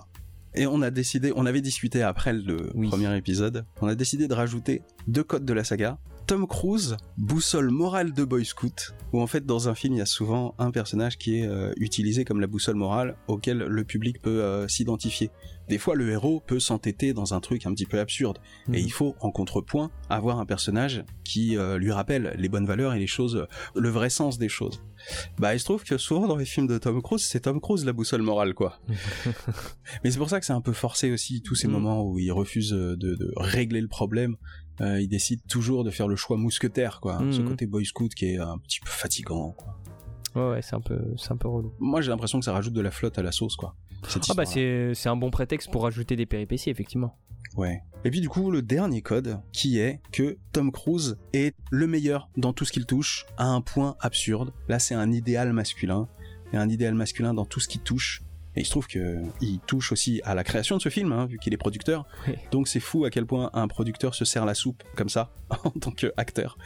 [0.55, 2.87] Et on a décidé, on avait discuté après le Oui.
[2.89, 5.99] premier épisode, on a décidé de rajouter deux codes de la saga.
[6.29, 10.01] Tom Cruise, boussole morale de Boy Scout, où en fait dans un film il y
[10.01, 14.21] a souvent un personnage qui est euh, utilisé comme la boussole morale auquel le public
[14.21, 15.31] peut euh, s'identifier.
[15.69, 18.77] Des fois le héros peut s'entêter dans un truc un petit peu absurde, et Mhm.
[18.77, 22.99] il faut en contrepoint avoir un personnage qui euh, lui rappelle les bonnes valeurs et
[22.99, 24.83] les choses, le vrai sens des choses.
[25.39, 27.85] Bah il se trouve que souvent dans les films de Tom Cruise, c'est Tom Cruise
[27.85, 28.79] la boussole morale quoi.
[30.03, 31.71] Mais c'est pour ça que c'est un peu forcé aussi, tous ces Mm.
[31.71, 34.35] moments où il refuse de, de régler le problème.
[34.81, 37.19] Euh, il décide toujours de faire le choix mousquetaire, quoi.
[37.19, 37.33] Mm.
[37.33, 39.51] Ce côté boy scout qui est un petit peu fatigant.
[39.51, 39.75] quoi.
[40.35, 40.99] Ouais, ouais, c'est un, peu...
[41.17, 41.73] c'est un peu relou.
[41.79, 43.75] Moi, j'ai l'impression que ça rajoute de la flotte à la sauce, quoi.
[44.07, 47.17] cette Ah bah c'est c'est un bon prétexte pour rajouter des péripéties, effectivement.
[47.57, 47.81] Ouais.
[48.05, 52.29] Et puis du coup, le dernier code, qui est que Tom Cruise est le meilleur
[52.37, 54.53] dans tout ce qu'il touche, à un point absurde.
[54.67, 56.07] Là, c'est un idéal masculin.
[56.53, 58.21] Et un idéal masculin dans tout ce qu'il touche.
[58.59, 61.25] Et il se trouve que il touche aussi à la création de ce film, hein,
[61.27, 62.05] vu qu'il est producteur.
[62.27, 62.33] Oui.
[62.51, 65.31] Donc c'est fou à quel point un producteur se sert la soupe comme ça
[65.63, 66.57] en tant qu'acteur.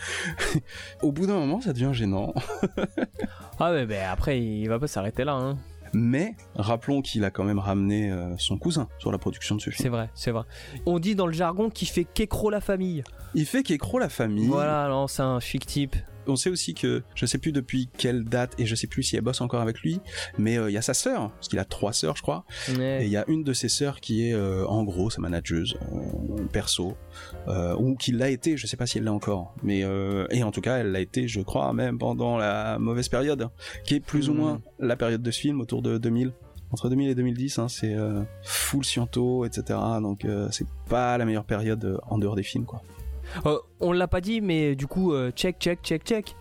[1.04, 2.34] Au bout d'un moment, ça devient gênant.
[3.60, 5.34] Ah ouais, ben après, il va pas s'arrêter là.
[5.34, 5.58] Hein.
[5.94, 9.70] Mais rappelons qu'il a quand même ramené euh, son cousin sur la production de ce
[9.70, 9.84] film.
[9.84, 10.44] C'est vrai, c'est vrai.
[10.88, 13.04] On dit dans le jargon qu'il fait qu'écro la famille.
[13.36, 14.48] Il fait qu'écro la famille.
[14.48, 15.96] Voilà, non, c'est un chic type.
[16.28, 19.16] On sait aussi que je sais plus depuis quelle date et je sais plus si
[19.16, 20.00] elle bosse encore avec lui,
[20.38, 22.46] mais euh, il y a sa sœur, parce qu'il a trois sœurs, je crois.
[23.02, 25.78] Et il y a une de ses sœurs qui est euh, en gros sa manageuse
[26.52, 26.96] perso,
[27.48, 29.84] euh, ou qui l'a été, je sais pas si elle l'a encore, mais
[30.32, 33.50] et en tout cas elle l'a été, je crois, même pendant la mauvaise période,
[33.84, 34.38] qui est plus ou Hmm.
[34.38, 36.34] moins la période de ce film autour de 2000.
[36.72, 39.78] Entre 2000 et 2010, hein, c'est euh, full sciento, etc.
[40.02, 42.82] Donc euh, c'est pas la meilleure période euh, en dehors des films, quoi.
[43.46, 46.36] Euh, on l'a pas dit, mais du coup, euh, check, check, check, check.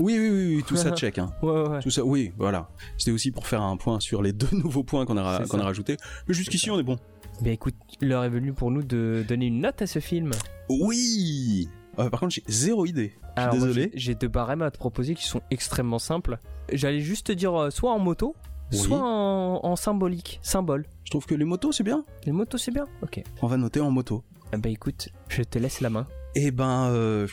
[0.00, 1.18] Oui, oui, oui, oui, tout ça check.
[1.18, 1.32] Hein.
[1.42, 1.80] Ouais, ouais, ouais.
[1.80, 2.68] Tout ça, oui, voilà.
[2.98, 5.96] C'était aussi pour faire un point sur les deux nouveaux points qu'on a, qu'on rajoutés.
[6.28, 6.96] Mais jusqu'ici, on est bon.
[7.42, 10.30] Ben écoute, l'heure est venue pour nous de donner une note à ce film.
[10.70, 11.68] Oui
[11.98, 13.12] Euh, Par contre, j'ai zéro idée.
[13.36, 13.90] Moi, désolé.
[13.94, 16.38] j'ai- deux barèmes à te proposer qui sont extrêmement simples.
[16.72, 18.34] J'allais juste te dire euh, soit en moto,
[18.72, 18.78] Oui.
[18.78, 20.86] soit en, en symbolique, symbole.
[21.04, 22.04] Je trouve que les motos, c'est bien.
[22.24, 23.22] Les motos, c'est bien Ok.
[23.42, 24.24] On va noter en moto.
[24.54, 26.06] Eh ben écoute, je te laisse la main.
[26.38, 27.26] Eh ben, euh,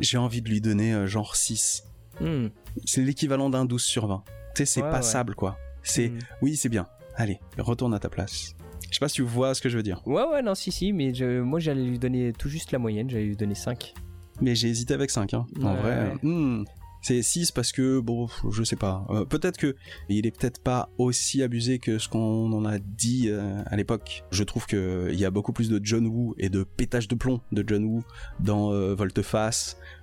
[0.00, 1.84] j'ai envie de lui donner euh, genre 6.
[2.20, 2.48] Hmm.
[2.84, 4.24] C'est l'équivalent d'un 12 sur 20.
[4.26, 4.92] Tu sais, c'est Ouais, ouais.
[4.92, 5.56] passable, quoi.
[5.84, 6.18] C'est, Hmm.
[6.42, 6.88] oui, c'est bien.
[7.16, 8.54] Allez, retourne à ta place.
[8.88, 10.02] Je sais pas si tu vois ce que je veux dire.
[10.04, 13.08] Ouais, ouais, non, si, si, mais je- moi j'allais lui donner tout juste la moyenne,
[13.08, 13.94] j'allais lui donner 5.
[14.40, 15.46] Mais j'ai hésité avec 5, hein.
[15.62, 15.90] En Ouais, vrai.
[16.24, 16.64] euh, hmm.
[17.02, 19.06] C'est 6 parce que, bon, je sais pas.
[19.10, 19.74] Euh, peut-être que
[20.08, 24.24] il est peut-être pas aussi abusé que ce qu'on en a dit euh, à l'époque.
[24.30, 27.14] Je trouve que il y a beaucoup plus de John Woo et de pétage de
[27.14, 28.04] plomb de John Woo
[28.38, 28.94] dans euh,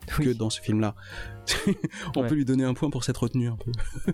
[0.07, 0.95] Que dans ce film-là.
[2.15, 2.27] On Ouais.
[2.27, 3.71] peut lui donner un point pour cette retenue un peu.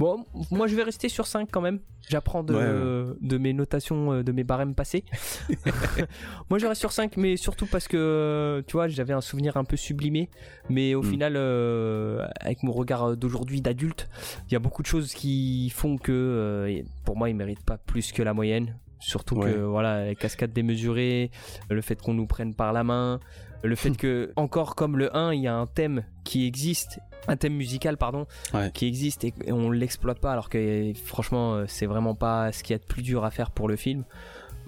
[0.00, 1.78] Bon, moi je vais rester sur 5 quand même.
[2.08, 5.04] J'apprends de, Ouais, de mes notations, euh, de mes barèmes passés.
[6.50, 9.64] moi je reste sur 5, mais surtout parce que, tu vois, j'avais un souvenir un
[9.64, 10.28] peu sublimé.
[10.68, 11.10] Mais au Mm.
[11.10, 14.08] final, euh, avec mon regard d'aujourd'hui d'adulte,
[14.48, 17.78] il y a beaucoup de choses qui font que, euh, pour moi, il mérite pas
[17.78, 18.76] plus que la moyenne.
[19.00, 21.30] Surtout que, voilà, les cascades démesurées,
[21.70, 23.20] le fait qu'on nous prenne par la main,
[23.62, 27.36] le fait que, encore comme le 1, il y a un thème qui existe, un
[27.36, 28.70] thème musical, pardon, Ouais.
[28.72, 32.62] qui existe et, et on l'exploite pas, alors que franchement, euh, c'est vraiment pas ce
[32.62, 34.04] qu'il y a de plus dur à faire pour le film.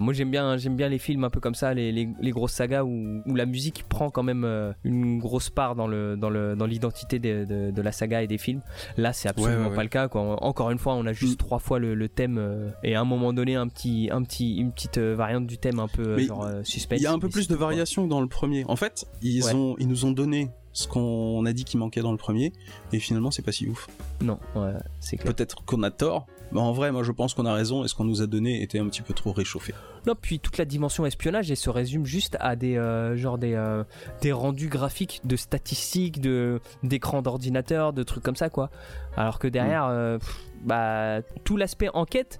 [0.01, 2.51] Moi j'aime bien, j'aime bien les films un peu comme ça, les, les- les grosses
[2.53, 6.29] sagas où, où la musique prend quand même euh, une grosse part dans le dans
[6.29, 8.61] le dans l'identité de, de- de la saga et des films.
[8.97, 10.07] Là c'est absolument Ouais, ouais, pas le cas.
[10.07, 10.43] Quoi.
[10.43, 11.37] Encore une fois, on a juste Mm.
[11.45, 14.57] trois fois le, le thème euh, et à un moment donné un petit un petit
[14.57, 16.99] une petite euh, variante du thème un peu Mais genre suspense.
[16.99, 17.67] Il y a un peu plus de tout, quoi.
[17.67, 18.65] variation que dans le premier.
[18.67, 22.11] En fait, ils ont, ils nous ont donné ce qu'on a dit qui manquait dans
[22.11, 22.53] le premier,
[22.93, 23.87] et finalement, c'est pas si ouf.
[24.21, 25.33] Non, ouais, c'est clair.
[25.33, 27.95] Peut-être qu'on a tort, mais en vrai, moi, je pense qu'on a raison, et ce
[27.95, 29.73] qu'on nous a donné était un petit peu trop réchauffé.
[30.07, 33.53] Non, puis toute la dimension espionnage, elle se résume juste à des euh, genre des
[33.53, 33.83] euh,
[34.21, 38.71] des rendus graphiques de statistiques, de d'écrans d'ordinateur, de trucs comme ça quoi.
[39.15, 39.91] Alors que derrière, Mm.
[39.91, 42.39] euh, pff, bah tout l'aspect enquête,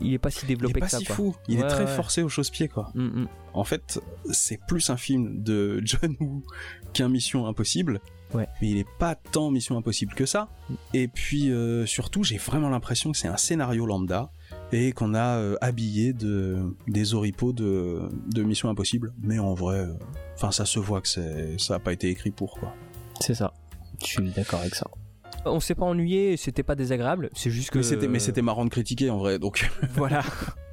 [0.00, 1.16] il est pas si Il est développé pas que ça si quoi.
[1.16, 1.86] fou, il est très ouais.
[1.96, 2.90] forcé au chausse-pied, quoi.
[2.94, 3.28] Mm, mm.
[3.54, 4.00] En fait,
[4.30, 6.42] c'est plus un film de John Woo
[6.92, 8.00] qu'un Mission Impossible.
[8.34, 8.46] Ouais.
[8.60, 10.48] Mais il est pas tant Mission Impossible que ça.
[10.94, 14.30] Et puis euh, surtout, j'ai vraiment l'impression que c'est un scénario lambda
[14.72, 19.12] et qu'on a euh, habillé de des oripeaux de, de Mission Impossible.
[19.20, 19.94] Mais en vrai, euh,
[20.34, 22.72] enfin ça se voit que c'est ça a pas été écrit pour quoi.
[23.20, 23.52] C'est ça.
[24.00, 24.86] Je suis d'accord avec ça.
[25.44, 28.64] On s'est pas ennuyé, c'était pas désagréable, c'est juste que Mais c'était mais c'était marrant
[28.64, 29.38] de critiquer en vrai.
[29.38, 30.22] Donc voilà.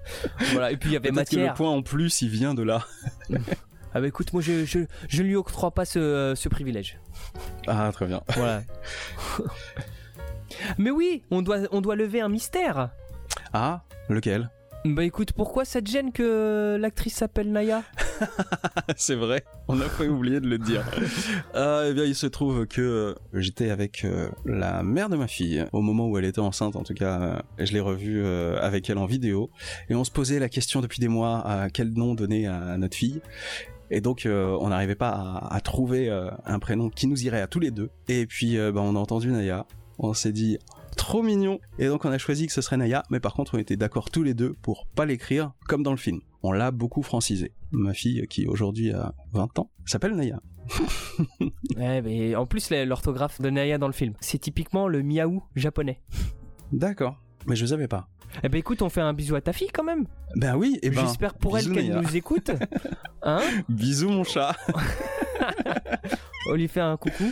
[0.51, 1.53] voilà, et puis il y avait peut-être que le matière.
[1.55, 2.85] point en plus, il vient de là.
[3.93, 6.99] Ah bah écoute, moi je, je, je ne lui octroie pas ce, ce privilège.
[7.67, 8.21] Ah très bien.
[8.35, 8.61] Voilà.
[10.77, 12.89] Mais oui, on doit, on doit lever un mystère.
[13.53, 14.49] Ah lequel?
[14.85, 17.83] Bah écoute, pourquoi ça te gêne que l'actrice s'appelle Naya?
[18.95, 20.83] C'est vrai, on a failli oublier de le dire.
[21.53, 25.27] Ah, eh bien, il se trouve que euh, j'étais avec euh, la mère de ma
[25.27, 26.75] fille au moment où elle était enceinte.
[26.75, 29.49] En tout cas, euh, je l'ai revue euh, avec elle en vidéo
[29.89, 32.95] et on se posait la question depuis des mois à quel nom donner à notre
[32.95, 33.21] fille.
[33.89, 37.41] Et donc, euh, on n'arrivait pas à, à trouver euh, un prénom qui nous irait
[37.41, 37.89] à tous les deux.
[38.07, 39.65] Et puis, euh, bah, on a entendu Naya.
[39.99, 40.57] On s'est dit
[40.95, 41.59] trop mignon.
[41.79, 43.03] Et donc, on a choisi que ce serait Naya.
[43.09, 45.97] Mais par contre, on était d'accord tous les deux pour pas l'écrire comme dans le
[45.97, 46.19] film.
[46.43, 47.53] On l'a beaucoup francisé.
[47.71, 50.41] Ma fille, qui aujourd'hui a 20 ans, s'appelle Naya.
[51.77, 56.01] Ouais, mais en plus l'orthographe de Naya dans le film, c'est typiquement le miaou japonais.
[56.71, 57.21] D'accord.
[57.47, 58.07] Mais je savais pas.
[58.43, 60.05] Eh ben écoute, on fait un bisou à ta fille quand même.
[60.35, 61.01] Ben oui, et ben.
[61.01, 62.51] J'espère pour elle qu'elle nous écoute.
[63.23, 64.55] Hein Bisous mon chat.
[66.49, 67.31] On lui fait un coucou.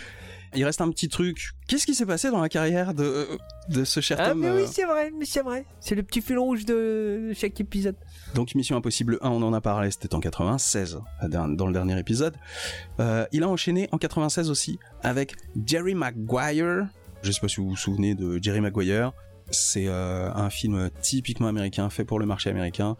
[0.56, 1.52] il reste un petit truc.
[1.68, 3.28] Qu'est-ce qui s'est passé dans la carrière de,
[3.70, 5.66] de ce cher Ah, Tom mais euh, oui, c'est vrai, mais c'est vrai.
[5.80, 7.96] C'est le petit fil rouge de chaque épisode.
[8.34, 11.00] Donc Mission Impossible 1, on en a parlé, c'était en 96,
[11.30, 12.36] dans dans le dernier épisode.
[13.00, 15.36] Euh, il a enchaîné en 96 aussi avec
[15.66, 16.88] Jerry Maguire.
[17.22, 19.14] Je sais pas si vous vous souvenez de Jerry Maguire.
[19.52, 22.98] C'est euh, un film typiquement américain, fait pour le marché américain.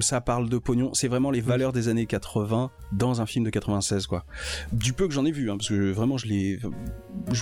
[0.00, 3.50] Ça parle de pognon, c'est vraiment les valeurs des années 80 dans un film de
[3.50, 4.24] 96 quoi.
[4.72, 6.58] Du peu que j'en ai vu, hein, parce que vraiment je l'ai,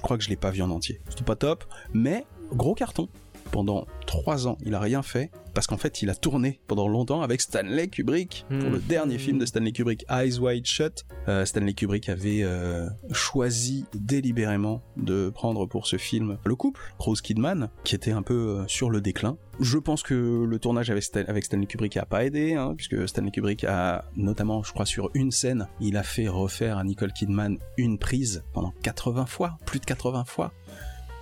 [0.03, 1.01] crois que je l'ai pas vu en entier.
[1.09, 3.09] C'était pas top, mais gros carton.
[3.53, 7.21] Pendant trois ans, il a rien fait parce qu'en fait, il a tourné pendant longtemps
[7.21, 8.87] avec Stanley Kubrick pour le Mhm.
[8.89, 11.05] dernier film de Stanley Kubrick, Eyes Wide Shut.
[11.29, 17.21] Euh, Stanley Kubrick avait euh, choisi délibérément de prendre pour ce film le couple, Rose
[17.21, 19.37] Kidman, qui était un peu euh, sur le déclin.
[19.61, 23.07] Je pense que le tournage avec, Stan- avec Stanley Kubrick a pas aidé, hein, puisque
[23.07, 27.13] Stanley Kubrick a, notamment, je crois, sur une scène, il a fait refaire à Nicole
[27.13, 30.53] Kidman une prise pendant 80 fois, plus de 80 fois.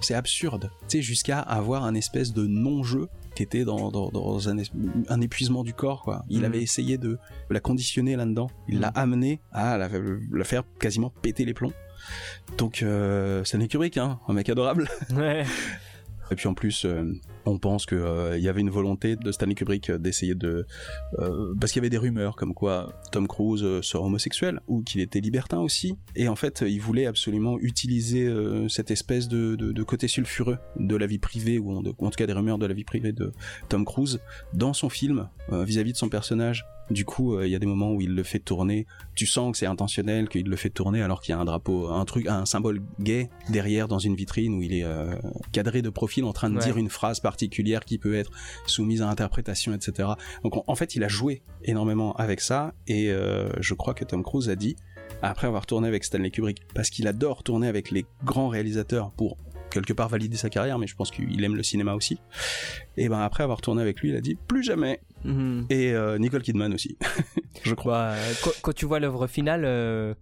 [0.00, 4.48] C'est absurde, tu sais, jusqu'à avoir un espèce de non-jeu qui était dans, dans, dans
[4.48, 4.56] un,
[5.08, 6.24] un épuisement du corps, quoi.
[6.28, 6.44] Il Mhm.
[6.44, 7.18] avait essayé de
[7.50, 8.50] la conditionner là-dedans.
[8.68, 8.92] Il l'a Mhm.
[8.96, 9.88] amené à la,
[10.32, 11.72] la faire quasiment péter les plombs.
[12.58, 14.88] Donc, euh, Stanley Kubrick, hein, un mec adorable.
[15.14, 15.44] Ouais.
[16.30, 17.12] Et puis en plus, euh,
[17.46, 20.66] on pense que euh, y avait une volonté de Stanley Kubrick euh, d'essayer de,
[21.18, 25.00] euh, parce qu'il y avait des rumeurs comme quoi Tom Cruise serait homosexuel ou qu'il
[25.00, 25.96] était libertin aussi.
[26.16, 30.58] Et en fait, il voulait absolument utiliser euh, cette espèce de, de, de côté sulfureux
[30.78, 32.84] de la vie privée ou en, de- en tout cas des rumeurs de la vie
[32.84, 33.32] privée de
[33.68, 34.20] Tom Cruise
[34.54, 36.64] dans son film vis-à-vis de son personnage.
[36.90, 38.86] Du coup, il y a des moments où il le fait tourner.
[39.14, 41.88] Tu sens que c'est intentionnel, qu'il le fait tourner alors qu'il y a un drapeau,
[41.88, 44.84] un truc, un symbole gay derrière dans une vitrine où il est
[45.52, 46.64] cadré de profil en train de Ouais.
[46.64, 48.32] dire une phrase particulière qui peut être
[48.66, 50.10] soumise à interprétation, etc.
[50.42, 54.24] Donc en, fait, il a joué énormément avec ça et euh, je crois que Tom
[54.24, 54.74] Cruise a dit
[55.22, 59.36] après avoir tourné avec Stanley Kubrick parce qu'il adore tourner avec les grands réalisateurs pour
[59.70, 62.18] quelque part valider sa carrière, mais je pense qu'il aime le cinéma aussi.
[62.96, 65.00] Et ben après avoir tourné avec lui, il a dit plus jamais.
[65.24, 65.66] Mhm.
[65.70, 66.98] Et euh, Nicole Kidman aussi,
[67.62, 68.10] je crois.
[68.10, 70.14] Bah, quand, quand tu vois l'œuvre finale, euh,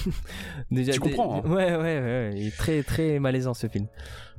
[0.70, 0.92] déjà.
[0.92, 1.48] Tu comprends, hein.
[1.48, 2.32] Ouais, ouais, ouais.
[2.36, 3.86] Il est très, très malaisant ce film.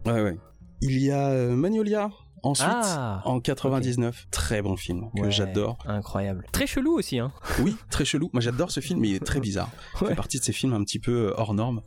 [0.06, 0.38] Ouais, ouais.
[0.84, 2.10] Il y a euh, Magnolia
[2.46, 5.32] ensuite Ah, en 99, très bon film que Ouais.
[5.32, 5.78] j'adore.
[5.86, 6.46] Incroyable.
[6.52, 7.32] Très chelou aussi, hein.
[7.62, 8.30] Oui, très chelou.
[8.34, 9.70] Moi j'adore ce film, mais il est très bizarre.
[9.96, 10.10] Il Ouais.
[10.10, 11.82] fait partie de ces films un petit peu euh, hors normes.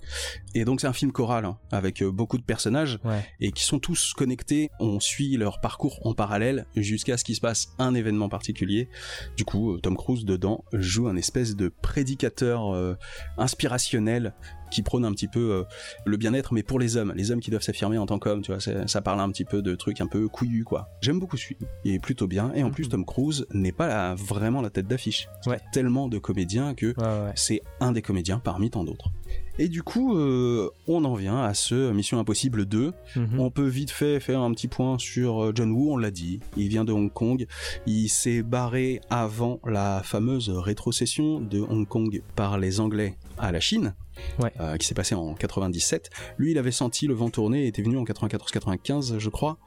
[0.55, 3.23] Et donc c'est un film choral hein, avec euh, beaucoup de personnages Ouais.
[3.39, 4.71] et qui sont tous connectés.
[4.81, 8.89] On suit leur parcours en parallèle jusqu'à ce qu'il se passe un événement particulier.
[9.37, 12.95] Du coup, Tom Cruise dedans joue un espèce de prédicateur euh,
[13.37, 14.33] inspirationnel
[14.71, 15.63] qui prône un petit peu euh,
[16.05, 18.53] le bien-être, mais pour les hommes, les hommes qui doivent s'affirmer en tant qu'hommes, tu
[18.53, 20.89] vois, ça parle un petit peu de trucs un peu couillus, quoi.
[21.01, 22.91] J'aime beaucoup ce film, il est plutôt bien, et en plus Mhm.
[22.91, 25.29] Tom Cruise n'est pas la- vraiment la tête d'affiche.
[25.47, 25.61] Ouais.
[25.73, 27.33] tellement de comédiens que Ouais, ouais.
[27.35, 29.11] c'est un des comédiens parmi tant d'autres.
[29.59, 32.93] Et du coup, euh, on en vient à ce Mission Impossible 2.
[33.17, 33.41] Mhm.
[33.41, 36.41] On peut vite fait faire un petit point sur euh, John Woo, on l'a dit.
[36.57, 37.47] Il vient de Hong Kong.
[37.87, 43.61] Il s'est barré avant la fameuse rétrocession de Hong Kong par les Anglais à la
[43.61, 43.95] Chine.
[44.43, 44.53] Ouais.
[44.61, 46.11] euh, qui s'est passé en 97.
[46.39, 49.59] Lui, il avait senti le vent tourner et était venu en 94-95, je crois.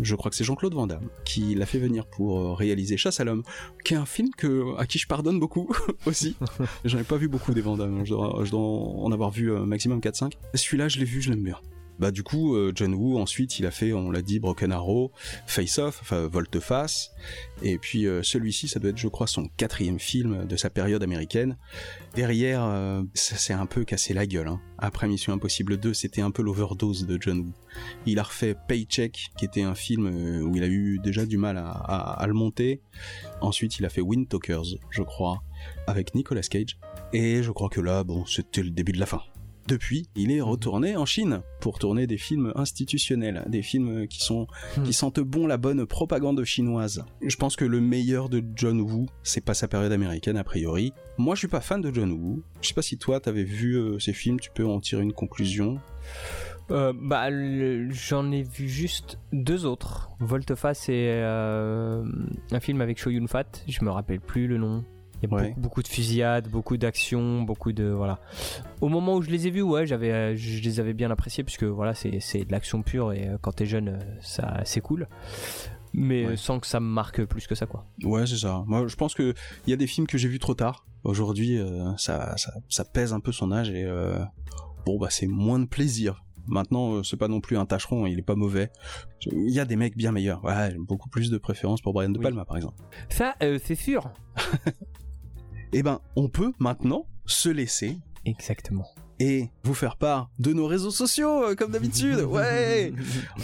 [0.00, 3.20] Je crois que c'est Jean-Claude Van Damme qui l'a fait venir pour euh, réaliser Chasse
[3.20, 3.42] à l'homme,
[3.84, 5.70] qui est un film que, à qui je pardonne beaucoup
[6.06, 6.36] aussi.
[6.84, 9.52] J'en ai pas vu beaucoup des Van Damme, je dois, je dois en avoir vu
[9.52, 10.32] euh, maximum 4-5.
[10.54, 11.58] Celui-là, je l'ai vu, je l'aime bien.
[12.02, 15.12] Bah du coup, euh, John Woo, ensuite, il a fait, on l'a dit, Broken Arrow,
[15.46, 17.12] Face Off, enfin Volte-Face,
[17.62, 21.04] et puis euh, celui-ci, ça doit être, je crois, son quatrième film de sa période
[21.04, 21.56] américaine.
[22.16, 24.48] Derrière, euh, ça s'est un peu cassé la gueule.
[24.48, 24.60] hein.
[24.78, 27.52] Après Mission Impossible 2, c'était un peu l'overdose de John Woo.
[28.04, 30.08] Il a refait Paycheck, qui était un film
[30.42, 32.80] où il a eu déjà du mal à le monter.
[33.40, 35.44] Ensuite, il a fait Wind Talkers, je crois,
[35.86, 36.80] avec Nicolas Cage.
[37.12, 39.22] Et je crois que là, bon, c'était le début de la fin.
[39.68, 44.46] Depuis, il est retourné en Chine pour tourner des films institutionnels, des films qui sont
[44.76, 44.82] Hmm.
[44.84, 47.04] qui sentent bon la bonne propagande chinoise.
[47.24, 50.92] Je pense que le meilleur de John Woo, c'est pas sa période américaine a priori.
[51.18, 52.42] Moi, je suis pas fan de John Woo.
[52.60, 55.12] Je sais pas si toi t'avais vu euh, ces films, tu peux en tirer une
[55.12, 55.78] conclusion.
[56.70, 57.28] Euh, bah,
[57.90, 60.10] j'en ai vu juste deux autres.
[60.20, 62.04] Volte-face et euh,
[62.50, 63.44] un film avec Cho Yun Fat.
[63.68, 64.84] Je me rappelle plus le nom.
[65.22, 65.48] Il y a Ouais.
[65.48, 68.18] beaucoup, beaucoup de fusillades, beaucoup d'action, beaucoup de voilà.
[68.80, 71.44] Au moment où je les ai vus, ouais, j'avais, euh, je les avais bien appréciés
[71.44, 74.80] puisque voilà, c'est, c'est de l'action pure et euh, quand t'es jeune, euh, ça, c'est
[74.80, 75.06] cool.
[75.94, 76.36] Mais Ouais.
[76.36, 77.84] sans que ça me marque plus que ça, quoi.
[78.02, 78.64] Ouais, c'est ça.
[78.66, 79.34] Moi, je pense que
[79.66, 80.86] il y a des films que j'ai vus trop tard.
[81.04, 84.18] Aujourd'hui, euh, ça, ça, ça pèse un peu son âge et euh,
[84.86, 86.24] bon, bah, c'est moins de plaisir.
[86.48, 88.70] Maintenant, c'est pas non plus un tâcheron, il est pas mauvais.
[89.30, 90.42] Il y a des mecs bien meilleurs.
[90.44, 92.24] Ouais, j'ai beaucoup plus de préférence pour Brian De Oui.
[92.24, 92.82] Palma, par exemple.
[93.10, 94.10] Ça, euh, c'est sûr.
[95.72, 98.86] Eh ben, on peut maintenant se laisser Exactement.
[99.18, 102.18] et vous faire part de nos réseaux sociaux, euh, comme d'habitude.
[102.28, 102.92] Ouais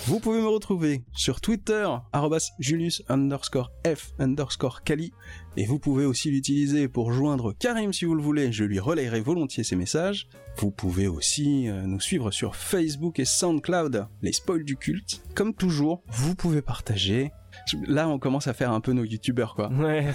[0.06, 5.12] Vous pouvez me retrouver sur Twitter, arrobas Julius underscore F underscore Kali.
[5.56, 9.20] Et vous pouvez aussi l'utiliser pour joindre Karim si vous le voulez, je lui relayerai
[9.20, 10.28] volontiers ses messages.
[10.58, 15.22] Vous pouvez aussi euh, nous suivre sur Facebook et SoundCloud, les spoils du culte.
[15.34, 17.32] Comme toujours, vous pouvez partager.
[17.86, 19.68] Là, on commence à faire un peu nos youtubeurs, quoi.
[19.70, 20.06] Ouais.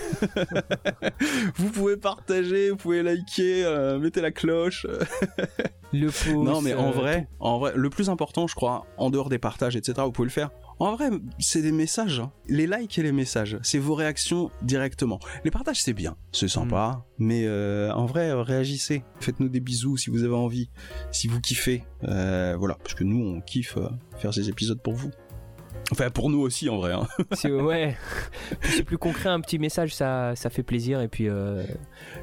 [1.56, 4.86] Vous pouvez partager, vous pouvez liker, euh, mettez la cloche.
[5.94, 6.44] Le pouce.
[6.44, 9.38] non, mais en euh, vrai, en vrai, le plus important, je crois, en dehors des
[9.38, 10.50] partages, etc., vous pouvez le faire.
[10.80, 12.20] En vrai, c'est des messages.
[12.20, 12.32] hein.
[12.48, 15.20] Les likes et les messages, c'est vos réactions directement.
[15.46, 19.04] Les partages, c'est bien, c'est sympa, mais euh, en vrai, réagissez.
[19.20, 20.72] Faites-nous des bisous si vous avez envie,
[21.12, 21.84] si vous kiffez.
[22.06, 23.78] Euh, voilà, parce que nous, on kiffe
[24.18, 25.12] faire ces épisodes pour vous.
[25.92, 26.94] Enfin, pour nous aussi, en vrai.
[26.94, 27.08] hein.
[27.34, 27.96] C'est ouais.
[28.62, 31.02] C'est plus concret, un petit message, ça, ça fait plaisir.
[31.02, 31.64] Et puis, euh,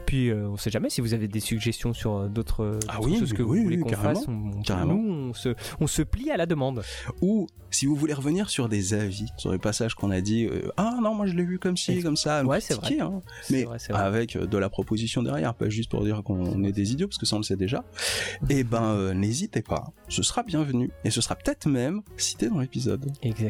[0.07, 3.19] puis euh, on sait jamais si vous avez des suggestions sur euh, d'autres Ah oui,
[3.19, 4.29] choses que oui, vous voulez qu'on carrément, fasse.
[4.29, 4.95] On, on- carrément.
[4.95, 6.83] Nous, on se, on se plie à la demande.
[7.21, 10.73] Ou si vous voulez revenir sur des avis, sur les passages qu'on a dit, euh,
[10.77, 13.21] ah non, moi je l'ai vu comme ci, comme ça, Ouais, c'est critiquer, hein.
[13.51, 14.01] Mais vrai, vrai.
[14.03, 17.19] avec euh, de la proposition derrière, pas juste pour dire qu'on est des idiots, parce
[17.19, 17.85] que ça on le sait déjà.
[18.49, 22.59] Et ben, euh, n'hésitez pas, ce sera bienvenu, et ce sera peut-être même cité dans
[22.59, 23.13] l'épisode.
[23.23, 23.50] Exactement.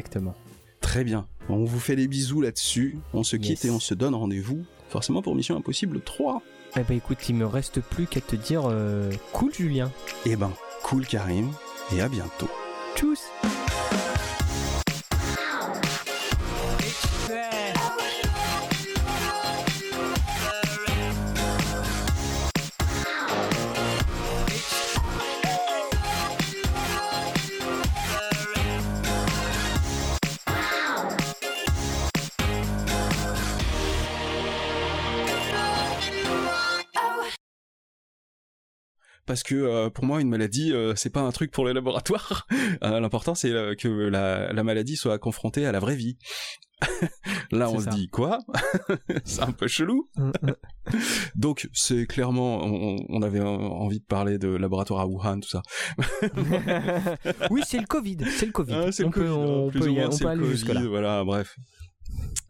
[0.81, 3.65] Très bien, on vous fait des bisous là-dessus, on se quitte Yes.
[3.65, 6.41] et on se donne rendez-vous, forcément pour Mission Impossible 3.
[6.77, 9.91] Eh ben écoute, il me reste plus qu'à te dire euh, cool Julien.
[10.25, 10.51] Et ben,
[10.83, 11.51] cool Karim,
[11.95, 12.49] et à bientôt.
[12.95, 13.19] Tchuss
[39.31, 42.45] parce que euh, pour moi une maladie euh, c'est pas un truc pour les laboratoires.
[42.83, 46.17] Euh, L'important c'est euh, que la, la maladie soit confrontée à la vraie vie.
[47.51, 48.39] Là on se dit quoi?
[49.23, 50.09] C'est un peu chelou.
[51.35, 55.61] Donc c'est clairement on, on avait envie de parler de laboratoire à Wuhan tout ça.
[57.51, 58.17] oui, c'est le Covid.
[58.35, 58.73] C'est le Covid.
[58.75, 60.67] Ah, c'est le on peut, Covid, on hein, y- on peut le aller Covid, jusque
[60.73, 60.81] là.
[60.87, 61.55] Voilà bref.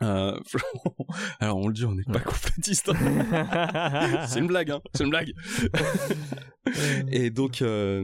[0.02, 0.40] Euh,
[1.40, 2.90] alors on le dit on n'est pas complotiste.
[2.90, 4.26] hein.
[4.28, 4.82] c'est une blague hein.
[4.96, 5.32] C'est une blague.
[7.12, 8.04] Et donc, euh,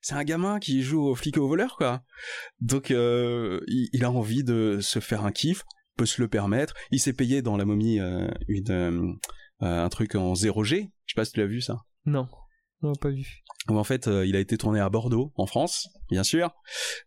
[0.00, 2.02] c'est un gamin qui joue au flic et au voleur, quoi.
[2.60, 5.62] Donc, euh, il, il a envie de se faire un kiff,
[5.96, 6.74] peut se le permettre.
[6.90, 7.98] Il s'est payé dans la momie
[8.48, 9.18] une,
[9.60, 10.90] un truc en 0G.
[11.06, 11.78] Je sais pas si tu l'as vu ça.
[12.04, 12.28] Non,
[12.82, 13.42] non, pas vu.
[13.68, 16.50] Où en fait, euh, il a été tourné à Bordeaux, en France, bien sûr,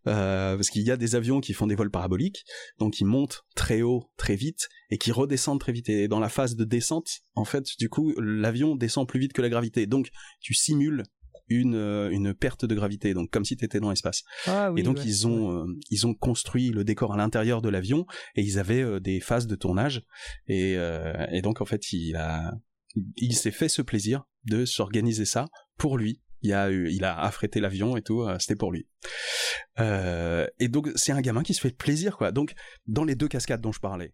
[0.07, 2.43] euh, parce qu'il y a des avions qui font des vols paraboliques,
[2.79, 5.87] donc ils montent très haut, très vite, et qui redescendent très vite.
[5.89, 9.41] Et dans la phase de descente, en fait, du coup, l'avion descend plus vite que
[9.41, 9.85] la gravité.
[9.85, 10.09] Donc,
[10.41, 11.03] tu simules
[11.49, 14.23] une, euh, une perte de gravité, donc comme si tu étais dans l'espace.
[14.47, 14.81] Ah oui.
[14.81, 15.03] et donc ouais.
[15.05, 18.05] ils ont euh, ils ont construit le décor à l'intérieur de l'avion
[18.35, 20.03] et ils avaient des phases de tournage
[20.47, 20.73] et,
[21.31, 22.53] et donc en fait il a
[23.16, 25.45] il s'est fait ce plaisir de s'organiser ça
[25.78, 26.22] pour lui.
[26.41, 28.88] Il a affrété l'avion et tout, euh, c'était pour lui.
[29.80, 32.32] Euh, et donc c'est un gamin qui se fait plaisir quoi.
[32.32, 32.53] Donc
[32.88, 34.14] dans les deux cascades dont je parlais,